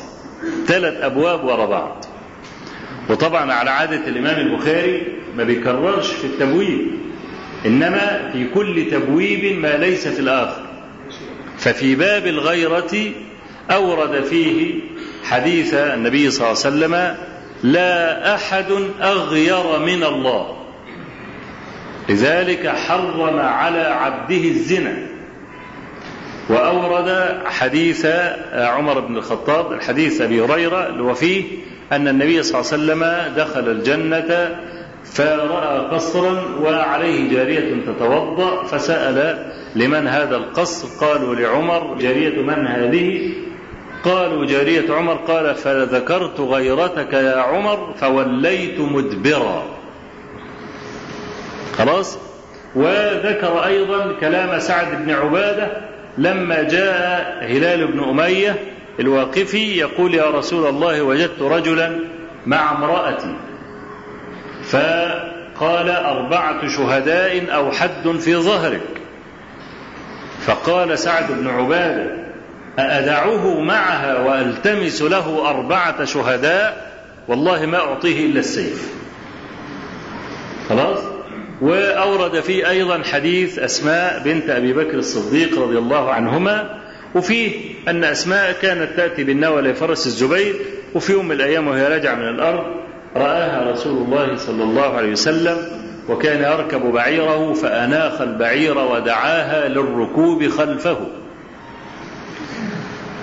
ثلاث 0.66 1.02
أبواب 1.02 1.44
ورا 1.44 1.66
بعض. 1.66 2.04
وطبعا 3.10 3.52
على 3.52 3.70
عادة 3.70 4.08
الإمام 4.08 4.40
البخاري 4.40 5.02
ما 5.36 5.44
بيكررش 5.44 6.12
في 6.12 6.24
التبويب 6.24 6.78
إنما 7.66 8.30
في 8.32 8.48
كل 8.54 8.90
تبويب 8.90 9.58
ما 9.58 9.76
ليس 9.76 10.08
في 10.08 10.20
الآخر. 10.20 10.62
ففي 11.58 11.94
باب 11.94 12.26
الغيرة 12.26 13.12
أورد 13.70 14.24
فيه 14.24 14.74
حديث 15.24 15.74
النبي 15.74 16.30
صلى 16.30 16.46
الله 16.46 16.64
عليه 16.64 16.76
وسلم 16.76 17.16
لا 17.62 18.34
أحد 18.34 18.72
أغير 19.02 19.78
من 19.78 20.04
الله. 20.04 20.56
لذلك 22.08 22.68
حرم 22.68 23.38
على 23.38 23.80
عبده 23.80 24.44
الزنا. 24.44 24.96
وأورد 26.48 27.38
حديث 27.46 28.06
عمر 28.52 29.00
بن 29.00 29.16
الخطاب 29.16 29.72
الحديث 29.72 30.20
أبي 30.20 30.40
هريرة 30.40 30.86
اللي 30.86 31.02
هو 31.02 31.14
فيه 31.14 31.44
أن 31.92 32.08
النبي 32.08 32.42
صلى 32.42 32.60
الله 32.60 32.72
عليه 32.72 32.82
وسلم 32.82 33.34
دخل 33.36 33.68
الجنة 33.68 34.58
فرأى 35.04 35.78
قصرا 35.78 36.42
وعليه 36.62 37.30
جارية 37.30 37.84
تتوضأ 37.86 38.64
فسأل 38.64 39.46
لمن 39.76 40.06
هذا 40.08 40.36
القصر؟ 40.36 41.06
قالوا 41.06 41.34
لعمر 41.34 41.96
جارية 42.00 42.42
من 42.42 42.66
هذه؟ 42.66 43.32
قالوا 44.04 44.46
جارية 44.46 44.92
عمر 44.92 45.14
قال 45.14 45.54
فذكرت 45.54 46.40
غيرتك 46.40 47.12
يا 47.12 47.36
عمر 47.36 47.94
فوليت 48.00 48.80
مدبرا. 48.80 49.62
خلاص؟ 51.78 52.18
وذكر 52.74 53.64
أيضا 53.64 54.12
كلام 54.20 54.58
سعد 54.58 55.04
بن 55.04 55.10
عبادة 55.10 55.70
لما 56.18 56.62
جاء 56.62 57.38
هلال 57.42 57.86
بن 57.86 58.00
أمية 58.04 58.56
الواقفي 59.00 59.78
يقول 59.78 60.14
يا 60.14 60.30
رسول 60.30 60.68
الله 60.68 61.02
وجدت 61.02 61.42
رجلا 61.42 61.98
مع 62.46 62.72
امرأتي 62.72 63.36
فقال 64.64 65.90
أربعة 65.90 66.68
شهداء 66.68 67.54
أو 67.54 67.70
حد 67.70 68.08
في 68.20 68.36
ظهرك. 68.36 69.00
فقال 70.46 70.98
سعد 70.98 71.32
بن 71.32 71.48
عبادة 71.48 72.20
أأدعه 72.78 73.60
معها 73.60 74.18
وألتمس 74.18 75.02
له 75.02 75.48
أربعة 75.50 76.04
شهداء؟ 76.04 76.90
والله 77.28 77.66
ما 77.66 77.78
أعطيه 77.78 78.26
إلا 78.26 78.40
السيف. 78.40 78.94
خلاص؟ 80.68 80.98
وأورد 81.60 82.40
فيه 82.40 82.70
أيضا 82.70 83.02
حديث 83.12 83.58
أسماء 83.58 84.22
بنت 84.24 84.50
أبي 84.50 84.72
بكر 84.72 84.94
الصديق 84.94 85.62
رضي 85.62 85.78
الله 85.78 86.12
عنهما 86.12 86.80
وفيه 87.14 87.74
أن 87.88 88.04
أسماء 88.04 88.52
كانت 88.52 88.96
تأتي 88.96 89.24
بالنوى 89.24 89.62
لفرس 89.62 90.06
الزبير 90.06 90.54
وفي 90.94 91.12
يوم 91.12 91.24
من 91.28 91.32
الأيام 91.32 91.68
وهي 91.68 91.88
راجعة 91.88 92.14
من 92.14 92.28
الأرض 92.28 92.64
رآها 93.16 93.72
رسول 93.72 94.02
الله 94.02 94.36
صلى 94.36 94.62
الله 94.62 94.96
عليه 94.96 95.12
وسلم 95.12 95.56
وكان 96.08 96.52
يركب 96.52 96.92
بعيره 96.92 97.52
فأناخ 97.52 98.20
البعير 98.20 98.78
ودعاها 98.78 99.68
للركوب 99.68 100.48
خلفه. 100.48 100.98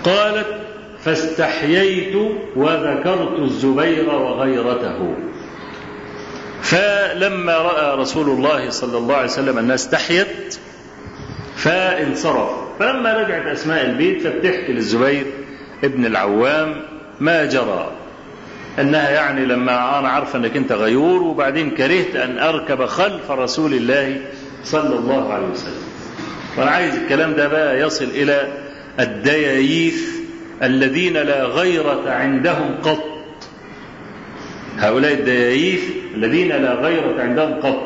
قالت 0.04 0.48
فاستحييت 1.04 2.16
وذكرت 2.56 3.40
الزبير 3.40 4.10
وغيرته. 4.10 5.16
فلما 6.62 7.58
رأى 7.58 7.98
رسول 7.98 8.30
الله 8.30 8.70
صلى 8.70 8.98
الله 8.98 9.16
عليه 9.16 9.28
وسلم 9.28 9.58
الناس 9.60 9.86
استحيت 9.86 10.60
فانصرف. 11.56 12.67
فلما 12.80 13.14
رجعت 13.14 13.46
أسماء 13.46 13.86
البيت 13.86 14.22
فبتحكي 14.28 14.74
للزبير 14.74 15.26
ابن 15.84 16.06
العوام 16.06 16.76
ما 17.20 17.46
جرى 17.46 17.92
أنها 18.80 19.10
يعني 19.10 19.46
لما 19.46 20.00
أنا 20.00 20.10
عارفه 20.10 20.40
أنك 20.40 20.58
أنت 20.58 20.72
غيور 20.72 21.24
وبعدين 21.24 21.72
كرهت 21.72 22.16
أن 22.16 22.38
أركب 22.40 22.86
خلف 22.86 23.32
رسول 23.32 23.74
الله 23.74 24.22
صلى 24.64 24.96
الله 24.96 25.34
عليه 25.34 25.48
وسلم. 25.48 25.84
وأنا 26.58 26.72
عايز 26.72 26.96
الكلام 26.96 27.34
ده 27.34 27.48
بقى 27.48 27.80
يصل 27.82 28.06
إلى 28.06 28.48
الدياييث 29.00 30.02
الذين 30.64 31.14
لا 31.14 31.44
غيرة 31.44 32.04
عندهم 32.10 32.76
قط. 32.84 33.04
هؤلاء 34.78 35.14
الدياييث 35.14 35.82
الذين 36.16 36.48
لا 36.50 36.74
غيرة 36.74 37.22
عندهم 37.22 37.54
قط. 37.54 37.84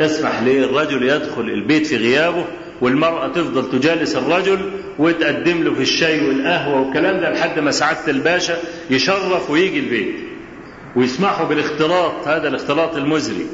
يسمح 0.00 0.42
للرجل 0.42 1.02
يدخل 1.02 1.40
البيت 1.42 1.86
في 1.86 1.96
غيابه 1.96 2.44
والمرأة 2.80 3.28
تفضل 3.28 3.70
تجالس 3.78 4.16
الرجل 4.16 4.70
وتقدم 4.98 5.62
له 5.62 5.74
في 5.74 5.82
الشاي 5.82 6.28
والقهوة 6.28 6.80
والكلام 6.80 7.20
ده 7.20 7.30
لحد 7.32 7.58
ما 7.58 7.70
سعادة 7.70 7.98
الباشا 8.08 8.56
يشرف 8.90 9.50
ويجي 9.50 9.78
البيت. 9.78 10.14
ويسمحوا 10.96 11.46
بالاختلاط 11.46 12.28
هذا 12.28 12.48
الاختلاط 12.48 12.96
المزري 12.96 13.46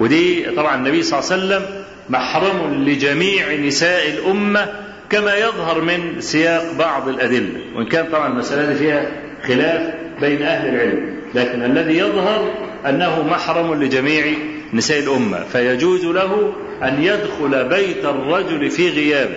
ودي 0.00 0.50
طبعا 0.50 0.74
النبي 0.76 1.02
صلى 1.02 1.18
الله 1.20 1.32
عليه 1.32 1.42
وسلم 1.44 1.84
محرم 2.08 2.84
لجميع 2.84 3.54
نساء 3.54 4.08
الأمة 4.08 4.68
كما 5.10 5.34
يظهر 5.36 5.80
من 5.80 6.20
سياق 6.20 6.72
بعض 6.78 7.08
الأدلة. 7.08 7.60
وإن 7.76 7.86
كان 7.86 8.06
طبعا 8.12 8.32
المسألة 8.32 8.72
دي 8.72 8.78
فيها 8.78 9.06
خلاف 9.48 9.94
بين 10.20 10.42
أهل 10.42 10.68
العلم. 10.74 11.16
لكن 11.34 11.62
الذي 11.64 11.98
يظهر 11.98 12.50
أنه 12.88 13.22
محرم 13.22 13.82
لجميع 13.82 14.24
نساء 14.72 14.98
الأمة 14.98 15.44
فيجوز 15.52 16.04
له 16.04 16.52
أن 16.82 17.02
يدخل 17.02 17.68
بيت 17.68 18.04
الرجل 18.04 18.70
في 18.70 18.90
غيابه 18.90 19.36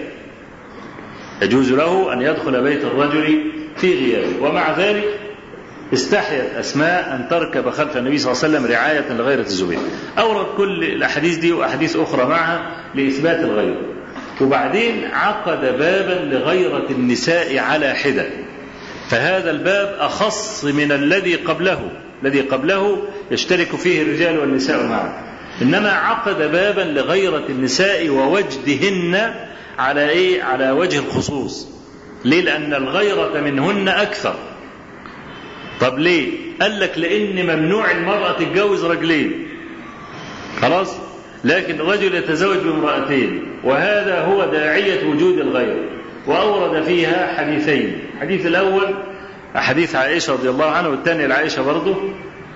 يجوز 1.42 1.72
له 1.72 2.14
أن 2.14 2.22
يدخل 2.22 2.64
بيت 2.64 2.84
الرجل 2.84 3.52
في 3.78 3.94
غيابه 3.94 4.42
ومع 4.48 4.80
ذلك 4.80 5.20
استحيت 5.94 6.54
أسماء 6.60 7.16
أن 7.16 7.28
تركب 7.30 7.70
خلف 7.70 7.98
النبي 7.98 8.18
صلى 8.18 8.32
الله 8.32 8.44
عليه 8.44 8.58
وسلم 8.58 8.72
رعاية 8.72 9.14
لغيرة 9.14 9.42
الزبير 9.42 9.80
أورد 10.20 10.46
كل 10.58 10.84
الأحاديث 10.84 11.38
دي 11.38 11.52
وأحاديث 11.52 11.96
أخرى 11.96 12.26
معها 12.26 12.72
لإثبات 12.96 13.40
الغيرة 13.40 13.82
وبعدين 14.42 15.06
عقد 15.14 15.62
بابا 15.62 16.36
لغيرة 16.36 16.86
النساء 16.90 17.58
على 17.58 17.94
حدة. 17.94 18.26
فهذا 19.10 19.52
الباب 19.52 19.96
أخص 20.00 20.66
من 20.66 20.92
الذي 20.92 21.36
قبله. 21.36 21.92
الذي 22.24 22.42
قبله 22.42 23.02
يشترك 23.32 23.76
فيه 23.76 24.02
الرجال 24.02 24.40
والنساء 24.40 24.88
معا 24.88 25.30
إنما 25.62 25.90
عقد 25.90 26.38
بابا 26.52 26.82
لغيرة 26.82 27.44
النساء 27.50 28.10
ووجدهن 28.10 29.34
على 29.80 30.10
إيه؟ 30.10 30.44
على 30.44 30.72
وجه 30.72 31.00
الخصوص 31.00 31.68
ليه؟ 32.26 32.42
لأن 32.42 32.74
الغيرة 32.74 33.42
منهن 33.42 33.88
أكثر 33.88 34.36
طب 35.82 36.00
ليه؟ 36.00 36.32
قال 36.62 36.80
لك 36.80 36.98
لأن 36.98 37.46
ممنوع 37.46 37.92
المرأة 37.92 38.32
تتجوز 38.32 38.86
رجلين 38.86 39.48
خلاص؟ 40.62 40.96
لكن 41.44 41.76
الرجل 41.76 42.16
يتزوج 42.16 42.58
بامرأتين 42.58 43.44
وهذا 43.64 44.22
هو 44.22 44.46
داعية 44.46 45.08
وجود 45.08 45.38
الغيرة 45.38 45.86
وأورد 46.28 46.84
فيها 46.84 47.34
حديثين 47.38 48.00
الحديث 48.16 48.46
الأول 48.46 48.96
حديث 49.56 49.96
عائشة 49.96 50.34
رضي 50.34 50.50
الله 50.50 50.66
عنها 50.66 50.90
والثاني 50.90 51.28
لعائشة 51.28 51.62
برضه 51.62 51.96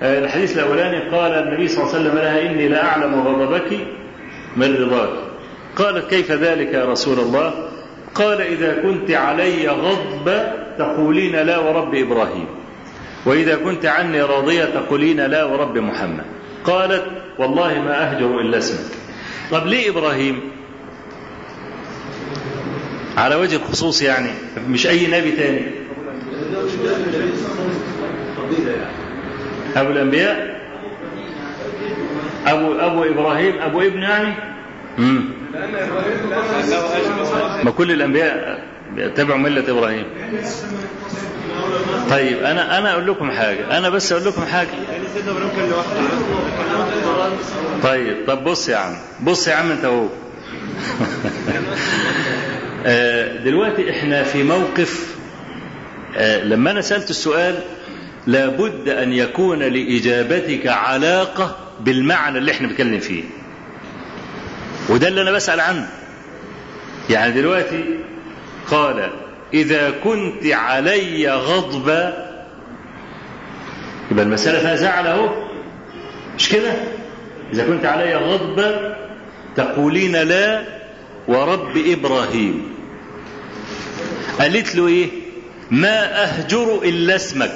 الحديث 0.02 0.58
الأولاني 0.58 1.10
قال 1.10 1.32
النبي 1.32 1.68
صلى 1.68 1.82
الله 1.82 1.94
عليه 1.94 2.00
وسلم 2.00 2.18
لها 2.18 2.50
إني 2.50 2.68
لأعلم 2.68 3.14
غضبك 3.14 3.78
من 4.56 4.76
رضاك. 4.76 5.10
قالت 5.76 6.10
كيف 6.10 6.32
ذلك 6.32 6.74
يا 6.74 6.84
رسول 6.84 7.18
الله؟ 7.18 7.68
قال 8.14 8.40
إذا 8.40 8.82
كنت 8.82 9.10
علي 9.10 9.68
غضب 9.68 10.42
تقولين 10.78 11.36
لا 11.36 11.58
ورب 11.58 11.94
إبراهيم 11.94 12.46
وإذا 13.26 13.56
كنت 13.56 13.86
عني 13.86 14.22
راضية 14.22 14.64
تقولين 14.64 15.20
لا 15.20 15.44
ورب 15.44 15.78
محمد. 15.78 16.24
قالت 16.64 17.04
والله 17.38 17.80
ما 17.80 18.10
أهجر 18.10 18.40
إلا 18.40 18.58
اسمك. 18.58 18.96
طب 19.50 19.66
ليه 19.66 19.90
إبراهيم؟ 19.90 20.40
على 23.16 23.34
وجه 23.34 23.56
الخصوص 23.56 24.02
يعني 24.02 24.30
مش 24.68 24.86
أي 24.86 25.06
نبي 25.06 25.32
تاني. 25.32 25.83
أبو 29.76 29.90
الأنبياء؟ 29.90 30.60
أبو 32.46 32.72
أبو 32.72 33.02
إبراهيم 33.04 33.58
أبو 33.62 33.80
ابن 33.80 34.02
يعني. 34.02 34.34
ما 37.64 37.70
كل 37.70 37.90
الأنبياء 37.92 38.64
تبعوا 39.16 39.38
ملة 39.38 39.70
إبراهيم. 39.70 40.04
طيب 42.10 42.38
أنا 42.42 42.78
أنا 42.78 42.92
أقول 42.92 43.06
لكم 43.06 43.30
حاجة. 43.30 43.78
أنا 43.78 43.88
بس 43.88 44.12
أقول 44.12 44.24
لكم 44.24 44.42
حاجة. 44.42 44.68
طيب 47.82 48.16
طب 48.26 48.44
بص 48.44 48.68
يا 48.68 48.76
عم. 48.76 48.94
بص 49.22 49.48
يا 49.48 49.54
عم 49.54 49.70
أنت 49.70 49.84
هو 49.84 50.06
دلوقتي 53.44 53.90
إحنا 53.90 54.22
في 54.22 54.42
موقف 54.42 55.14
لما 56.42 56.70
أنا 56.70 56.80
سألت 56.80 57.10
السؤال 57.10 57.60
لابد 58.26 58.88
أن 58.88 59.12
يكون 59.12 59.58
لإجابتك 59.58 60.66
علاقة 60.66 61.56
بالمعنى 61.80 62.38
اللي 62.38 62.52
إحنا 62.52 62.68
بنتكلم 62.68 63.00
فيه 63.00 63.22
وده 64.88 65.08
اللي 65.08 65.22
أنا 65.22 65.32
بسأل 65.32 65.60
عنه 65.60 65.88
يعني 67.10 67.32
دلوقتي 67.32 67.84
قال 68.70 69.10
إذا 69.54 69.90
كنت 70.04 70.46
علي 70.46 71.30
غضبا 71.30 72.30
يبقى 74.10 74.24
المسألة 74.24 74.58
فيها 74.60 74.76
زعل 74.76 75.06
أهو 75.06 75.28
مش 76.38 76.48
كده؟ 76.48 76.72
إذا 77.52 77.66
كنت 77.66 77.84
علي 77.84 78.14
غضبا 78.16 78.96
تقولين 79.56 80.16
لا 80.16 80.62
ورب 81.28 81.76
إبراهيم 81.86 82.74
قالت 84.40 84.74
له 84.76 84.86
إيه؟ 84.88 85.08
ما 85.74 86.22
أهجر 86.24 86.82
إلا 86.84 87.16
اسمك. 87.16 87.52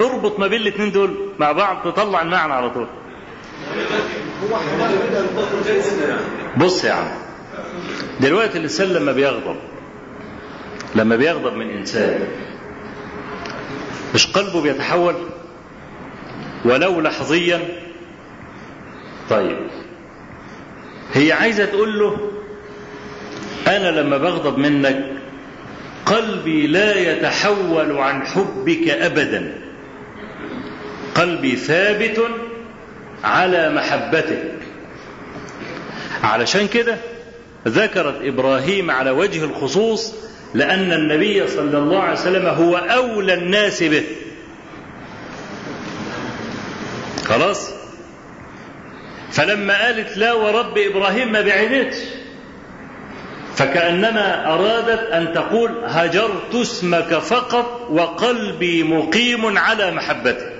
اربط 0.00 0.38
ما 0.38 0.46
بين 0.46 0.60
الاثنين 0.60 0.92
دول 0.92 1.14
مع 1.38 1.52
بعض 1.52 1.92
تطلع 1.92 2.22
المعنى 2.22 2.52
على 2.52 2.70
طول. 2.70 2.86
بص 6.56 6.84
يا 6.84 6.92
عم 6.92 7.08
دلوقتي 8.20 8.58
الإنسان 8.58 8.88
لما 8.88 9.12
بيغضب 9.12 9.56
لما 10.94 11.16
بيغضب 11.16 11.52
من 11.56 11.70
إنسان 11.70 12.28
مش 14.14 14.26
قلبه 14.26 14.60
بيتحول؟ 14.62 15.14
ولو 16.64 17.00
لحظيا. 17.00 17.60
طيب 19.30 19.58
هي 21.12 21.32
عايزة 21.32 21.64
تقول 21.64 21.98
له 21.98 22.16
أنا 23.66 24.00
لما 24.00 24.18
بغضب 24.18 24.58
منك 24.58 25.04
قلبي 26.08 26.66
لا 26.66 26.98
يتحول 26.98 27.98
عن 27.98 28.26
حبك 28.26 28.88
ابدا. 28.88 29.54
قلبي 31.14 31.56
ثابت 31.56 32.20
على 33.24 33.70
محبتك. 33.70 34.52
علشان 36.22 36.68
كده 36.68 36.96
ذكرت 37.68 38.14
إبراهيم 38.22 38.90
على 38.90 39.10
وجه 39.10 39.44
الخصوص 39.44 40.14
لأن 40.54 40.92
النبي 40.92 41.46
صلى 41.46 41.78
الله 41.78 42.00
عليه 42.02 42.20
وسلم 42.20 42.46
هو 42.46 42.76
أولى 42.76 43.34
الناس 43.34 43.82
به. 43.82 44.04
خلاص؟ 47.24 47.70
فلما 49.32 49.84
قالت 49.84 50.16
لا 50.16 50.32
ورب 50.32 50.78
إبراهيم 50.78 51.32
ما 51.32 51.40
بعدتش 51.40 51.96
فكأنما 53.58 54.54
أرادت 54.54 55.10
أن 55.10 55.32
تقول 55.34 55.70
هجرت 55.84 56.54
اسمك 56.54 57.14
فقط 57.14 57.86
وقلبي 57.90 58.82
مقيم 58.82 59.58
على 59.58 59.90
محبتك. 59.90 60.52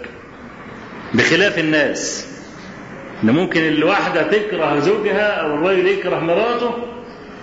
بخلاف 1.14 1.59
الناس. 1.59 2.26
إن 3.24 3.30
ممكن 3.30 3.68
الواحدة 3.68 4.22
تكره 4.22 4.78
زوجها 4.78 5.26
أو 5.30 5.55
الرجل 5.55 5.86
يكره 5.86 6.18
مراته 6.18 6.74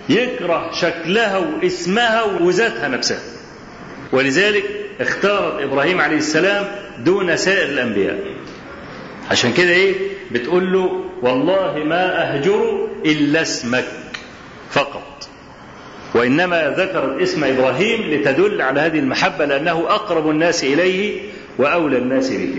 يكره 0.08 0.70
شكلها 0.72 1.36
واسمها 1.38 2.22
وذاتها 2.22 2.88
نفسها. 2.88 3.20
ولذلك 4.12 4.64
اختارت 5.00 5.62
إبراهيم 5.62 6.00
عليه 6.00 6.16
السلام 6.16 6.64
دون 6.98 7.36
سائر 7.36 7.68
الأنبياء. 7.68 8.18
عشان 9.30 9.52
كده 9.52 9.70
إيه؟ 9.70 9.94
بتقول 10.30 10.72
له 10.72 11.04
والله 11.22 11.74
ما 11.84 12.34
أهجر 12.34 12.88
إلا 13.04 13.42
اسمك 13.42 13.84
فقط. 14.70 15.15
وإنما 16.14 16.74
ذكرت 16.76 17.22
اسم 17.22 17.44
إبراهيم 17.44 18.00
لتدل 18.14 18.62
على 18.62 18.80
هذه 18.80 18.98
المحبة 18.98 19.44
لأنه 19.44 19.84
أقرب 19.88 20.30
الناس 20.30 20.64
إليه 20.64 21.20
وأولى 21.58 21.98
الناس 21.98 22.30
به. 22.30 22.54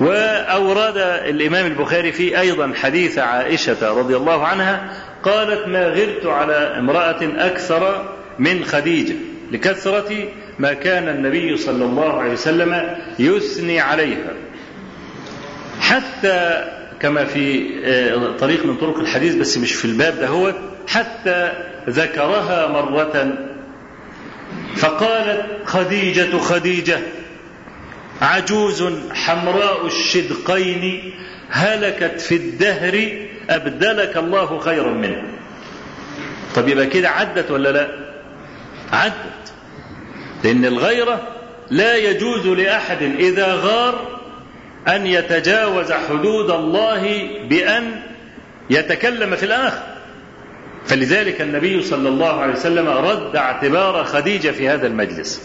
وأورد 0.00 0.96
الإمام 1.28 1.66
البخاري 1.66 2.12
فيه 2.12 2.40
أيضا 2.40 2.72
حديث 2.74 3.18
عائشة 3.18 3.98
رضي 3.98 4.16
الله 4.16 4.46
عنها 4.46 4.92
قالت 5.22 5.68
ما 5.68 5.88
غرت 5.88 6.26
على 6.26 6.54
امرأة 6.78 7.18
أكثر 7.22 8.14
من 8.38 8.64
خديجة 8.64 9.14
لكثرة 9.52 10.12
ما 10.58 10.72
كان 10.72 11.08
النبي 11.08 11.56
صلى 11.56 11.84
الله 11.84 12.12
عليه 12.20 12.32
وسلم 12.32 12.96
يثني 13.18 13.80
عليها. 13.80 14.32
حتى 15.80 16.64
كما 17.00 17.24
في 17.24 17.66
طريق 18.40 18.66
من 18.66 18.76
طرق 18.76 18.98
الحديث 18.98 19.34
بس 19.34 19.58
مش 19.58 19.72
في 19.74 19.84
الباب 19.84 20.18
ده 20.20 20.26
هو 20.28 20.52
حتى 20.88 21.52
ذكرها 21.88 22.66
مرة 22.66 23.32
فقالت 24.76 25.46
خديجة 25.66 26.38
خديجة 26.38 26.98
عجوز 28.22 28.84
حمراء 29.14 29.86
الشدقين 29.86 31.12
هلكت 31.50 32.20
في 32.20 32.34
الدهر 32.36 33.08
أبدلك 33.50 34.16
الله 34.16 34.58
خيرا 34.60 34.90
منها 34.90 35.22
طب 36.56 36.68
يبقى 36.68 36.86
كده 36.86 37.08
عدت 37.08 37.50
ولا 37.50 37.68
لا؟ 37.72 37.88
عدت. 38.92 39.52
لأن 40.44 40.64
الغيرة 40.64 41.28
لا 41.70 41.96
يجوز 41.96 42.46
لأحد 42.46 43.02
إذا 43.02 43.54
غار 43.54 44.20
أن 44.88 45.06
يتجاوز 45.06 45.92
حدود 45.92 46.50
الله 46.50 47.28
بأن 47.48 48.02
يتكلم 48.70 49.36
في 49.36 49.42
الآخر. 49.42 49.82
فلذلك 50.86 51.40
النبي 51.40 51.82
صلى 51.82 52.08
الله 52.08 52.40
عليه 52.40 52.52
وسلم 52.52 52.88
رد 52.88 53.36
اعتبار 53.36 54.04
خديجة 54.04 54.50
في 54.50 54.68
هذا 54.68 54.86
المجلس. 54.86 55.42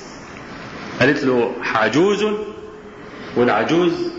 قالت 0.99 1.23
له 1.23 1.51
عجوز 1.75 2.25
والعجوز 3.37 4.11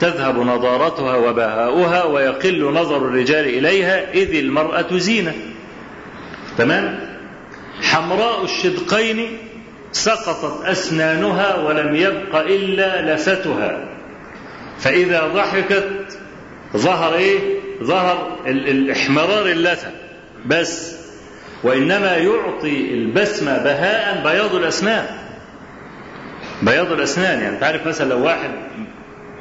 تذهب 0.00 0.38
نضارتها 0.38 1.16
وبهاؤها 1.16 2.04
ويقل 2.04 2.64
نظر 2.64 2.96
الرجال 2.96 3.44
إليها 3.44 4.12
إذ 4.12 4.34
المرأة 4.34 4.96
زينة. 4.96 5.34
تمام؟ 6.58 6.98
حمراء 7.82 8.44
الشدقين 8.44 9.38
سقطت 9.92 10.64
أسنانها 10.64 11.56
ولم 11.56 11.96
يبق 11.96 12.36
إلا 12.36 13.14
لفتها 13.14 13.88
فإذا 14.78 15.26
ضحكت 15.26 16.18
ظهر 16.76 17.14
إيه؟ 17.14 17.38
ظهر 17.82 18.38
الاحمرار 18.46 19.46
اللثة. 19.46 20.01
بس 20.46 20.92
وإنما 21.64 22.16
يعطي 22.16 22.94
البسمة 22.94 23.58
بهاء 23.58 24.22
بياض 24.24 24.54
الأسنان 24.54 25.06
بياض 26.62 26.92
الأسنان 26.92 27.40
يعني 27.40 27.54
أنت 27.54 27.62
عارف 27.62 27.86
مثلا 27.86 28.08
لو 28.08 28.24
واحد 28.24 28.50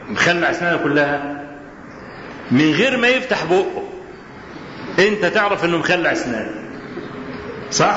مخلع 0.10 0.52
أسنانه 0.52 0.78
كلها 0.84 1.42
من 2.52 2.72
غير 2.72 2.98
ما 2.98 3.08
يفتح 3.08 3.44
بقه 3.46 3.84
أنت 5.00 5.26
تعرف 5.26 5.66
إنه 5.66 5.78
مخلع 5.78 6.12
أسنانه 6.12 6.52
صح؟ 7.72 7.96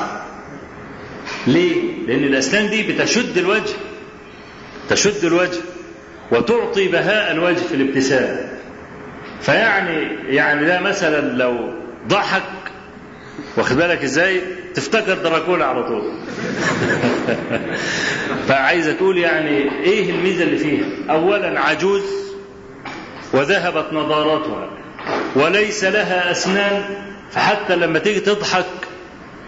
ليه؟ 1.47 2.07
لأن 2.07 2.25
الأسنان 2.25 2.71
دي 2.71 2.93
بتشد 2.93 3.39
الوجه 3.39 3.75
تشد 4.89 5.25
الوجه 5.25 5.61
وتعطي 6.31 6.89
بهاء 6.89 7.33
الوجه 7.33 7.59
في 7.69 7.75
الابتسام 7.75 8.37
فيعني 9.41 10.09
يعني 10.29 10.65
ده 10.67 10.81
مثلا 10.81 11.21
لو 11.37 11.73
ضحك 12.09 12.43
واخد 13.57 13.77
بالك 13.77 14.03
إزاي؟ 14.03 14.41
تفتكر 14.75 15.15
دراكولا 15.15 15.65
على 15.65 15.83
طول. 15.83 16.13
فعايزة 18.49 18.93
تقول 18.93 19.19
يعني 19.19 19.83
إيه 19.83 20.11
الميزة 20.11 20.45
اللي 20.45 20.59
فيها؟ 20.59 20.85
اولا 21.11 21.61
عجوز 21.61 22.03
وذهبت 23.33 23.93
نضارتها 23.93 24.69
وليس 25.37 25.85
لها 25.85 26.31
أسنان 26.31 26.85
فحتى 27.31 27.77
لما 27.77 27.99
تيجي 27.99 28.21
تضحك 28.21 28.65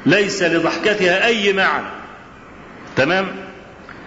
ليس 0.07 0.43
لضحكتها 0.43 1.27
أي 1.27 1.53
معنى. 1.53 1.87
تمام؟ 2.97 3.27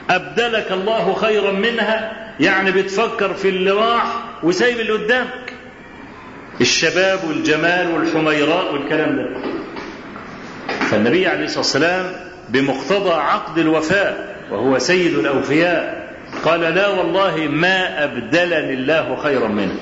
أبدلك 0.09 0.71
الله 0.71 1.13
خيرا 1.13 1.51
منها 1.51 2.11
يعني 2.39 2.71
بتفكر 2.71 3.33
في 3.33 3.49
اللي 3.49 3.71
راح 3.71 4.03
وسايب 4.43 4.79
اللي 4.79 4.93
قدامك. 4.93 5.53
الشباب 6.61 7.19
والجمال 7.27 7.91
والحميراء 7.91 8.73
والكلام 8.73 9.15
ده. 9.15 9.58
فالنبي 10.89 11.27
عليه 11.27 11.45
الصلاة 11.45 11.59
والسلام 11.59 12.05
بمقتضى 12.49 13.11
عقد 13.11 13.57
الوفاء 13.57 14.35
وهو 14.51 14.79
سيد 14.79 15.17
الأوفياء 15.17 16.09
قال 16.45 16.61
لا 16.61 16.87
والله 16.87 17.35
ما 17.47 18.03
أبدلني 18.03 18.73
الله 18.73 19.15
خيرا 19.23 19.47
منه. 19.47 19.75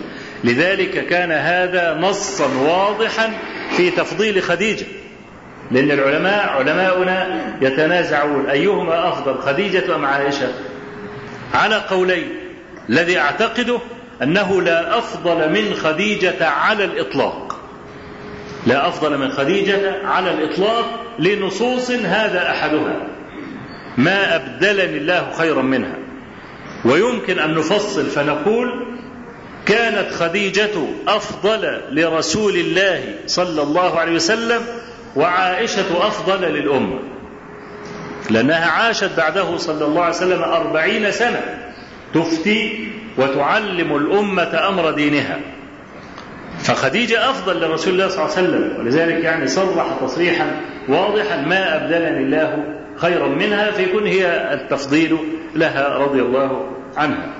لذلك 0.43 1.07
كان 1.07 1.31
هذا 1.31 1.97
نصا 2.01 2.47
واضحا 2.57 3.33
في 3.77 3.91
تفضيل 3.91 4.43
خديجة. 4.43 4.85
لأن 5.71 5.91
العلماء 5.91 6.49
علماؤنا 6.49 7.41
يتنازعون 7.61 8.49
أيهما 8.49 9.07
أفضل 9.09 9.37
خديجة 9.41 9.95
أم 9.95 10.05
عائشة؟ 10.05 10.47
على 11.53 11.75
قولين. 11.75 12.29
الذي 12.89 13.19
أعتقده 13.19 13.79
أنه 14.23 14.61
لا 14.61 14.97
أفضل 14.97 15.49
من 15.49 15.73
خديجة 15.73 16.47
على 16.47 16.83
الإطلاق. 16.83 17.46
لا 18.67 18.87
أفضل 18.87 19.17
من 19.17 19.31
خديجة 19.31 20.07
على 20.07 20.31
الإطلاق 20.31 20.99
لنصوص 21.19 21.91
هذا 21.91 22.49
أحدها. 22.49 23.07
ما 23.97 24.35
أبدلني 24.35 24.97
الله 24.97 25.31
خيرا 25.37 25.61
منها. 25.61 25.95
ويمكن 26.85 27.39
أن 27.39 27.53
نفصل 27.53 28.05
فنقول 28.05 28.85
كانت 29.65 30.11
خديجة 30.11 30.87
أفضل 31.07 31.81
لرسول 31.91 32.55
الله 32.55 33.15
صلى 33.25 33.61
الله 33.61 33.99
عليه 33.99 34.15
وسلم 34.15 34.61
وعائشة 35.15 36.07
أفضل 36.07 36.41
للأمة. 36.41 36.99
لأنها 38.29 38.65
عاشت 38.65 39.17
بعده 39.17 39.57
صلى 39.57 39.85
الله 39.85 40.01
عليه 40.01 40.15
وسلم 40.15 40.43
أربعين 40.43 41.11
سنة 41.11 41.71
تفتي 42.13 42.91
وتعلم 43.17 43.95
الأمة 43.95 44.67
أمر 44.67 44.91
دينها. 44.91 45.39
فخديجة 46.63 47.29
أفضل 47.29 47.61
لرسول 47.61 47.93
الله 47.93 48.07
صلى 48.07 48.25
الله 48.25 48.37
عليه 48.37 48.47
وسلم 48.47 48.79
ولذلك 48.79 49.23
يعني 49.23 49.47
صرح 49.47 49.85
تصريحا 50.01 50.61
واضحا 50.87 51.37
ما 51.41 51.75
أبدلني 51.75 52.23
الله 52.23 52.63
خيرا 52.95 53.27
منها 53.27 53.71
فيكون 53.71 54.05
هي 54.07 54.53
التفضيل 54.53 55.17
لها 55.55 55.97
رضي 55.97 56.21
الله 56.21 56.69
عنها. 56.97 57.33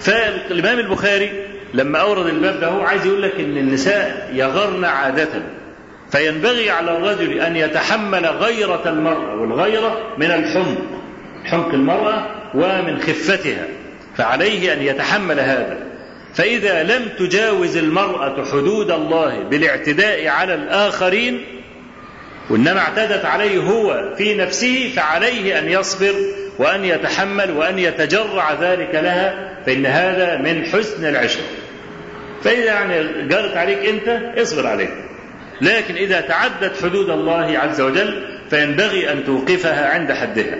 فالإمام 0.00 0.78
البخاري 0.78 1.30
لما 1.74 1.98
أورد 1.98 2.26
الباب 2.26 2.60
ده 2.60 2.70
عايز 2.82 3.06
يقول 3.06 3.22
لك 3.22 3.40
إن 3.40 3.56
النساء 3.56 4.30
يغرن 4.34 4.84
عادة 4.84 5.28
فينبغي 6.10 6.70
على 6.70 6.96
الرجل 6.96 7.40
أن 7.40 7.56
يتحمل 7.56 8.26
غيرة 8.26 8.82
المرأة 8.86 9.34
والغيرة 9.40 9.98
من 10.18 10.30
الحمق 10.30 10.78
حمق 11.44 11.68
المرأة 11.74 12.26
ومن 12.54 12.98
خفتها 12.98 13.64
فعليه 14.16 14.72
أن 14.72 14.82
يتحمل 14.82 15.40
هذا. 15.40 15.78
فإذا 16.34 16.82
لم 16.82 17.08
تجاوز 17.18 17.76
المرأة 17.76 18.44
حدود 18.44 18.90
الله 18.90 19.42
بالاعتداء 19.42 20.28
على 20.28 20.54
الآخرين 20.54 21.44
وإنما 22.50 22.78
اعتدت 22.78 23.24
عليه 23.24 23.58
هو 23.58 24.14
في 24.18 24.34
نفسه 24.34 24.92
فعليه 24.96 25.58
أن 25.58 25.68
يصبر 25.68 26.14
وأن 26.58 26.84
يتحمل 26.84 27.50
وأن 27.50 27.78
يتجرع 27.78 28.52
ذلك 28.52 28.90
لها 28.94 29.54
فإن 29.66 29.86
هذا 29.86 30.36
من 30.36 30.64
حسن 30.64 31.04
العشرة 31.04 31.44
فإذا 32.44 32.64
يعني 32.64 33.28
جرت 33.28 33.56
عليك 33.56 33.78
أنت 33.78 34.38
اصبر 34.38 34.66
عليه. 34.66 34.88
لكن 35.60 35.94
إذا 35.94 36.20
تعدت 36.20 36.82
حدود 36.82 37.10
الله 37.10 37.58
عز 37.58 37.80
وجل 37.80 38.38
فينبغي 38.50 39.12
أن 39.12 39.24
توقفها 39.24 39.88
عند 39.88 40.12
حدها. 40.12 40.58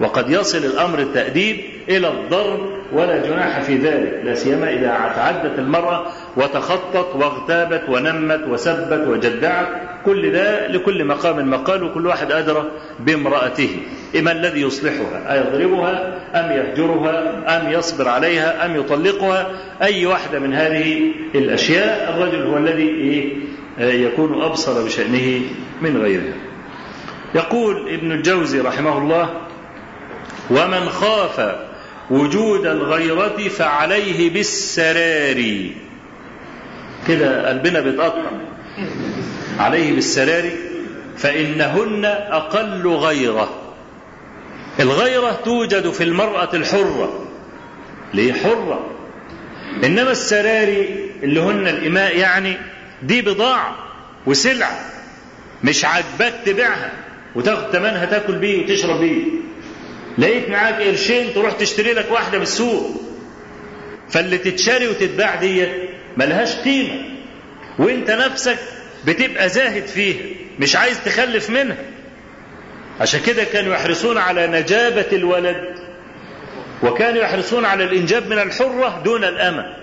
وقد 0.00 0.30
يصل 0.30 0.58
الأمر 0.58 0.98
التأديب 0.98 1.60
إلى 1.88 2.08
الضرب 2.08 2.60
ولا 2.92 3.26
جناح 3.26 3.60
في 3.60 3.76
ذلك 3.76 4.20
لا 4.24 4.34
سيما 4.34 4.70
إذا 4.70 5.12
تعدت 5.16 5.58
المرأة 5.58 6.06
وتخطت 6.36 7.16
واغتابت 7.16 7.82
ونمت 7.88 8.40
وسبت 8.48 9.06
وجدعت 9.08 9.68
كل 10.04 10.32
ده 10.32 10.66
لكل 10.66 11.04
مقام 11.04 11.50
مقال 11.50 11.82
وكل 11.82 12.06
واحد 12.06 12.32
أدرى 12.32 12.64
بامرأته. 13.00 13.76
إما 14.18 14.32
الذي 14.32 14.62
يصلحها 14.62 15.32
أيضربها 15.34 16.14
أم 16.34 16.52
يهجرها 16.52 17.32
أم 17.60 17.72
يصبر 17.72 18.08
عليها 18.08 18.66
أم 18.66 18.76
يطلقها 18.76 19.46
أي 19.82 20.06
واحدة 20.06 20.38
من 20.38 20.54
هذه 20.54 21.00
الأشياء 21.34 22.14
الرجل 22.16 22.42
هو 22.46 22.56
الذي 22.56 23.32
يكون 23.78 24.42
أبصر 24.42 24.84
بشأنه 24.84 25.40
من 25.82 25.96
غيرها. 26.02 26.34
يقول 27.34 27.88
ابن 27.88 28.12
الجوزي 28.12 28.60
رحمه 28.60 28.98
الله 28.98 29.28
ومن 30.50 30.88
خاف 30.88 31.56
وجود 32.10 32.66
الغيرة 32.66 33.48
فعليه 33.48 34.30
بالسرار. 34.30 35.70
كده 37.08 37.48
قلبنا 37.48 37.80
بيتقطع 37.80 38.30
عليه 39.58 39.94
بالسرار 39.94 40.50
فإنهن 41.16 42.04
أقل 42.04 42.86
غيرة. 42.88 43.50
الغيرة 44.80 45.40
توجد 45.44 45.90
في 45.90 46.04
المرأة 46.04 46.48
الحرة. 46.54 47.24
ليه 48.14 48.32
حرة؟ 48.32 48.90
إنما 49.84 50.10
السراري 50.10 51.10
اللي 51.22 51.40
هن 51.40 51.68
الإماء 51.68 52.16
يعني 52.18 52.56
دي 53.02 53.22
بضاعة 53.22 53.76
وسلعة 54.26 54.80
مش 55.64 55.84
عاجباك 55.84 56.34
تبيعها 56.46 56.90
وتاخد 57.34 57.72
ثمنها 57.72 58.04
تاكل 58.04 58.32
بيه 58.38 58.64
وتشرب 58.64 59.00
بيه. 59.00 59.24
لقيت 60.18 60.48
معاك 60.48 60.74
قرشين 60.82 61.34
تروح 61.34 61.52
تشتري 61.52 61.92
لك 61.92 62.06
واحدة 62.10 62.36
من 62.38 62.42
السوق 62.42 63.02
فاللي 64.10 64.38
تتشري 64.38 64.88
وتتباع 64.88 65.34
ديت 65.34 65.70
ملهاش 66.16 66.56
قيمة. 66.56 67.04
وانت 67.78 68.10
نفسك 68.10 68.58
بتبقى 69.06 69.48
زاهد 69.48 69.86
فيها 69.86 70.24
مش 70.58 70.76
عايز 70.76 71.04
تخلف 71.04 71.50
منها. 71.50 71.76
عشان 73.00 73.20
كده 73.26 73.44
كانوا 73.44 73.74
يحرصون 73.74 74.18
على 74.18 74.46
نجابة 74.46 75.06
الولد 75.12 75.64
وكانوا 76.82 77.22
يحرصون 77.22 77.64
على 77.64 77.84
الإنجاب 77.84 78.30
من 78.30 78.38
الحرة 78.38 79.02
دون 79.04 79.24
الأمة. 79.24 79.74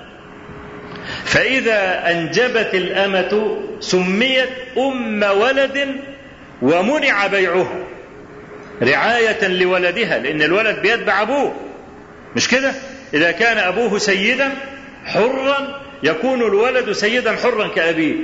فإذا 1.26 2.12
أنجبت 2.12 2.70
الأمة 2.74 3.58
سميت 3.80 4.50
أم 4.78 5.24
ولد 5.24 5.96
ومنع 6.62 7.28
بيعها. 7.28 7.84
رعاية 8.84 9.48
لولدها 9.48 10.20
لأن 10.20 10.42
الولد 10.42 10.82
بيتبع 10.82 11.22
أبوه. 11.22 11.56
مش 12.36 12.48
كده؟ 12.48 12.72
إذا 13.14 13.32
كان 13.32 13.58
أبوه 13.58 13.98
سيدا 13.98 14.52
حرا 15.06 15.82
يكون 16.04 16.42
الولد 16.42 16.92
سيدا 16.92 17.36
حرا 17.36 17.68
كأبيه. 17.68 18.16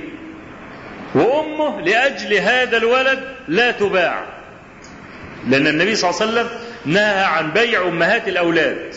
وأمه 1.15 1.81
لأجل 1.81 2.33
هذا 2.33 2.77
الولد 2.77 3.19
لا 3.47 3.71
تباع. 3.71 4.23
لأن 5.49 5.67
النبي 5.67 5.95
صلى 5.95 6.09
الله 6.09 6.21
عليه 6.21 6.31
وسلم 6.31 6.47
نهى 6.85 7.23
عن 7.23 7.51
بيع 7.51 7.81
أمهات 7.81 8.27
الأولاد 8.27 8.95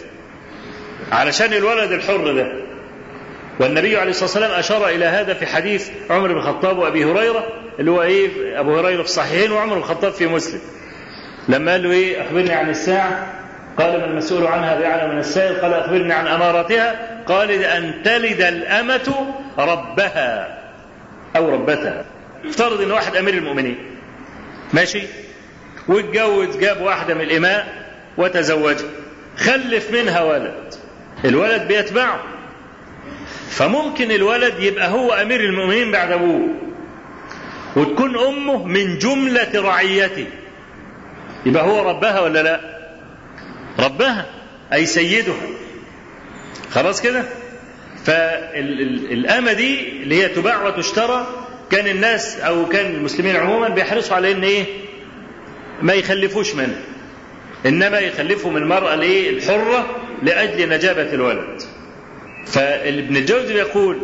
علشان 1.13 1.53
الولد 1.53 1.93
الحر 1.93 2.33
ده. 2.33 2.53
والنبي 3.61 3.97
عليه 3.97 4.11
الصلاة 4.11 4.25
والسلام 4.25 4.51
أشار 4.51 4.89
إلى 4.89 5.05
هذا 5.05 5.35
في 5.35 5.47
حديث 5.47 5.89
عمر 6.11 6.33
بن 6.33 6.39
الخطاب 6.39 6.79
وأبي 6.79 7.05
هريرة 7.05 7.47
اللي 7.79 7.91
هو 7.91 8.03
إيه؟ 8.03 8.61
أبو 8.61 8.79
هريرة 8.79 9.03
في 9.03 9.09
الصحيحين 9.09 9.53
وعمر 9.53 9.75
بن 9.75 9.81
الخطاب 9.81 10.13
في 10.13 10.27
مسلم. 10.27 10.61
لما 11.49 11.73
قال 11.73 11.83
له 11.83 11.91
إيه؟ 11.91 12.23
أخبرني 12.23 12.53
عن 12.53 12.71
الساعة؟ 12.71 13.27
قال 13.79 13.99
ما 13.99 14.05
المسؤول 14.05 14.47
عنها 14.47 14.79
بأعلم 14.79 15.13
من 15.13 15.19
السائل 15.19 15.61
قال 15.61 15.75
أخبرني 15.75 16.13
عن 16.13 16.27
أماراتها. 16.27 17.21
قال 17.27 17.51
أن 17.51 18.03
تلد 18.05 18.41
الأمة 18.41 19.35
ربها 19.59 20.59
أو 21.37 21.55
ربتها. 21.55 22.05
افترض 22.45 22.81
إن 22.81 22.91
واحد 22.91 23.17
أمير 23.17 23.35
المؤمنين. 23.35 23.77
ماشي؟ 24.73 25.03
واتجوز 25.89 26.57
جاب 26.57 26.81
واحدة 26.81 27.15
من 27.15 27.21
الإماء 27.21 27.67
وتزوجها 28.17 28.89
خلف 29.37 29.91
منها 29.93 30.23
ولد. 30.23 30.75
الولد 31.25 31.69
بيتبعه. 31.69 32.21
فممكن 33.51 34.11
الولد 34.11 34.55
يبقى 34.59 34.89
هو 34.89 35.13
أمير 35.13 35.41
المؤمنين 35.41 35.91
بعد 35.91 36.13
أبوه. 36.13 36.49
وتكون 37.77 38.19
أمه 38.19 38.65
من 38.65 38.99
جملة 38.99 39.51
رعيته. 39.55 40.27
يبقى 41.47 41.65
هو 41.65 41.89
ربها 41.91 42.21
ولا 42.21 42.43
لا؟ 42.43 42.61
ربها 43.79 44.27
أي 44.73 44.87
سيدها. 44.87 45.35
خلاص 46.71 47.03
كده؟ 47.03 47.23
فالآمة 48.05 49.53
دي 49.53 49.89
اللي 50.03 50.23
هي 50.23 50.29
تباع 50.29 50.67
وتشترى 50.67 51.27
كان 51.71 51.87
الناس 51.87 52.41
أو 52.41 52.67
كان 52.69 52.95
المسلمين 52.95 53.37
عموما 53.37 53.69
بيحرصوا 53.69 54.17
على 54.17 54.33
إن 54.33 54.43
إيه؟ 54.45 54.65
ما 55.83 55.93
يخلفوش 55.93 56.55
منها 56.55 56.81
إنما 57.67 57.99
يخلفوا 57.99 58.51
من 58.51 58.63
المرأة 58.63 58.95
الايه 58.95 59.31
الحرة 59.31 59.97
لأجل 60.23 60.69
نجابة 60.69 61.13
الولد. 61.15 61.63
فابن 62.47 63.17
الجوزي 63.17 63.55
يقول 63.55 63.99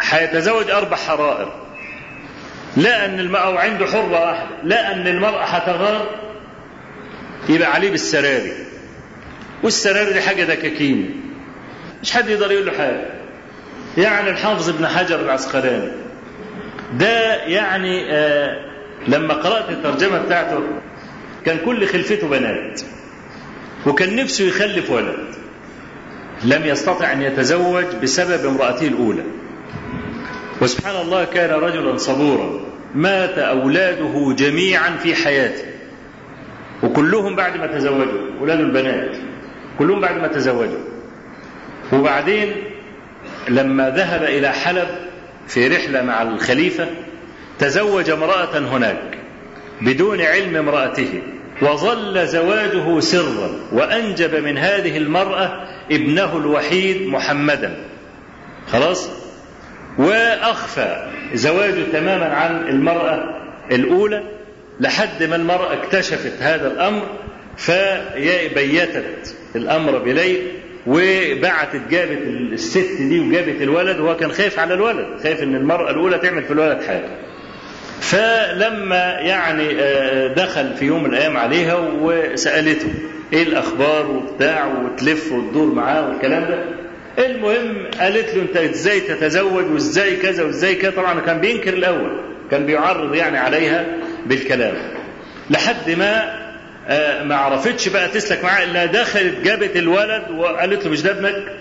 هيتزوج 0.00 0.70
أربع 0.70 0.96
حرائر. 0.96 1.52
لا 2.76 3.04
أن 3.04 3.20
المرأة 3.20 3.46
أو 3.46 3.56
عنده 3.58 3.86
حرة 3.86 4.20
واحدة 4.20 4.48
لا 4.64 4.92
أن 4.92 5.06
المرأة 5.06 5.44
هتغار 5.44 6.06
يبقى 7.50 7.72
عليه 7.72 7.90
بالسراري. 7.90 8.52
والسراري 9.62 10.12
دي 10.12 10.20
حاجة 10.20 10.44
دكاكين 10.44 11.20
مش 12.02 12.12
حد 12.12 12.28
يقدر 12.28 12.52
يقول 12.52 12.66
له 12.66 12.72
حاجة. 12.72 13.06
يعني 13.98 14.30
الحافظ 14.30 14.68
ابن 14.68 14.86
حجر 14.86 15.20
العسقلاني. 15.20 15.92
ده 16.98 17.34
يعني 17.44 18.12
آه 18.14 18.70
لما 19.08 19.34
قرأت 19.34 19.68
الترجمة 19.70 20.18
بتاعته 20.18 20.60
كان 21.46 21.58
كل 21.64 21.86
خلفته 21.86 22.28
بنات. 22.28 22.80
وكان 23.86 24.16
نفسه 24.16 24.44
يخلف 24.44 24.90
ولد. 24.90 25.34
لم 26.44 26.66
يستطع 26.66 27.12
أن 27.12 27.22
يتزوج 27.22 27.84
بسبب 28.02 28.46
امرأته 28.46 28.86
الأولى. 28.86 29.22
وسبحان 30.60 31.00
الله 31.00 31.24
كان 31.24 31.50
رجلا 31.50 31.96
صبورا. 31.96 32.60
مات 32.94 33.38
أولاده 33.38 34.34
جميعا 34.38 34.96
في 34.96 35.14
حياته. 35.14 35.69
وكلهم 36.82 37.36
بعد 37.36 37.56
ما 37.56 37.66
تزوجوا 37.66 38.38
أولاد 38.40 38.60
البنات 38.60 39.16
كلهم 39.78 40.00
بعد 40.00 40.18
ما 40.18 40.28
تزوجوا. 40.28 40.84
وبعدين 41.92 42.52
لما 43.48 43.90
ذهب 43.90 44.22
إلى 44.22 44.48
حلب 44.48 44.88
في 45.48 45.68
رحلة 45.68 46.02
مع 46.02 46.22
الخليفة 46.22 46.86
تزوج 47.58 48.10
امرأة 48.10 48.58
هناك 48.58 49.18
بدون 49.80 50.20
علم 50.20 50.56
امرأته 50.56 51.22
وظل 51.62 52.26
زواجه 52.26 53.00
سرا 53.00 53.50
وأنجب 53.72 54.44
من 54.44 54.58
هذه 54.58 54.96
المرأة 54.96 55.68
ابنه 55.90 56.36
الوحيد 56.36 57.08
محمدا. 57.08 57.76
خلاص؟ 58.72 59.10
وأخفى 59.98 61.10
زواجه 61.34 61.82
تماما 61.92 62.34
عن 62.34 62.68
المرأة 62.68 63.40
الأولى. 63.72 64.22
لحد 64.80 65.22
ما 65.22 65.36
المرأة 65.36 65.72
اكتشفت 65.72 66.32
هذا 66.40 66.66
الأمر 66.72 67.02
فبيتت 67.56 69.34
الأمر 69.56 69.98
بليل 69.98 70.38
وبعتت 70.86 71.80
جابت 71.90 72.18
الست 72.52 72.96
دي 73.00 73.20
وجابت 73.20 73.62
الولد 73.62 74.00
وهو 74.00 74.16
كان 74.16 74.32
خايف 74.32 74.58
على 74.58 74.74
الولد 74.74 75.06
خايف 75.22 75.42
إن 75.42 75.54
المرأة 75.56 75.90
الأولى 75.90 76.18
تعمل 76.18 76.42
في 76.44 76.52
الولد 76.52 76.82
حاجة. 76.82 77.08
فلما 78.00 79.16
يعني 79.20 79.64
دخل 80.34 80.74
في 80.76 80.84
يوم 80.84 81.02
من 81.04 81.10
الأيام 81.10 81.36
عليها 81.36 81.74
وسألته 82.00 82.88
إيه 83.32 83.42
الأخبار 83.42 84.06
وبتاع 84.10 84.66
وتلف 84.66 85.32
وتدور 85.32 85.74
معاه 85.74 86.08
والكلام 86.08 86.42
ده؟ 86.44 86.64
المهم 87.24 87.86
قالت 88.00 88.34
له 88.34 88.42
أنت 88.42 88.56
إزاي 88.56 89.00
تتزوج؟ 89.00 89.64
وإزاي 89.72 90.16
كذا؟ 90.16 90.42
وإزاي 90.44 90.74
كذا؟ 90.74 90.90
طبعا 90.90 91.20
كان 91.20 91.40
بينكر 91.40 91.72
الأول 91.74 92.20
كان 92.50 92.66
بيعرض 92.66 93.14
يعني 93.14 93.38
عليها 93.38 93.86
بالكلام. 94.26 94.74
لحد 95.50 95.90
ما 95.90 96.40
ما 97.24 97.36
عرفتش 97.36 97.88
بقى 97.88 98.08
تسلك 98.08 98.44
معاه 98.44 98.64
إلا 98.64 98.86
دخلت 98.86 99.34
جابت 99.44 99.76
الولد 99.76 100.30
وقالت 100.30 100.84
له 100.84 100.90
مش 100.90 101.02
ده 101.02 101.10
ابنك؟ 101.10 101.52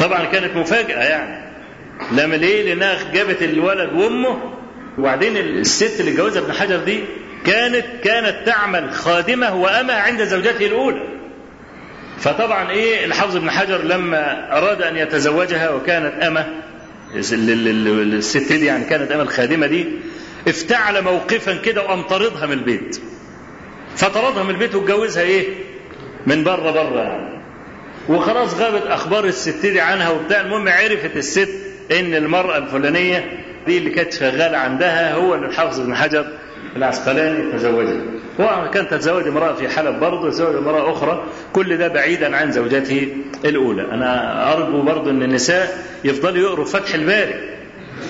طبعا 0.00 0.24
كانت 0.24 0.56
مفاجأة 0.56 1.04
يعني. 1.04 1.46
لما 2.12 2.34
ليه؟ 2.36 2.62
لأنها 2.74 3.12
جابت 3.12 3.42
الولد 3.42 3.92
وأمه 3.92 4.52
وبعدين 4.98 5.36
الست 5.36 6.00
اللي 6.00 6.10
اتجوزها 6.10 6.42
ابن 6.42 6.52
حجر 6.52 6.76
دي 6.76 7.00
كانت 7.46 7.84
كانت 8.04 8.36
تعمل 8.46 8.90
خادمة 8.92 9.54
وأمة 9.54 9.92
عند 9.94 10.22
زوجته 10.22 10.66
الأولى. 10.66 11.02
فطبعا 12.18 12.70
إيه 12.70 13.04
الحافظ 13.04 13.36
ابن 13.36 13.50
حجر 13.50 13.82
لما 13.82 14.52
أراد 14.58 14.82
أن 14.82 14.96
يتزوجها 14.96 15.70
وكانت 15.70 16.22
أمة 16.22 16.46
الست 17.14 18.52
دي 18.52 18.64
يعني 18.66 18.84
كانت 18.84 19.12
أمة 19.12 19.22
الخادمة 19.22 19.66
دي 19.66 19.86
افتعل 20.48 21.02
موقفا 21.02 21.54
كده 21.56 21.82
وقام 21.82 22.02
طاردها 22.02 22.46
من 22.46 22.52
البيت. 22.52 23.00
فطردها 23.96 24.42
من 24.42 24.50
البيت 24.50 24.74
واتجوزها 24.74 25.22
إيه؟ 25.22 25.46
من 26.26 26.44
بره 26.44 26.70
بره 26.70 27.00
يعني. 27.02 27.36
وخلاص 28.08 28.54
غابت 28.54 28.82
أخبار 28.86 29.24
الست 29.24 29.66
دي 29.66 29.80
عنها 29.80 30.10
وبتاع. 30.10 30.40
المهم 30.40 30.68
عرفت 30.68 31.16
الست 31.16 31.48
إن 31.92 32.14
المرأة 32.14 32.58
الفلانية 32.58 33.38
دي 33.66 33.78
اللي 33.78 33.90
كانت 33.90 34.12
شغالة 34.12 34.58
عندها 34.58 35.14
هو 35.14 35.34
اللي 35.34 35.46
الحافظ 35.46 35.80
ابن 35.80 35.94
حجر 35.94 36.26
العسقلاني 36.76 37.52
تزوجها 37.52 38.02
هو 38.40 38.70
كان 38.70 38.88
تتزوج 38.88 39.28
امرأة 39.28 39.52
في 39.52 39.68
حلب 39.68 40.00
برضه 40.00 40.30
تزوج 40.30 40.56
امرأة 40.56 40.92
أخرى. 40.92 41.24
كل 41.52 41.76
ده 41.76 41.88
بعيدا 41.88 42.36
عن 42.36 42.52
زوجته 42.52 43.08
الأولى. 43.44 43.82
أنا 43.82 44.52
أرجو 44.52 44.82
برضه 44.82 45.10
إن 45.10 45.22
النساء 45.22 45.84
يفضلوا 46.04 46.38
يقروا 46.48 46.64
فتح 46.64 46.94
الباري. 46.94 47.34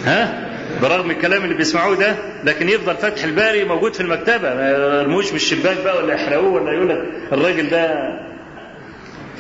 ها؟ 0.05 0.47
برغم 0.83 1.11
الكلام 1.11 1.45
اللي 1.45 1.55
بيسمعوه 1.55 1.97
ده 1.97 2.17
لكن 2.45 2.69
يفضل 2.69 2.95
فتح 2.97 3.25
الباري 3.25 3.65
موجود 3.65 3.95
في 3.95 4.01
المكتبة. 4.01 4.55
ما 4.55 4.71
يرموش 5.01 5.31
من 5.31 5.37
الشباك 5.37 5.77
بقى 5.85 5.97
ولا 5.97 6.15
يحرقوه 6.15 6.53
ولا 6.63 6.73
يقول 6.73 6.89
لك 6.89 7.05
الراجل 7.33 7.71
ده. 7.71 7.99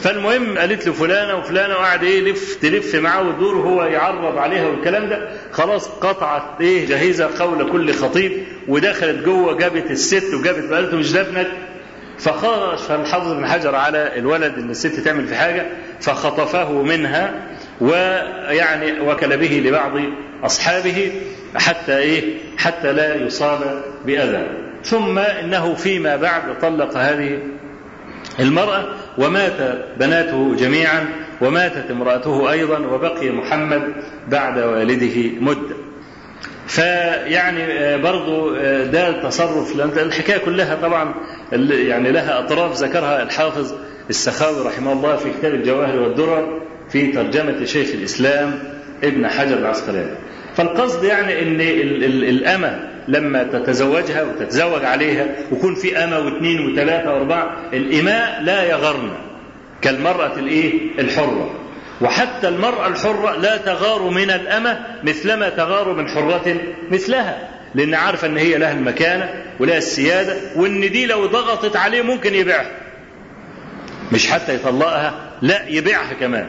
فالمهم 0.02 0.58
قالت 0.58 0.86
له 0.86 0.92
فلانة 0.92 1.34
وفلانة 1.38 1.74
وقعد 1.74 2.04
إيه 2.04 2.18
يلف 2.18 2.54
تلف 2.62 2.94
معاه 2.94 3.28
وتدور 3.28 3.56
وهو 3.56 3.84
يعرض 3.84 4.38
عليها 4.38 4.68
والكلام 4.68 5.08
ده. 5.08 5.28
خلاص 5.52 5.88
قطعت 5.88 6.60
إيه 6.60 6.86
جهيزة 6.86 7.30
قول 7.38 7.72
كل 7.72 7.92
خطيب 7.92 8.32
ودخلت 8.68 9.24
جوه 9.24 9.56
جابت 9.58 9.90
الست 9.90 10.34
وجابت 10.34 10.72
قالت 10.72 10.92
له 10.92 10.98
مش 10.98 11.12
ده 11.12 11.20
ابنك. 11.20 11.46
فخرج 12.18 12.78
فالحافظ 12.78 13.32
ابن 13.32 13.46
حجر 13.46 13.74
على 13.74 14.18
الولد 14.18 14.58
ان 14.58 14.70
الست 14.70 15.00
تعمل 15.00 15.26
في 15.26 15.34
حاجة 15.34 15.66
فخطفه 16.00 16.82
منها. 16.82 17.34
ويعني 17.80 19.00
وكل 19.00 19.36
به 19.36 19.62
لبعض 19.66 19.92
أصحابه 20.44 21.12
حتى 21.56 21.98
إيه؟ 21.98 22.34
حتى 22.58 22.92
لا 22.92 23.14
يصاب 23.14 23.82
بأذى. 24.06 24.46
ثم 24.84 25.18
إنه 25.18 25.74
فيما 25.74 26.16
بعد 26.16 26.42
طلق 26.62 26.96
هذه 26.96 27.38
المرأة 28.40 28.84
ومات 29.18 29.78
بناته 29.98 30.54
جميعا 30.56 31.04
وماتت 31.40 31.90
امرأته 31.90 32.52
أيضا 32.52 32.78
وبقي 32.78 33.30
محمد 33.30 33.82
بعد 34.28 34.58
والده 34.58 35.30
مده 35.40 35.76
فيعني 36.66 37.62
برضو 38.02 38.54
ده 38.84 39.08
التصرف 39.08 39.80
الحكاية 39.98 40.38
كلها 40.38 40.74
طبعا 40.74 41.14
يعني 41.70 42.12
لها 42.12 42.38
أطراف 42.38 42.72
ذكرها 42.72 43.22
الحافظ 43.22 43.74
السخاوي 44.10 44.66
رحمه 44.66 44.92
الله 44.92 45.16
في 45.16 45.30
كتاب 45.30 45.54
الجواهر 45.54 45.98
والدرر. 46.00 46.60
في 46.90 47.12
ترجمة 47.12 47.64
شيخ 47.64 47.88
الإسلام 47.94 48.58
ابن 49.04 49.28
حجر 49.28 49.58
العسقلاني. 49.58 50.10
فالقصد 50.56 51.04
يعني 51.04 51.42
إن 51.42 51.60
الأمة 52.28 52.88
لما 53.08 53.42
تتزوجها 53.42 54.22
وتتزوج 54.22 54.84
عليها 54.84 55.26
ويكون 55.52 55.74
في 55.74 55.96
أمة 56.04 56.18
واثنين 56.18 56.66
وثلاثة 56.72 57.12
وأربعة 57.12 57.56
الإماء 57.72 58.42
لا 58.42 58.64
يغرن 58.64 59.10
كالمرأة 59.82 60.38
الإيه؟ 60.38 60.72
الحرة. 60.98 61.50
وحتى 62.00 62.48
المرأة 62.48 62.86
الحرة 62.86 63.36
لا 63.36 63.56
تغار 63.56 64.02
من 64.10 64.30
الأمة 64.30 64.80
مثلما 65.04 65.48
تغار 65.48 65.92
من 65.92 66.08
حرة 66.08 66.56
مثلها 66.90 67.48
لأن 67.74 67.94
عارفة 67.94 68.26
أن 68.28 68.36
هي 68.36 68.58
لها 68.58 68.72
المكانة 68.72 69.44
ولها 69.60 69.78
السيادة 69.78 70.36
وأن 70.56 70.80
دي 70.80 71.06
لو 71.06 71.26
ضغطت 71.26 71.76
عليه 71.76 72.02
ممكن 72.02 72.34
يبيعها. 72.34 72.70
مش 74.12 74.30
حتى 74.30 74.54
يطلقها 74.54 75.14
لا 75.42 75.68
يبيعها 75.68 76.14
كمان. 76.20 76.46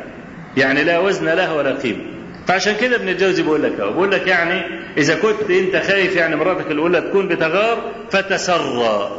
يعني 0.58 0.84
لا 0.84 1.00
وزن 1.00 1.26
لها 1.26 1.54
ولا 1.54 1.76
قيمة 1.76 2.04
فعشان 2.48 2.76
كده 2.76 2.96
ابن 2.96 3.10
الجوزي 3.10 3.44
بيقول 3.44 3.64
لك 3.64 3.80
أهو 3.80 3.90
بيقول 3.92 4.12
لك 4.12 4.28
يعني 4.28 4.62
إذا 4.98 5.16
كنت 5.16 5.52
أنت 5.52 5.76
خايف 5.76 6.16
يعني 6.16 6.36
مراتك 6.36 6.72
الاولى 6.72 7.02
تكون 7.02 7.28
بتغار 7.28 7.92
فتسرى 8.12 9.12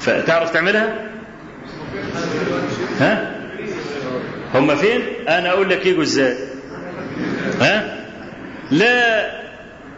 فتعرف 0.00 0.50
تعملها؟ 0.50 0.94
ها؟ 3.00 3.36
هم 4.54 4.76
فين؟ 4.76 5.00
أنا 5.28 5.48
أقول 5.48 5.70
لك 5.70 5.86
يجوا 5.86 6.02
إزاي؟ 6.02 6.36
ها؟ 7.60 7.96
لا 8.70 9.30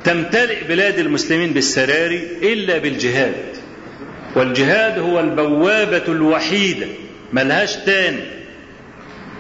تمتلئ 0.05 0.65
بلاد 0.69 0.99
المسلمين 0.99 1.53
بالسراري 1.53 2.29
إلا 2.43 2.79
بالجهاد 2.79 3.35
والجهاد 4.37 4.99
هو 4.99 5.21
البوابة 5.21 6.03
الوحيدة 6.09 6.87
ملهاش 7.33 7.77
تاني 7.77 8.21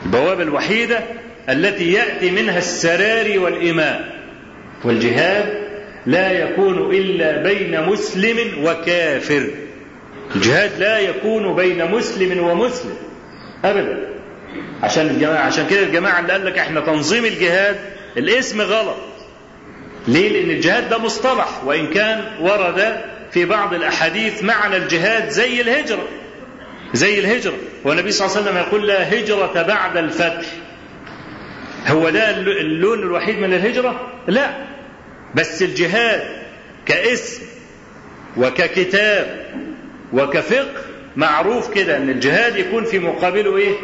البوابة 0.07 0.43
الوحيدة 0.43 1.01
التي 1.49 1.93
يأتي 1.93 2.31
منها 2.31 2.59
السراري 2.59 3.39
والإماء. 3.39 4.19
والجهاد 4.85 5.69
لا 6.07 6.33
يكون 6.33 6.95
إلا 6.95 7.43
بين 7.43 7.87
مسلم 7.87 8.65
وكافر. 8.65 9.47
الجهاد 10.37 10.71
لا 10.79 10.99
يكون 10.99 11.55
بين 11.57 11.91
مسلم 11.91 12.45
ومسلم. 12.45 12.95
أبدا. 13.65 14.09
عشان 14.83 15.07
الجماعة 15.07 15.43
عشان 15.47 15.67
كده 15.67 15.81
الجماعة 15.83 16.21
اللي 16.21 16.33
قال 16.33 16.47
لك 16.47 16.59
إحنا 16.59 16.81
تنظيم 16.81 17.25
الجهاد 17.25 17.77
الاسم 18.17 18.61
غلط. 18.61 18.97
ليه؟ 20.09 20.29
لأن 20.29 20.51
الجهاد 20.51 20.89
ده 20.89 20.99
مصطلح 20.99 21.65
وإن 21.65 21.87
كان 21.87 22.25
ورد 22.41 23.01
في 23.31 23.45
بعض 23.45 23.75
الأحاديث 23.75 24.45
معنى 24.45 24.77
الجهاد 24.77 25.29
زي 25.29 25.61
الهجرة. 25.61 26.09
زي 26.95 27.19
الهجرة. 27.19 27.55
والنبي 27.85 28.11
صلى 28.11 28.27
الله 28.27 28.37
عليه 28.39 28.49
وسلم 28.51 28.63
يقول 28.69 28.89
لا 28.89 29.15
هجرة 29.15 29.63
بعد 29.63 29.97
الفتح. 29.97 30.47
هو 31.87 32.11
ده 32.11 32.31
اللون 32.31 32.99
الوحيد 32.99 33.39
من 33.39 33.55
الهجرة؟ 33.55 34.13
لا. 34.29 34.51
بس 35.35 35.63
الجهاد 35.63 36.23
كاسم 36.87 37.43
وككتاب 38.37 39.47
وكفقه 40.13 40.69
معروف 41.17 41.75
كده 41.75 41.97
إن 41.97 42.11
الجهاد 42.11 42.57
يكون 42.57 42.85
في 42.85 42.99
مقابله 42.99 43.57
إيه؟ 43.57 43.75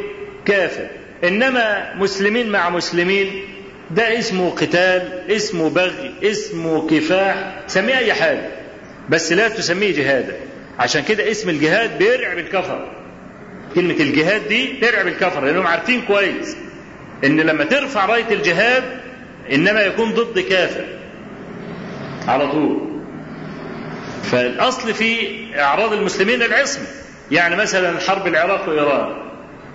كافر. 0.44 0.86
إنما 1.24 1.94
مسلمين 1.94 2.48
مع 2.50 2.70
مسلمين 2.70 3.42
ده 3.90 4.18
اسمه 4.18 4.50
قتال 4.50 5.22
اسمه 5.30 5.70
بغي 5.70 6.14
اسمه 6.22 6.88
كفاح 6.88 7.54
سميه 7.66 7.98
أي 7.98 8.12
حاجة. 8.12 8.48
بس 9.08 9.32
لا 9.32 9.48
تسميه 9.48 9.92
جهادا. 9.92 10.36
عشان 10.78 11.02
كده 11.02 11.30
اسم 11.30 11.50
الجهاد 11.50 11.98
بيرعب 11.98 12.38
الكفر. 12.38 12.88
كلمة 13.74 13.94
الجهاد 14.00 14.48
دي 14.48 14.66
ترعب 14.80 15.06
الكفر 15.06 15.44
لأنهم 15.44 15.66
عارفين 15.66 16.02
كويس 16.02 16.56
إن 17.24 17.40
لما 17.40 17.64
ترفع 17.64 18.06
راية 18.06 18.30
الجهاد 18.34 18.84
إنما 19.52 19.80
يكون 19.80 20.10
ضد 20.14 20.38
كافر 20.38 20.84
على 22.28 22.48
طول. 22.48 22.80
فالأصل 24.22 24.94
في 24.94 25.28
إعراض 25.60 25.92
المسلمين 25.92 26.42
العصمة 26.42 26.84
يعني 27.30 27.56
مثلا 27.56 28.00
حرب 28.00 28.26
العراق 28.26 28.68
وإيران. 28.68 29.16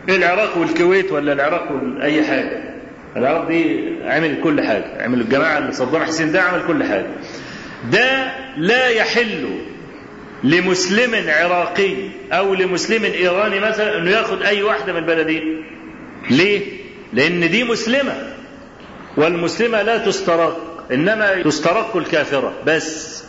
العراق 0.09 0.57
والكويت 0.57 1.11
ولا 1.11 1.33
العراق 1.33 1.67
أي 2.01 2.23
حاجة. 2.25 2.63
العراق 3.17 3.47
دي 3.47 3.89
عمل 4.05 4.41
كل 4.43 4.61
حاجة. 4.61 5.03
عمل 5.03 5.21
الجماعة 5.21 5.57
اللي 5.57 5.71
صدام 5.71 6.03
حسين 6.03 6.31
ده 6.31 6.41
عمل 6.41 6.67
كل 6.67 6.83
حاجة. 6.83 7.05
ده 7.91 8.31
لا 8.57 8.87
يحل 8.89 9.49
لمسلم 10.43 11.29
عراقي 11.29 11.93
أو 12.31 12.53
لمسلم 12.53 13.03
إيراني 13.03 13.59
مثلا 13.59 13.97
إنه 13.97 14.11
ياخد 14.11 14.41
أي 14.43 14.63
واحدة 14.63 14.93
من 14.93 14.99
البلدين. 14.99 15.63
ليه؟ 16.29 16.61
لأن 17.13 17.49
دي 17.49 17.63
مسلمة 17.63 18.13
والمسلمة 19.17 19.81
لا 19.81 19.97
تسترق 19.97 20.85
إنما 20.91 21.41
تسترق 21.43 21.97
الكافرة 21.97 22.53
بس. 22.67 23.23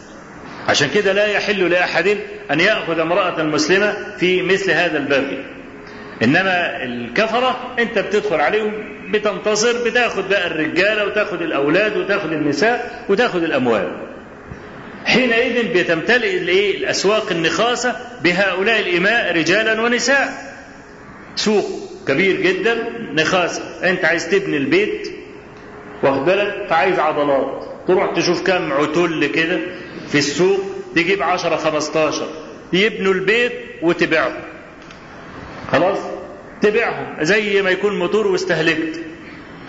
عشان 0.68 0.88
كده 0.94 1.12
لا 1.12 1.26
يحل 1.26 1.70
لأحد 1.70 2.18
أن 2.50 2.60
يأخذ 2.60 2.98
امرأة 2.98 3.42
مسلمة 3.42 3.96
في 4.18 4.42
مثل 4.42 4.70
هذا 4.70 4.98
الباب. 4.98 5.44
إنما 6.22 6.84
الكفرة 6.84 7.74
أنت 7.78 7.98
بتدخل 7.98 8.40
عليهم 8.40 8.72
بتنتصر 9.10 9.84
بتاخد 9.84 10.28
بقى 10.28 10.46
الرجالة 10.46 11.04
وتاخد 11.06 11.42
الأولاد 11.42 11.96
وتاخد 11.96 12.32
النساء 12.32 13.04
وتاخد 13.08 13.42
الأموال. 13.42 14.09
حينئذ 15.04 15.72
بتمتلئ 15.74 16.36
الايه 16.36 16.76
الأسواق 16.76 17.30
النخاسه 17.30 17.96
بهؤلاء 18.24 18.80
الإماء 18.80 19.36
رجالا 19.36 19.82
ونساء. 19.82 20.50
سوق 21.36 21.66
كبير 22.08 22.40
جدا 22.40 22.88
نخاسه 23.14 23.62
أنت 23.90 24.04
عايز 24.04 24.28
تبني 24.28 24.56
البيت 24.56 25.12
واخد 26.02 26.24
بالك؟ 26.24 26.66
فعايز 26.70 26.98
عضلات. 26.98 27.64
تروح 27.88 28.14
تشوف 28.16 28.42
كم 28.42 28.72
عتل 28.72 29.26
كده 29.26 29.60
في 30.08 30.18
السوق 30.18 30.60
تجيب 30.94 31.22
10 31.22 31.56
15 31.56 32.28
يبنوا 32.72 33.12
البيت 33.12 33.52
وتبيعهم. 33.82 34.42
خلاص؟ 35.72 35.98
تبيعهم 36.62 37.16
زي 37.24 37.62
ما 37.62 37.70
يكون 37.70 37.98
موتور 37.98 38.26
واستهلكت. 38.26 39.00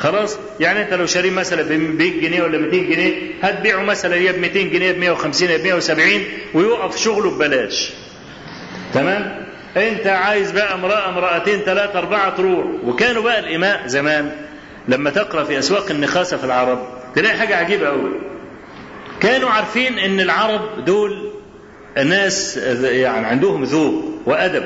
خلاص؟ 0.02 0.38
يعني 0.60 0.82
انت 0.82 0.94
لو 0.94 1.06
شاريه 1.06 1.32
مثلا 1.32 1.62
ب 1.62 1.72
100 1.72 2.22
جنيه 2.22 2.44
ولا 2.44 2.58
200 2.58 2.78
جنيه 2.78 3.14
هتبيعه 3.42 3.84
مثلا 3.84 4.16
يا 4.16 4.32
ب 4.32 4.38
200 4.38 4.62
جنيه 4.62 4.92
ب 4.92 4.98
150 4.98 5.50
يا 5.50 5.58
ب 5.58 5.62
170 5.64 6.06
ويقف 6.54 6.98
شغله 6.98 7.32
ببلاش. 7.32 7.90
تمام؟ 8.94 9.46
انت 9.78 10.08
عايز 10.08 10.52
بقى 10.52 10.74
امرأة 10.76 11.10
امرأتين 11.10 11.60
ثلاثة 11.60 12.00
اربعة 12.00 12.36
تروح 12.36 12.66
وكانوا 12.86 13.24
بقى 13.24 13.40
الإماء 13.40 13.88
زمان 13.88 14.32
لما 14.88 15.10
تقرأ 15.10 15.44
في 15.44 15.60
أسواق 15.60 15.92
النخاسة 15.92 16.38
في 16.38 16.44
العرب 16.44 16.88
تلاقي 17.16 17.38
حاجة 17.38 17.56
عجيبة 17.58 17.88
قوي 17.88 18.12
كانوا 19.20 19.50
عارفين 19.50 20.00
إن 20.00 20.20
العرب 20.20 20.86
دول 20.86 21.32
ناس 22.06 22.58
يعني 22.84 23.28
عندهم 23.28 23.64
ذوق 23.64 24.04
وأدب 24.26 24.64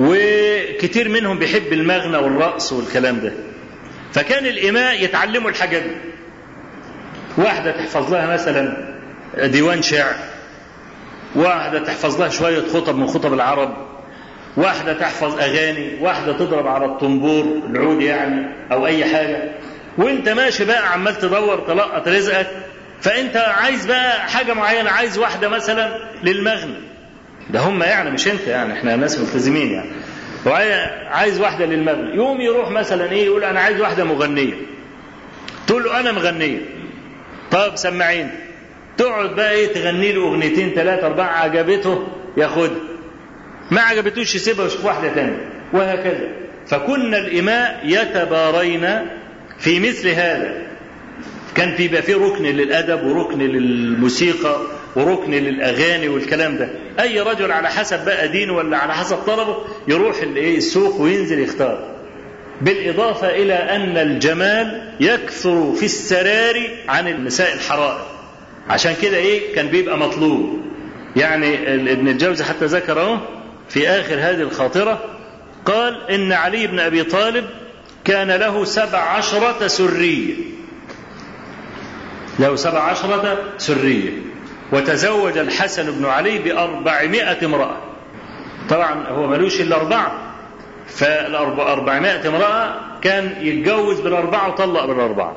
وكتير 0.00 1.08
منهم 1.08 1.38
بيحب 1.38 1.72
المغنى 1.72 2.16
والرقص 2.16 2.72
والكلام 2.72 3.20
ده. 3.20 3.32
فكان 4.14 4.46
الإماء 4.46 5.04
يتعلموا 5.04 5.50
الحاجات 5.50 5.82
دي. 5.82 5.96
واحدة 7.36 7.70
تحفظ 7.70 8.12
لها 8.12 8.26
مثلا 8.34 8.76
ديوان 9.44 9.82
شعر 9.82 10.14
واحدة 11.34 11.78
تحفظ 11.78 12.20
لها 12.20 12.28
شوية 12.28 12.62
خطب 12.72 12.96
من 12.96 13.06
خطب 13.06 13.32
العرب 13.32 13.76
واحدة 14.56 14.92
تحفظ 14.92 15.38
أغاني 15.40 15.90
واحدة 16.00 16.32
تضرب 16.32 16.66
على 16.66 16.84
الطنبور 16.84 17.60
العود 17.70 18.00
يعني 18.02 18.46
أو 18.72 18.86
أي 18.86 19.04
حاجة. 19.04 19.42
وأنت 19.98 20.28
ماشي 20.28 20.64
بقى 20.64 20.92
عمال 20.92 21.18
تدور 21.18 21.58
تلقط 21.66 22.08
رزقك 22.08 22.46
فأنت 23.00 23.36
عايز 23.36 23.86
بقى 23.86 24.20
حاجة 24.28 24.52
معينة 24.54 24.90
عايز 24.90 25.18
واحدة 25.18 25.48
مثلا 25.48 25.98
للمغنى 26.22 26.74
ده 27.50 27.60
هم 27.60 27.82
يعني 27.82 28.10
مش 28.10 28.28
أنت 28.28 28.46
يعني 28.46 28.72
إحنا 28.72 28.96
ناس 28.96 29.18
ملتزمين 29.18 29.72
يعني. 29.72 29.90
وعايز 30.46 31.40
واحدة 31.40 31.66
للمغنى 31.66 32.14
يوم 32.16 32.40
يروح 32.40 32.70
مثلا 32.70 33.12
إيه 33.12 33.24
يقول 33.24 33.44
أنا 33.44 33.60
عايز 33.60 33.80
واحدة 33.80 34.04
مغنية. 34.04 34.54
تقول 35.66 35.84
له 35.84 36.00
أنا 36.00 36.12
مغنية. 36.12 36.60
طب 37.50 37.76
سمعين 37.76 38.30
تقعد 38.96 39.34
بقى 39.34 39.52
إيه 39.52 39.72
تغني 39.72 40.12
له 40.12 40.22
أغنيتين 40.22 40.70
ثلاثة 40.70 41.06
أربعة 41.06 41.26
عجبته؟ 41.26 42.08
ياخدها 42.36 42.76
ما 43.70 43.80
عجبتوش 43.80 44.34
يسيبها 44.34 44.64
ويشوف 44.64 44.84
واحدة 44.84 45.14
تانية. 45.14 45.50
وهكذا. 45.72 46.28
فكنا 46.66 47.18
الإماء 47.18 47.80
يتبارين 47.84 48.88
في 49.58 49.80
مثل 49.80 50.08
هذا. 50.08 50.62
كان 51.54 51.74
في 51.76 51.88
بقى 51.88 52.02
في 52.02 52.14
ركن 52.14 52.44
للأدب 52.44 53.06
وركن 53.06 53.38
للموسيقى. 53.38 54.60
وركن 54.96 55.30
للأغاني 55.30 56.08
والكلام 56.08 56.56
ده. 56.56 56.68
أي 57.00 57.20
رجل 57.20 57.52
على 57.52 57.68
حسب 57.68 58.04
بقى 58.04 58.28
دينه 58.28 58.52
ولا 58.52 58.76
على 58.76 58.94
حسب 58.94 59.16
طلبه 59.16 59.56
يروح 59.88 60.16
السوق 60.36 61.00
وينزل 61.00 61.38
يختار. 61.38 61.94
بالإضافة 62.60 63.30
إلى 63.30 63.54
أن 63.54 63.96
الجمال 63.96 64.92
يكثر 65.00 65.72
في 65.72 65.84
السرار 65.84 66.68
عن 66.88 67.08
النساء 67.08 67.54
الحرائر. 67.54 68.06
عشان 68.68 68.94
كده 69.02 69.16
إيه 69.16 69.54
كان 69.54 69.66
بيبقى 69.66 69.98
مطلوب. 69.98 70.60
يعني 71.16 71.74
ابن 71.92 72.08
الجوزي 72.08 72.44
حتى 72.44 72.64
ذكره 72.64 73.28
في 73.68 73.88
آخر 73.88 74.14
هذه 74.14 74.40
الخاطرة 74.40 75.04
قال 75.64 76.10
إن 76.10 76.32
علي 76.32 76.66
بن 76.66 76.78
أبي 76.78 77.02
طالب 77.04 77.44
كان 78.04 78.30
له 78.30 78.64
سبع 78.64 78.98
عشرة 78.98 79.66
سرية. 79.66 80.34
له 82.38 82.56
سبع 82.56 82.80
عشرة 82.80 83.38
سرية. 83.58 84.10
وتزوج 84.74 85.38
الحسن 85.38 85.90
بن 85.90 86.06
علي 86.06 86.38
بأربعمائة 86.38 87.46
امرأة. 87.46 87.76
طبعا 88.70 89.06
هو 89.08 89.26
ملوش 89.26 89.60
إلا 89.60 89.76
أربعة. 89.76 90.12
فالأربعمائة 90.86 92.28
امرأة 92.28 92.74
كان 93.02 93.32
يتجوز 93.40 94.00
بالأربعة 94.00 94.48
وطلق 94.48 94.84
بالأربعة. 94.84 95.36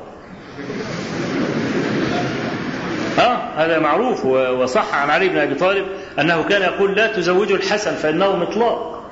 آه 3.20 3.38
هذا 3.56 3.80
معروف 3.80 4.26
وصح 4.26 4.94
عن 4.94 5.10
علي 5.10 5.30
بن 5.30 5.38
أبي 5.38 5.56
طالب 5.56 5.86
أنه 6.20 6.44
كان 6.44 6.62
يقول 6.62 6.96
لا 6.96 7.08
تزوجوا 7.08 7.58
الحسن 7.58 7.96
فإنه 7.96 8.36
مطلاق. 8.36 9.12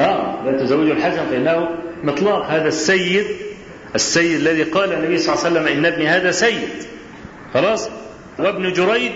آه 0.00 0.34
لا 0.44 0.58
تزوجوا 0.60 0.94
الحسن 0.94 1.26
فإنه 1.30 1.68
مطلاق. 2.02 2.46
هذا 2.46 2.68
السيد 2.68 3.26
السيد 3.94 4.40
الذي 4.40 4.62
قال 4.62 4.92
النبي 4.92 5.18
صلى 5.18 5.34
الله 5.34 5.44
عليه 5.44 5.60
وسلم 5.60 5.78
إن 5.78 5.92
ابني 5.92 6.08
هذا 6.08 6.30
سيد. 6.30 6.68
خلاص؟ 7.54 7.90
وابن 8.42 8.72
جريج 8.72 9.12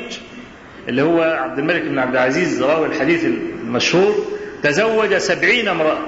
اللي 0.89 1.03
هو 1.03 1.23
عبد 1.23 1.59
الملك 1.59 1.82
بن 1.82 1.98
عبد 1.98 2.12
العزيز 2.16 2.62
راوي 2.62 2.86
الحديث 2.86 3.24
المشهور 3.24 4.15
تزوج 4.62 5.16
سبعين 5.16 5.69
امرأة. 5.69 5.98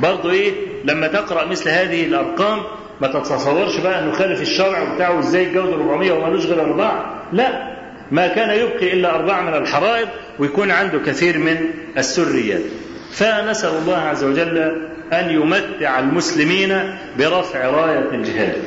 برضه 0.00 0.30
إيه؟ 0.30 0.52
لما 0.84 1.06
تقرأ 1.06 1.44
مثل 1.46 1.68
هذه 1.70 2.04
الأرقام 2.04 2.58
ما 3.00 3.08
تتصورش 3.08 3.76
بقى 3.80 3.98
إنه 4.02 4.12
خالف 4.12 4.40
الشرع 4.42 4.94
بتاعه 4.94 5.18
إزاي 5.18 5.42
يتجوز 5.42 5.68
400 5.72 6.12
ومالوش 6.12 6.46
غير 6.46 6.60
أربعة. 6.62 7.22
لا 7.32 7.72
ما 8.10 8.26
كان 8.26 8.50
يبقي 8.58 8.92
إلا 8.92 9.14
أربعة 9.14 9.42
من 9.42 9.54
الحرائر 9.54 10.08
ويكون 10.38 10.70
عنده 10.70 10.98
كثير 10.98 11.38
من 11.38 11.56
السريات. 11.98 12.60
فنسأل 13.12 13.70
الله 13.78 13.96
عز 13.96 14.24
وجل 14.24 14.58
أن 15.12 15.30
يمتع 15.30 15.98
المسلمين 15.98 16.96
برفع 17.18 17.66
راية 17.70 18.10
الجهاد. 18.12 18.62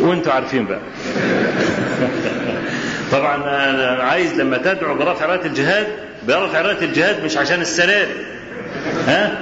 وأنتم 0.00 0.30
عارفين 0.30 0.66
بقى. 0.66 0.80
طبعا 3.12 3.36
أنا 3.36 4.02
عايز 4.02 4.40
لما 4.40 4.58
تدعو 4.58 4.94
برفع 4.94 5.26
رايه 5.26 5.46
الجهاد 5.46 5.86
برفع 6.28 6.60
رايه 6.60 6.82
الجهاد 6.82 7.24
مش 7.24 7.36
عشان 7.36 7.60
السلالم. 7.60 8.24
ها؟ 9.06 9.38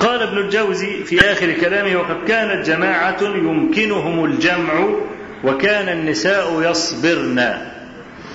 قال 0.00 0.22
ابن 0.22 0.38
الجوزي 0.38 1.04
في 1.04 1.20
آخر 1.20 1.52
كلامه 1.52 1.96
وقد 1.96 2.16
كانت 2.28 2.66
جماعة 2.66 3.22
يمكنهم 3.22 4.24
الجمع 4.24 4.88
وكان 5.44 5.88
النساء 5.88 6.70
يصبرن. 6.70 7.58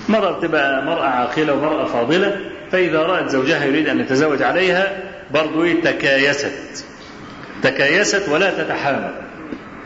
مرة 0.08 0.40
تبقى 0.42 0.84
مرأة 0.84 1.06
عاقلة 1.06 1.52
ومرأة 1.52 1.84
فاضلة 1.84 2.40
فإذا 2.72 3.02
رأت 3.02 3.28
زوجها 3.28 3.64
يريد 3.64 3.88
أن 3.88 4.00
يتزوج 4.00 4.42
عليها 4.42 4.96
برضو 5.30 5.72
تكايست. 5.72 6.84
تكايست 7.62 8.28
ولا 8.28 8.50
تتحامل. 8.50 9.14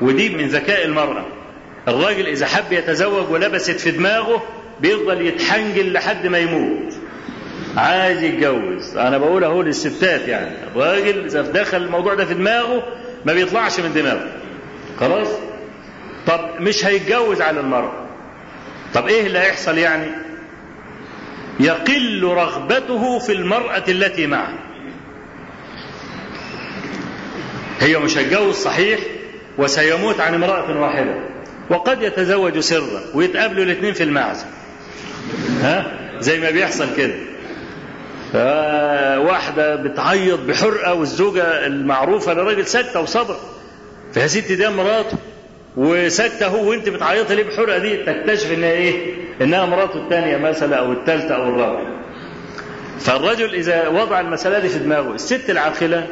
ودي 0.01 0.29
من 0.29 0.49
ذكاء 0.49 0.85
المرأة. 0.85 1.25
الراجل 1.89 2.27
إذا 2.27 2.47
حب 2.47 2.73
يتزوج 2.73 3.31
ولبست 3.31 3.81
في 3.81 3.91
دماغه 3.91 4.43
بيفضل 4.81 5.27
يتحنجل 5.27 5.93
لحد 5.93 6.27
ما 6.27 6.39
يموت. 6.39 6.95
عايز 7.77 8.23
يتجوز. 8.23 8.97
أنا 8.97 9.19
بقول 9.19 9.45
أهو 9.45 9.63
للستات 9.63 10.29
يعني. 10.29 10.51
الراجل 10.73 11.25
إذا 11.25 11.43
دخل 11.43 11.77
الموضوع 11.83 12.15
ده 12.15 12.25
في 12.25 12.35
دماغه 12.35 12.83
ما 13.25 13.33
بيطلعش 13.33 13.81
من 13.81 13.95
دماغه. 13.95 14.33
خلاص؟ 15.01 15.29
طب 16.27 16.41
مش 16.61 16.87
هيتجوز 16.87 17.41
على 17.41 17.61
المرأة. 17.61 18.07
طب 18.95 19.07
إيه 19.07 19.27
اللي 19.27 19.39
هيحصل 19.39 19.79
يعني؟ 19.79 20.07
يقل 21.61 22.23
رغبته 22.25 23.19
في 23.19 23.33
المرأة 23.33 23.83
التي 23.89 24.27
معه. 24.27 24.53
هي 27.81 27.99
مش 27.99 28.19
هيتجوز 28.19 28.55
صحيح 28.55 29.01
وسيموت 29.59 30.21
عن 30.21 30.35
امرأة 30.35 30.81
واحدة. 30.81 31.26
وقد 31.71 32.03
يتزوج 32.03 32.59
سرا 32.59 33.01
ويتقابلوا 33.15 33.65
الاثنين 33.65 33.93
في 33.93 34.03
المعزة 34.03 34.47
ها؟ 35.63 35.93
زي 36.21 36.41
ما 36.41 36.51
بيحصل 36.51 36.87
كده. 36.97 37.15
واحدة 39.19 39.77
بتعيط 39.77 40.41
بحرقة 40.41 40.95
والزوجة 40.95 41.67
المعروفة 41.67 42.35
لراجل 42.35 42.67
ساكتة 42.67 43.01
وصبر. 43.01 43.37
فيا 44.15 44.27
ستي 44.27 44.57
دي 44.57 44.69
مراته. 44.69 45.17
وساكتة 45.77 46.47
هو 46.47 46.71
وانت 46.71 46.89
بتعيطي 46.89 47.35
ليه 47.35 47.43
بحرقة 47.45 47.79
دي؟ 47.79 47.97
تكتشف 47.97 48.53
إنها 48.53 48.71
إيه؟ 48.71 49.15
إنها 49.41 49.67
مراته 49.67 50.05
الثانية 50.05 50.37
مثلا 50.37 50.77
أو 50.77 50.93
الثالثة 50.93 51.35
أو 51.35 51.43
الرابعة. 51.49 51.87
فالرجل 53.01 53.55
إذا 53.55 53.89
وضع 53.89 54.21
المسألة 54.21 54.59
دي 54.59 54.69
في 54.69 54.79
دماغه 54.79 55.15
الست 55.15 55.51
العاقلة 55.51 56.07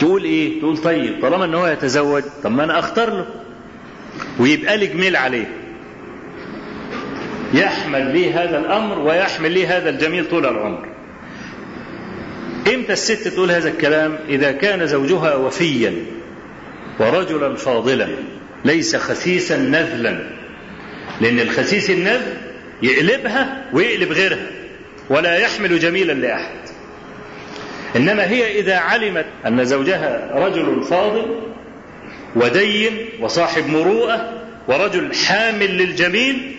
تقول 0.00 0.24
إيه؟ 0.24 0.60
تقول 0.60 0.78
طيب 0.78 1.22
طالما 1.22 1.44
إن 1.44 1.54
هو 1.54 1.66
يتزوج 1.66 2.22
طب 2.44 2.50
ما 2.50 2.64
أنا 2.64 2.78
أختار 2.78 3.10
له. 3.10 3.26
ويبقى 4.38 4.76
لي 4.76 4.86
جميل 4.86 5.16
عليه. 5.16 5.46
يحمل 7.54 8.12
لي 8.12 8.32
هذا 8.32 8.58
الأمر 8.58 8.98
ويحمل 8.98 9.52
لي 9.52 9.66
هذا 9.66 9.90
الجميل 9.90 10.28
طول 10.30 10.46
العمر. 10.46 10.88
إمتى 12.74 12.92
الست 12.92 13.28
تقول 13.28 13.50
هذا 13.50 13.68
الكلام؟ 13.68 14.18
إذا 14.28 14.52
كان 14.52 14.86
زوجها 14.86 15.34
وفيا 15.34 15.94
ورجلا 16.98 17.56
فاضلا 17.56 18.08
ليس 18.64 18.96
خسيسا 18.96 19.56
نذلا. 19.56 20.30
لأن 21.20 21.40
الخسيس 21.40 21.90
النذل 21.90 22.36
يقلبها 22.82 23.64
ويقلب 23.72 24.12
غيرها 24.12 24.46
ولا 25.10 25.36
يحمل 25.36 25.78
جميلا 25.78 26.12
لأحد. 26.12 26.56
إنما 27.96 28.30
هي 28.30 28.60
إذا 28.60 28.76
علمت 28.76 29.26
أن 29.46 29.64
زوجها 29.64 30.30
رجل 30.34 30.82
فاضل 30.82 31.40
ودين 32.36 33.08
وصاحب 33.20 33.66
مروءة 33.66 34.32
ورجل 34.68 35.14
حامل 35.14 35.78
للجميل 35.78 36.56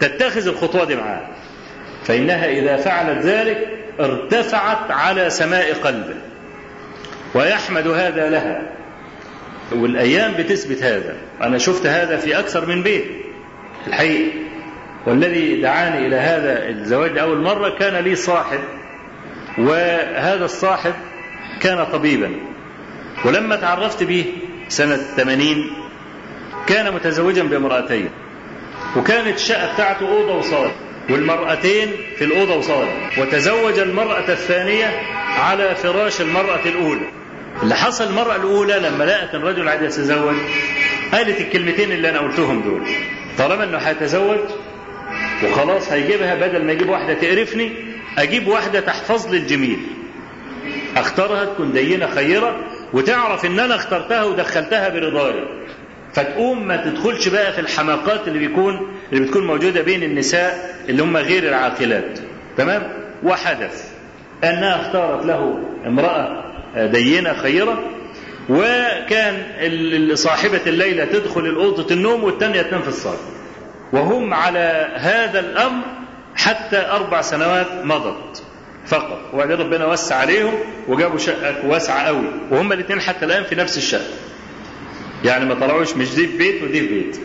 تتخذ 0.00 0.48
الخطوة 0.48 0.84
دي 0.84 0.96
معاه. 0.96 1.22
فإنها 2.04 2.50
إذا 2.50 2.76
فعلت 2.76 3.26
ذلك 3.26 3.68
ارتفعت 4.00 4.90
على 4.90 5.30
سماء 5.30 5.72
قلبه. 5.72 6.14
ويحمد 7.34 7.86
هذا 7.86 8.30
لها. 8.30 8.62
والأيام 9.72 10.32
بتثبت 10.32 10.82
هذا. 10.82 11.16
أنا 11.42 11.58
شفت 11.58 11.86
هذا 11.86 12.16
في 12.16 12.38
أكثر 12.38 12.66
من 12.66 12.82
بيت. 12.82 13.04
الحقيقة. 13.86 14.32
والذي 15.06 15.60
دعاني 15.60 16.06
إلى 16.06 16.16
هذا 16.16 16.68
الزواج 16.68 17.12
لأول 17.12 17.40
مرة 17.40 17.78
كان 17.78 18.04
لي 18.04 18.16
صاحب. 18.16 18.60
وهذا 19.58 20.44
الصاحب 20.44 20.94
كان 21.60 21.84
طبيبا. 21.84 22.30
ولما 23.24 23.56
تعرفت 23.56 24.02
به 24.02 24.24
سنة 24.72 24.96
80 24.96 25.70
كان 26.66 26.94
متزوجا 26.94 27.42
بامرأتين 27.42 28.10
وكانت 28.96 29.36
الشقة 29.36 29.72
بتاعته 29.74 30.08
أوضة 30.08 30.34
وصالة 30.38 30.72
والمرأتين 31.10 31.88
في 32.18 32.24
الأوضة 32.24 32.56
وصالة 32.56 32.90
وتزوج 33.18 33.78
المرأة 33.78 34.28
الثانية 34.28 35.00
على 35.38 35.74
فراش 35.74 36.20
المرأة 36.20 36.60
الأولى. 36.66 37.08
اللي 37.62 37.74
حصل 37.74 38.04
المرأة 38.04 38.36
الأولى 38.36 38.74
لما 38.74 39.04
لقت 39.04 39.34
الرجل 39.34 39.68
عايز 39.68 39.82
يتزوج 39.82 40.34
قالت 41.12 41.40
الكلمتين 41.40 41.92
اللي 41.92 42.10
أنا 42.10 42.18
قلتهم 42.18 42.62
دول 42.62 42.82
طالما 43.38 43.64
إنه 43.64 43.78
هيتزوج 43.78 44.38
وخلاص 45.44 45.92
هيجيبها 45.92 46.34
بدل 46.34 46.64
ما 46.64 46.72
يجيب 46.72 46.88
واحدة 46.88 47.14
تقرفني 47.14 47.72
أجيب 48.18 48.46
واحدة 48.48 48.80
تحفظ 48.80 49.30
لي 49.30 49.36
الجميل 49.36 49.78
أختارها 50.96 51.44
تكون 51.44 51.72
دينة 51.72 52.06
خيرة 52.06 52.56
وتعرف 52.92 53.44
إن 53.46 53.58
أنا 53.60 53.74
اخترتها 53.74 54.24
ودخلتها 54.24 54.88
برضاي. 54.88 55.34
فتقوم 56.14 56.68
ما 56.68 56.76
تدخلش 56.76 57.28
بقى 57.28 57.52
في 57.52 57.60
الحماقات 57.60 58.28
اللي 58.28 58.38
بيكون 58.38 58.92
اللي 59.12 59.24
بتكون 59.24 59.46
موجودة 59.46 59.80
بين 59.82 60.02
النساء 60.02 60.76
اللي 60.88 61.02
هم 61.02 61.16
غير 61.16 61.48
العاقلات. 61.48 62.18
تمام؟ 62.56 62.82
وحدث. 63.24 63.92
أنها 64.44 64.80
اختارت 64.80 65.26
له 65.26 65.58
امرأة 65.86 66.44
دينة 66.76 67.32
خيرة 67.34 67.82
وكان 68.48 69.42
صاحبة 70.14 70.60
الليلة 70.66 71.04
تدخل 71.04 71.40
الأوضة 71.40 71.94
النوم 71.94 72.24
والثانية 72.24 72.62
تنام 72.62 72.82
في 72.82 72.88
الصالة. 72.88 73.18
وهم 73.92 74.34
على 74.34 74.88
هذا 74.94 75.40
الأمر 75.40 75.84
حتى 76.36 76.86
أربع 76.90 77.20
سنوات 77.20 77.66
مضت. 77.84 78.42
فقط. 78.86 79.20
وبعدين 79.32 79.56
ربنا 79.56 79.86
وسع 79.86 80.16
عليهم 80.16 80.54
وجابوا 80.88 81.18
شقة 81.18 81.66
واسعة 81.66 82.06
قوي. 82.06 82.24
وهم 82.50 82.72
الاثنين 82.72 83.00
حتى 83.00 83.24
الآن 83.24 83.44
في 83.44 83.54
نفس 83.54 83.78
الشقة. 83.78 84.10
يعني 85.24 85.44
ما 85.44 85.54
طلعوش 85.54 85.96
مش 85.96 86.14
دي 86.14 86.26
في 86.26 86.36
بيت 86.36 86.62
ودي 86.62 86.80
في 86.80 86.86
بيت. 86.88 87.18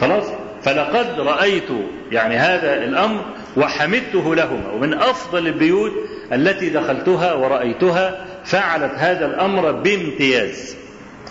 خلاص؟ 0.00 0.24
فلقد 0.62 1.20
رأيت 1.20 1.68
يعني 2.12 2.36
هذا 2.36 2.84
الأمر 2.84 3.24
وحمدته 3.56 4.34
لهما. 4.34 4.72
ومن 4.72 4.94
أفضل 4.94 5.46
البيوت 5.46 5.92
التي 6.32 6.70
دخلتها 6.70 7.34
ورأيتها 7.34 8.26
فعلت 8.44 8.92
هذا 8.96 9.26
الأمر 9.26 9.72
بامتياز. 9.72 10.76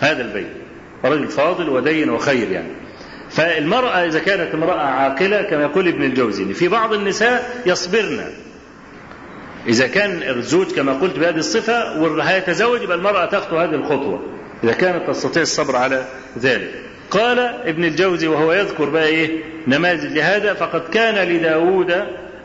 هذا 0.01 0.21
البيت. 0.21 0.51
رجل 1.05 1.27
فاضل 1.27 1.69
ودين 1.69 2.09
وخير 2.09 2.51
يعني. 2.51 2.71
فالمرأة 3.29 4.05
إذا 4.05 4.19
كانت 4.19 4.53
امرأة 4.53 4.81
عاقلة 4.81 5.41
كما 5.41 5.61
يقول 5.61 5.87
ابن 5.87 6.03
الجوزي 6.03 6.53
في 6.53 6.67
بعض 6.67 6.93
النساء 6.93 7.61
يصبرن. 7.65 8.19
إذا 9.67 9.87
كان 9.87 10.23
الزوج 10.23 10.67
كما 10.67 10.93
قلت 10.93 11.19
بهذه 11.19 11.37
الصفة 11.37 12.01
وهيتزوج 12.01 12.81
يبقى 12.81 12.97
المرأة 12.97 13.25
تخطو 13.25 13.57
هذه 13.57 13.75
الخطوة. 13.75 14.23
إذا 14.63 14.73
كانت 14.73 15.09
تستطيع 15.09 15.41
الصبر 15.41 15.75
على 15.75 16.05
ذلك. 16.39 16.71
قال 17.11 17.39
ابن 17.39 17.83
الجوزي 17.85 18.27
وهو 18.27 18.53
يذكر 18.53 18.89
بقى 18.89 19.07
إيه؟ 19.07 19.43
نماذج 19.67 20.13
لهذا. 20.13 20.53
فقد 20.53 20.81
كان 20.89 21.27
لداود 21.27 21.93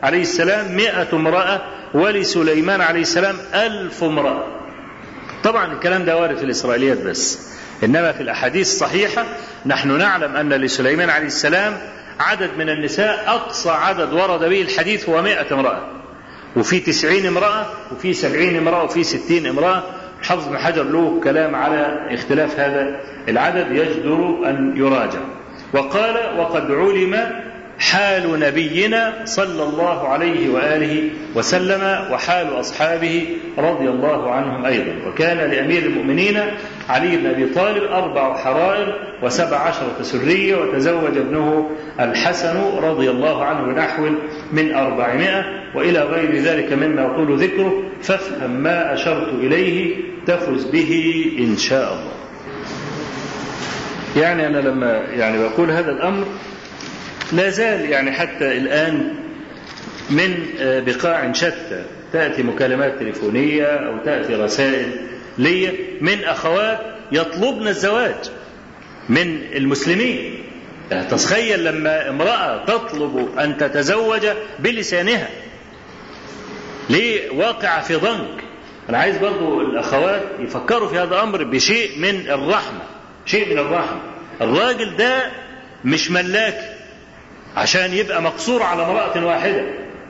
عليه 0.03 0.21
السلام 0.21 0.75
مئة 0.75 1.07
امرأة 1.13 1.61
ولسليمان 1.93 2.81
عليه 2.81 3.01
السلام 3.01 3.35
ألف 3.53 4.03
امرأة. 4.03 4.43
طبعا 5.43 5.73
الكلام 5.73 6.05
ده 6.05 6.17
وارد 6.17 6.37
في 6.37 6.43
الإسرائيليات 6.43 7.01
بس. 7.01 7.53
إنما 7.83 8.11
في 8.11 8.21
الأحاديث 8.23 8.67
الصحيحة 8.71 9.25
نحن 9.65 9.97
نعلم 9.97 10.35
أن 10.35 10.53
لسليمان 10.53 11.09
عليه 11.09 11.27
السلام 11.27 11.77
عدد 12.19 12.49
من 12.57 12.69
النساء 12.69 13.23
أقصى 13.27 13.69
عدد 13.69 14.13
ورد 14.13 14.39
به 14.39 14.61
الحديث 14.61 15.09
هو 15.09 15.21
مئة 15.21 15.53
امرأة. 15.53 16.02
وفي 16.55 16.79
تسعين 16.79 17.25
امرأة 17.25 17.65
وفي 17.91 18.13
سبعين 18.13 18.57
امرأة 18.57 18.83
وفي 18.83 19.03
ستين 19.03 19.47
امرأة. 19.47 19.83
حافظ 20.21 20.47
بن 20.47 20.57
حجر 20.57 20.83
له 20.83 21.21
كلام 21.23 21.55
على 21.55 22.07
اختلاف 22.11 22.59
هذا 22.59 22.99
العدد 23.29 23.71
يجدر 23.71 24.49
أن 24.49 24.73
يراجع. 24.75 25.19
وقال 25.73 26.39
وقد 26.39 26.71
علم 26.71 27.43
حال 27.79 28.39
نبينا 28.39 29.13
صلى 29.25 29.63
الله 29.63 30.07
عليه 30.07 30.49
وآله 30.49 31.09
وسلم 31.35 32.11
وحال 32.11 32.59
أصحابه 32.59 33.27
رضي 33.57 33.89
الله 33.89 34.31
عنهم 34.31 34.65
أيضا 34.65 34.95
وكان 35.07 35.37
لأمير 35.37 35.83
المؤمنين 35.83 36.39
علي 36.89 37.17
بن 37.17 37.25
أبي 37.25 37.45
طالب 37.45 37.83
أربع 37.83 38.37
حرائر 38.37 38.99
وسبع 39.23 39.57
عشرة 39.57 40.01
سرية 40.01 40.55
وتزوج 40.55 41.17
ابنه 41.17 41.69
الحسن 41.99 42.61
رضي 42.77 43.09
الله 43.09 43.45
عنه 43.45 43.73
بنحو 43.73 44.09
من 44.51 44.73
أربعمائة 44.75 45.45
وإلى 45.75 45.99
غير 45.99 46.35
ذلك 46.35 46.73
مما 46.73 47.01
يطول 47.01 47.37
ذكره 47.37 47.83
فافهم 48.01 48.51
ما 48.51 48.93
أشرت 48.93 49.33
إليه 49.33 49.95
تفز 50.27 50.65
به 50.65 51.25
إن 51.39 51.57
شاء 51.57 51.93
الله. 51.93 52.13
يعني 54.23 54.47
أنا 54.47 54.57
لما 54.57 55.01
يعني 55.17 55.37
بقول 55.37 55.71
هذا 55.71 55.91
الأمر 55.91 56.25
لا 57.33 57.49
زال 57.49 57.89
يعني 57.89 58.11
حتى 58.11 58.57
الآن 58.57 59.13
من 60.09 60.45
بقاع 60.59 61.31
شتى 61.33 61.85
تأتي 62.13 62.43
مكالمات 62.43 62.99
تليفونية 62.99 63.65
أو 63.65 63.97
تأتي 64.05 64.35
رسائل 64.35 64.91
لي 65.37 65.73
من 66.01 66.23
أخوات 66.23 66.79
يطلبن 67.11 67.67
الزواج 67.67 68.31
من 69.09 69.41
المسلمين. 69.55 70.43
تتخيل 70.89 71.65
لما 71.65 72.09
امرأة 72.09 72.65
تطلب 72.65 73.29
أن 73.39 73.57
تتزوج 73.57 74.27
بلسانها 74.59 75.29
ليه 76.89 77.29
واقع 77.29 77.79
في 77.81 77.95
ضنك. 77.95 78.43
أنا 78.89 78.97
عايز 78.97 79.17
برضو 79.17 79.61
الأخوات 79.61 80.21
يفكروا 80.39 80.87
في 80.87 80.95
هذا 80.99 81.15
الأمر 81.15 81.43
بشيء 81.43 81.99
من 81.99 82.29
الرحمة 82.29 82.81
شيء 83.25 83.53
من 83.53 83.59
الرحمة. 83.59 84.01
الراجل 84.41 84.95
ده 84.97 85.31
مش 85.85 86.11
ملاك. 86.11 86.72
عشان 87.57 87.93
يبقى 87.93 88.21
مقصور 88.21 88.63
على 88.63 88.83
امرأة 88.85 89.25
واحدة. 89.25 89.63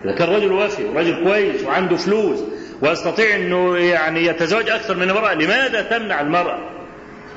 إذا 0.05 0.15
كان 0.15 0.29
رجل 0.29 0.51
وافي 0.51 0.83
ورجل 0.83 1.23
كويس 1.23 1.63
وعنده 1.63 1.95
فلوس 1.95 2.39
ويستطيع 2.81 3.35
أنه 3.35 3.77
يعني 3.77 4.25
يتزوج 4.25 4.69
أكثر 4.69 4.97
من 4.97 5.09
امرأة 5.09 5.33
لماذا 5.33 5.81
تمنع 5.81 6.21
المرأة؟ 6.21 6.59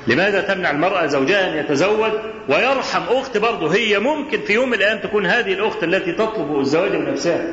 لماذا 0.06 0.40
تمنع 0.40 0.70
المرأة 0.70 1.06
زوجها 1.06 1.52
أن 1.52 1.56
يتزوج؟ 1.58 2.10
ويرحم 2.48 3.02
أخت 3.08 3.38
برضه. 3.38 3.74
هي 3.74 3.98
ممكن 3.98 4.40
في 4.40 4.52
يوم 4.52 4.68
من 4.68 4.74
الأيام 4.74 4.98
تكون 4.98 5.26
هذه 5.26 5.52
الأخت 5.52 5.84
التي 5.84 6.12
تطلب 6.12 6.60
الزواج 6.60 6.92
من 6.92 7.12
نفسها. 7.12 7.46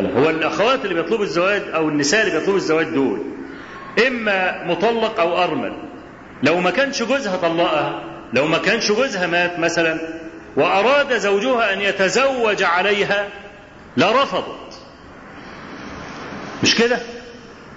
هو 0.00 0.30
الأخوات 0.30 0.84
اللي 0.84 0.94
بيطلبوا 1.02 1.24
الزواج 1.24 1.62
أو 1.74 1.88
النساء 1.88 2.20
اللي 2.26 2.38
بيطلبوا 2.38 2.56
الزواج 2.56 2.86
دول 2.86 3.20
إما 4.06 4.64
مطلق 4.64 5.20
أو 5.20 5.42
أرمل. 5.42 5.72
لو 6.42 6.60
ما 6.60 6.70
كانش 6.70 7.02
جوزها 7.02 7.36
طلقها 7.36 8.02
لو 8.32 8.46
ما 8.46 8.58
كانش 8.58 8.92
جوزها 8.92 9.26
مات 9.26 9.58
مثلا 9.58 9.98
وأراد 10.56 11.18
زوجها 11.18 11.72
أن 11.72 11.80
يتزوج 11.80 12.62
عليها 12.62 13.28
لرفضت. 13.96 14.78
مش 16.62 16.74
كده؟ 16.74 16.98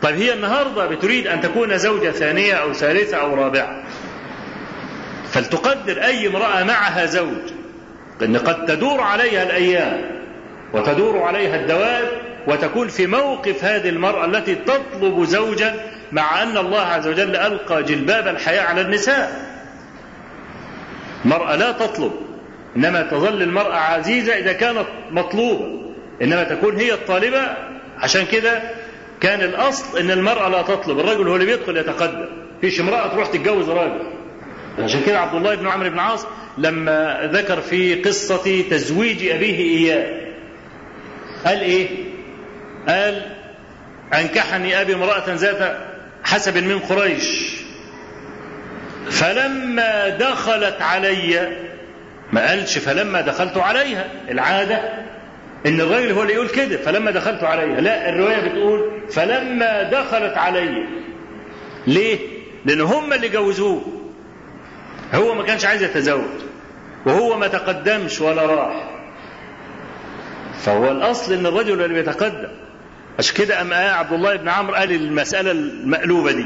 طيب 0.02 0.16
هي 0.16 0.34
النهاردة 0.34 0.86
بتريد 0.88 1.28
أن 1.28 1.42
تكون 1.42 1.78
زوجة 1.78 2.12
ثانية 2.12 2.54
أو 2.54 2.74
ثالثة 2.74 3.18
أو 3.18 3.36
رابعة. 3.36 3.84
فلتقدر 5.32 6.04
أي 6.04 6.28
امرأة 6.28 6.64
معها 6.64 7.06
زوج. 7.06 7.52
أن 8.22 8.38
قد 8.38 8.66
تدور 8.66 9.02
عليها 9.02 9.44
الأيام 9.44 10.02
وتدور 10.74 11.24
عليها 11.24 11.56
الدواب 11.56 12.12
وتكون 12.48 12.88
في 12.88 13.08
موقف 13.08 13.64
هذه 13.64 13.90
المرأة 13.90 14.26
التي 14.26 14.56
تطلب 14.56 15.24
زوجا 15.24 15.76
مع 16.12 16.44
أن 16.44 16.58
الله 16.58 16.82
عز 16.82 17.08
وجل 17.08 17.36
ألقى 17.36 17.84
جلباب 17.84 18.28
الحياة 18.28 18.62
على 18.62 18.82
النساء. 18.82 19.52
المرأة 21.26 21.56
لا 21.56 21.72
تطلب. 21.72 22.31
إنما 22.76 23.02
تظل 23.02 23.42
المرأة 23.42 23.76
عزيزة 23.76 24.34
إذا 24.34 24.54
كانت 24.54 24.86
مطلوبة. 25.12 25.82
إنما 26.22 26.44
تكون 26.44 26.76
هي 26.76 26.94
الطالبة. 26.94 27.58
عشان 27.98 28.26
كده 28.26 28.62
كان 29.22 29.42
الأصل 29.42 29.98
إن 29.98 30.12
المرأة 30.12 30.50
لا 30.50 30.62
تطلب. 30.62 31.00
الرجل 31.00 31.28
هو 31.28 31.36
اللي 31.36 31.46
بيدخل 31.46 31.78
يتقدم. 31.78 32.26
فيش 32.62 32.80
امرأة 32.80 33.08
تروح 33.08 33.28
تتجوز 33.28 33.70
راجل. 33.70 34.02
عشان 34.80 35.02
كده 35.06 35.20
عبد 35.20 35.36
الله 35.36 35.56
بن 35.56 35.68
عمرو 35.68 35.90
بن 35.90 36.00
عاص 36.00 36.28
لما 36.58 37.30
ذكر 37.34 37.62
في 37.62 37.96
قصة 37.96 38.64
تزويج 38.70 39.28
أبيه 39.28 39.60
إياه 39.60 40.22
قال 41.46 41.62
إيه؟ 41.62 41.88
قال 42.88 43.22
أنكحني 44.14 44.82
أبي 44.82 44.96
امرأة 44.96 45.24
ذات 45.28 45.78
حسب 46.24 46.58
من 46.58 46.80
قريش. 46.80 47.62
فلما 49.10 50.10
دخلت 50.10 50.82
علي 50.82 51.48
ما 52.34 52.50
قالش 52.50 52.78
فلما 52.78 53.22
دخلت 53.22 53.58
عليها. 53.58 54.06
العادة 54.30 54.76
إن 55.66 55.82
الراجل 55.82 56.12
هو 56.12 56.22
اللي 56.22 56.34
يقول 56.34 56.48
كده 56.48 56.78
فلما 56.78 57.12
دخلت 57.12 57.44
عليها. 57.44 57.82
لا 57.82 58.10
الرواية 58.10 58.50
بتقول 58.50 59.02
فلما 59.10 59.84
دخلت 59.84 60.38
علي. 60.38 60.86
ليه؟ 61.88 62.20
لأن 62.66 62.82
هم 62.82 63.14
اللي 63.14 63.30
جوزوه. 63.30 63.82
هو 65.14 65.36
ما 65.36 65.44
كانش 65.44 65.66
عايز 65.66 65.84
يتزوج 65.84 66.42
وهو 67.06 67.38
ما 67.38 67.48
تقدمش 67.48 68.22
ولا 68.22 68.46
راح. 68.46 68.90
فهو 70.60 70.92
الأصل 70.92 71.34
إن 71.34 71.46
الرجل 71.46 71.82
اللي 71.82 71.94
بيتقدم. 71.94 72.52
عشان 73.20 73.36
كده 73.38 73.62
أم 73.62 73.74
عبد 73.74 74.14
الله 74.14 74.36
بن 74.36 74.50
عمرو 74.50 74.76
قال 74.76 74.92
المسألة 74.92 75.52
المقلوبة 75.52 76.32
دي. 76.32 76.46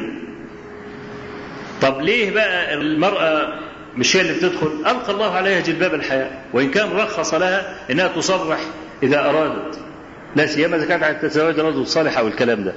طب 1.81 2.01
ليه 2.01 2.31
بقى 2.31 2.73
المرأة 2.73 3.59
مش 3.97 4.15
هي 4.15 4.21
اللي 4.21 4.33
بتدخل؟ 4.33 4.67
ألقى 4.67 5.11
الله 5.11 5.31
عليها 5.35 5.59
جلباب 5.59 5.93
الحياة. 5.93 6.29
وإن 6.53 6.71
كان 6.71 6.91
رخص 6.91 7.33
لها 7.33 7.75
إنها 7.91 8.07
تصرح 8.07 8.59
إذا 9.03 9.19
أرادت. 9.19 9.79
لا 10.35 10.45
سيما 10.45 10.75
إذا 10.75 10.85
كانت 10.85 11.03
عايزة 11.03 11.19
تتزوج 11.19 11.59
رجل 11.59 11.87
صالح 11.87 12.17
أو 12.17 12.27
الكلام 12.27 12.63
ده. 12.63 12.73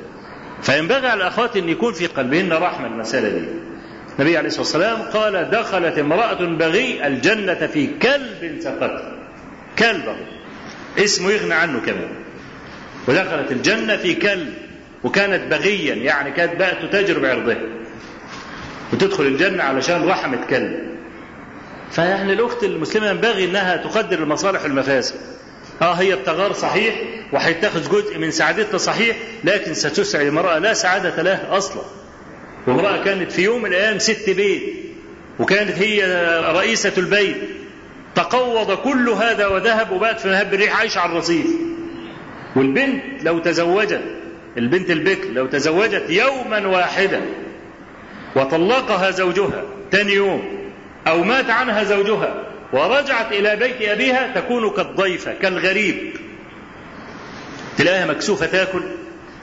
فينبغي 0.62 1.08
على 1.08 1.22
الأخوات 1.22 1.56
أن 1.56 1.68
يكون 1.68 1.92
في 1.92 2.06
قلبهن 2.06 2.52
رحمة 2.52 2.86
المسألة 2.86 3.28
دي. 3.28 3.44
النبي 4.18 4.36
عليه 4.36 4.48
الصلاة 4.48 4.62
والسلام 4.62 5.02
قال 5.02 5.50
دخلت 5.50 5.98
امرأة 5.98 6.44
بغي 6.44 7.06
الجنة 7.06 7.54
في 7.54 7.86
كلب 8.02 8.56
سقط. 8.60 9.02
كلب. 9.78 10.04
اسمه 10.98 11.30
يغنى 11.30 11.54
عنه 11.54 11.80
كمان. 11.80 12.08
ودخلت 13.08 13.52
الجنة 13.52 13.96
في 13.96 14.14
كلب. 14.14 14.54
وكانت 15.04 15.50
بغيا 15.50 15.94
يعني 15.94 16.30
كانت 16.30 16.56
بقى 16.56 16.88
تتاجر 16.88 17.18
بعرضها 17.18 17.58
وتدخل 18.92 19.22
الجنة 19.26 19.62
علشان 19.62 20.08
رحمة 20.08 20.38
كلب. 20.50 20.88
فيعني 21.90 22.32
الأخت 22.32 22.64
المسلمة 22.64 23.06
ينبغي 23.10 23.44
أنها 23.44 23.76
تقدر 23.76 24.18
المصالح 24.18 24.62
والمفاسد. 24.62 25.14
آه 25.82 25.92
هي 25.92 26.16
بتغار 26.16 26.52
صحيح 26.52 26.94
وهيتخذ 27.32 27.90
جزء 27.90 28.18
من 28.18 28.30
سعادتها 28.30 28.78
صحيح 28.78 29.16
لكن 29.44 29.74
ستسعد 29.74 30.26
المرأة 30.26 30.58
لا 30.58 30.74
سعادة 30.74 31.22
لها 31.22 31.56
أصلا. 31.56 31.82
وامرأة 32.66 33.04
كانت 33.04 33.32
في 33.32 33.42
يوم 33.42 33.62
من 33.62 33.68
الأيام 33.68 33.98
ست 33.98 34.30
بيت 34.30 34.62
وكانت 35.38 35.70
هي 35.78 36.04
رئيسة 36.54 36.92
البيت. 36.98 37.36
تقوض 38.14 38.72
كل 38.72 39.08
هذا 39.08 39.46
وذهب 39.46 39.92
وبات 39.92 40.20
في 40.20 40.28
مهب 40.28 40.54
الريح 40.54 40.78
عايشة 40.78 40.98
على 40.98 41.12
الرصيف. 41.12 41.46
والبنت 42.56 43.02
لو 43.22 43.38
تزوجت 43.38 44.00
البنت 44.56 44.90
البكر 44.90 45.28
لو 45.32 45.46
تزوجت 45.46 46.04
يوما 46.08 46.66
واحدا 46.66 47.20
وطلقها 48.36 49.10
زوجها 49.10 49.64
تاني 49.90 50.12
يوم 50.12 50.57
أو 51.08 51.24
مات 51.24 51.50
عنها 51.50 51.84
زوجها 51.84 52.34
ورجعت 52.72 53.32
إلى 53.32 53.56
بيت 53.56 53.82
أبيها 53.82 54.32
تكون 54.34 54.70
كالضيفة 54.70 55.34
كالغريب. 55.34 56.16
تلاقيها 57.78 58.06
مكسوفة 58.06 58.46
تاكل 58.46 58.82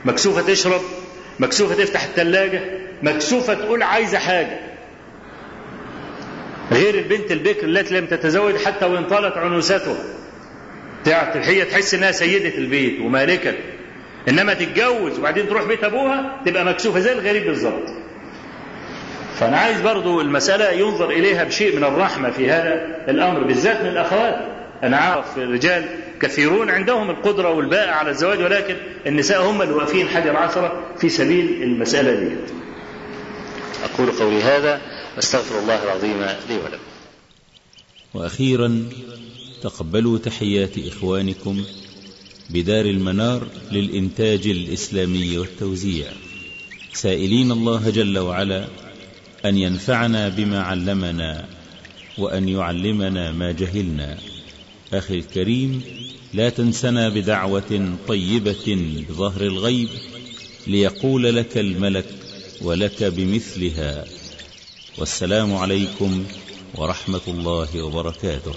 مكسوفة 0.06 0.42
تشرب 0.42 0.82
مكسوفة 1.40 1.76
تفتح 1.76 2.04
الثلاجة 2.04 2.62
مكسوفة 3.04 3.54
تقول 3.54 3.84
عايزة 3.84 4.18
حاجة. 4.18 4.60
غير 6.72 6.96
البنت 6.96 7.32
البكر 7.32 7.66
التي 7.66 7.94
لم 8.00 8.06
تتزوج 8.06 8.56
حتى 8.56 8.86
وإن 8.86 9.04
طالت 9.08 9.38
عنوستها 9.38 9.98
هي 11.36 11.66
تحس 11.66 11.94
إنها 11.94 12.12
سيدة 12.12 12.58
البيت 12.58 13.02
ومالكة. 13.02 13.54
إنما 14.30 14.54
تتجوز 14.54 15.20
وبعدين 15.20 15.50
تروح 15.50 15.64
بيت 15.64 15.84
أبوها 15.84 16.42
تبقى 16.46 16.66
مكسوفة 16.66 17.00
زي 17.00 17.12
الغريب 17.12 17.46
بالظبط. 17.46 18.05
فأنا 19.36 19.58
عايز 19.58 19.82
برضو 19.82 20.22
المسألة 20.22 20.72
ينظر 20.72 21.10
إليها 21.10 21.44
بشيء 21.44 21.76
من 21.76 21.84
الرحمة 21.84 22.30
في 22.32 22.50
هذا 22.50 22.96
الأمر 23.10 23.44
بالذات 23.44 23.82
من 23.82 23.90
الأخوات. 23.90 24.36
أنا 24.84 24.98
عارف 24.98 25.38
رجال 25.38 25.86
كثيرون 26.22 26.70
عندهم 26.70 27.10
القدرة 27.10 27.52
والباء 27.54 27.90
على 27.90 28.10
الزواج 28.10 28.40
ولكن 28.42 28.76
النساء 29.08 29.50
هم 29.50 29.62
اللي 29.62 29.74
واقفين 29.74 30.08
حجر 30.08 30.38
عشرة 30.38 30.84
في 30.98 31.10
سبيل 31.10 31.64
المسألة 31.64 32.16
دي. 32.16 32.36
أقول 33.84 34.12
قولي 34.12 34.42
هذا 34.42 34.82
واستغفر 35.16 35.60
الله 35.60 35.84
العظيم 35.84 36.22
لي 36.50 36.56
ولكم. 36.56 36.84
وأخيرا 38.14 38.90
تقبلوا 39.64 40.18
تحيات 40.18 40.72
إخوانكم 40.78 41.64
بدار 42.50 42.86
المنار 42.86 43.48
للإنتاج 43.72 44.48
الإسلامي 44.48 45.38
والتوزيع. 45.38 46.08
سائلين 46.94 47.52
الله 47.52 47.90
جل 47.90 48.18
وعلا 48.18 48.68
أن 49.46 49.58
ينفعنا 49.58 50.30
بما 50.30 50.62
علمنا 50.62 51.48
وأن 52.18 52.50
يعلمنا 52.50 53.32
ما 53.32 53.52
جهلنا. 53.52 54.18
أخي 54.94 55.16
الكريم 55.16 55.82
لا 56.34 56.50
تنسنا 56.50 57.10
بدعوة 57.10 57.98
طيبة 58.08 58.96
بظهر 59.10 59.42
الغيب 59.42 59.90
ليقول 60.68 61.36
لك 61.36 61.58
الملك 61.58 62.06
ولك 62.62 63.04
بمثلها. 63.04 64.06
والسلام 64.98 65.56
عليكم 65.56 66.26
ورحمة 66.76 67.22
الله 67.28 67.82
وبركاته. 67.82 68.54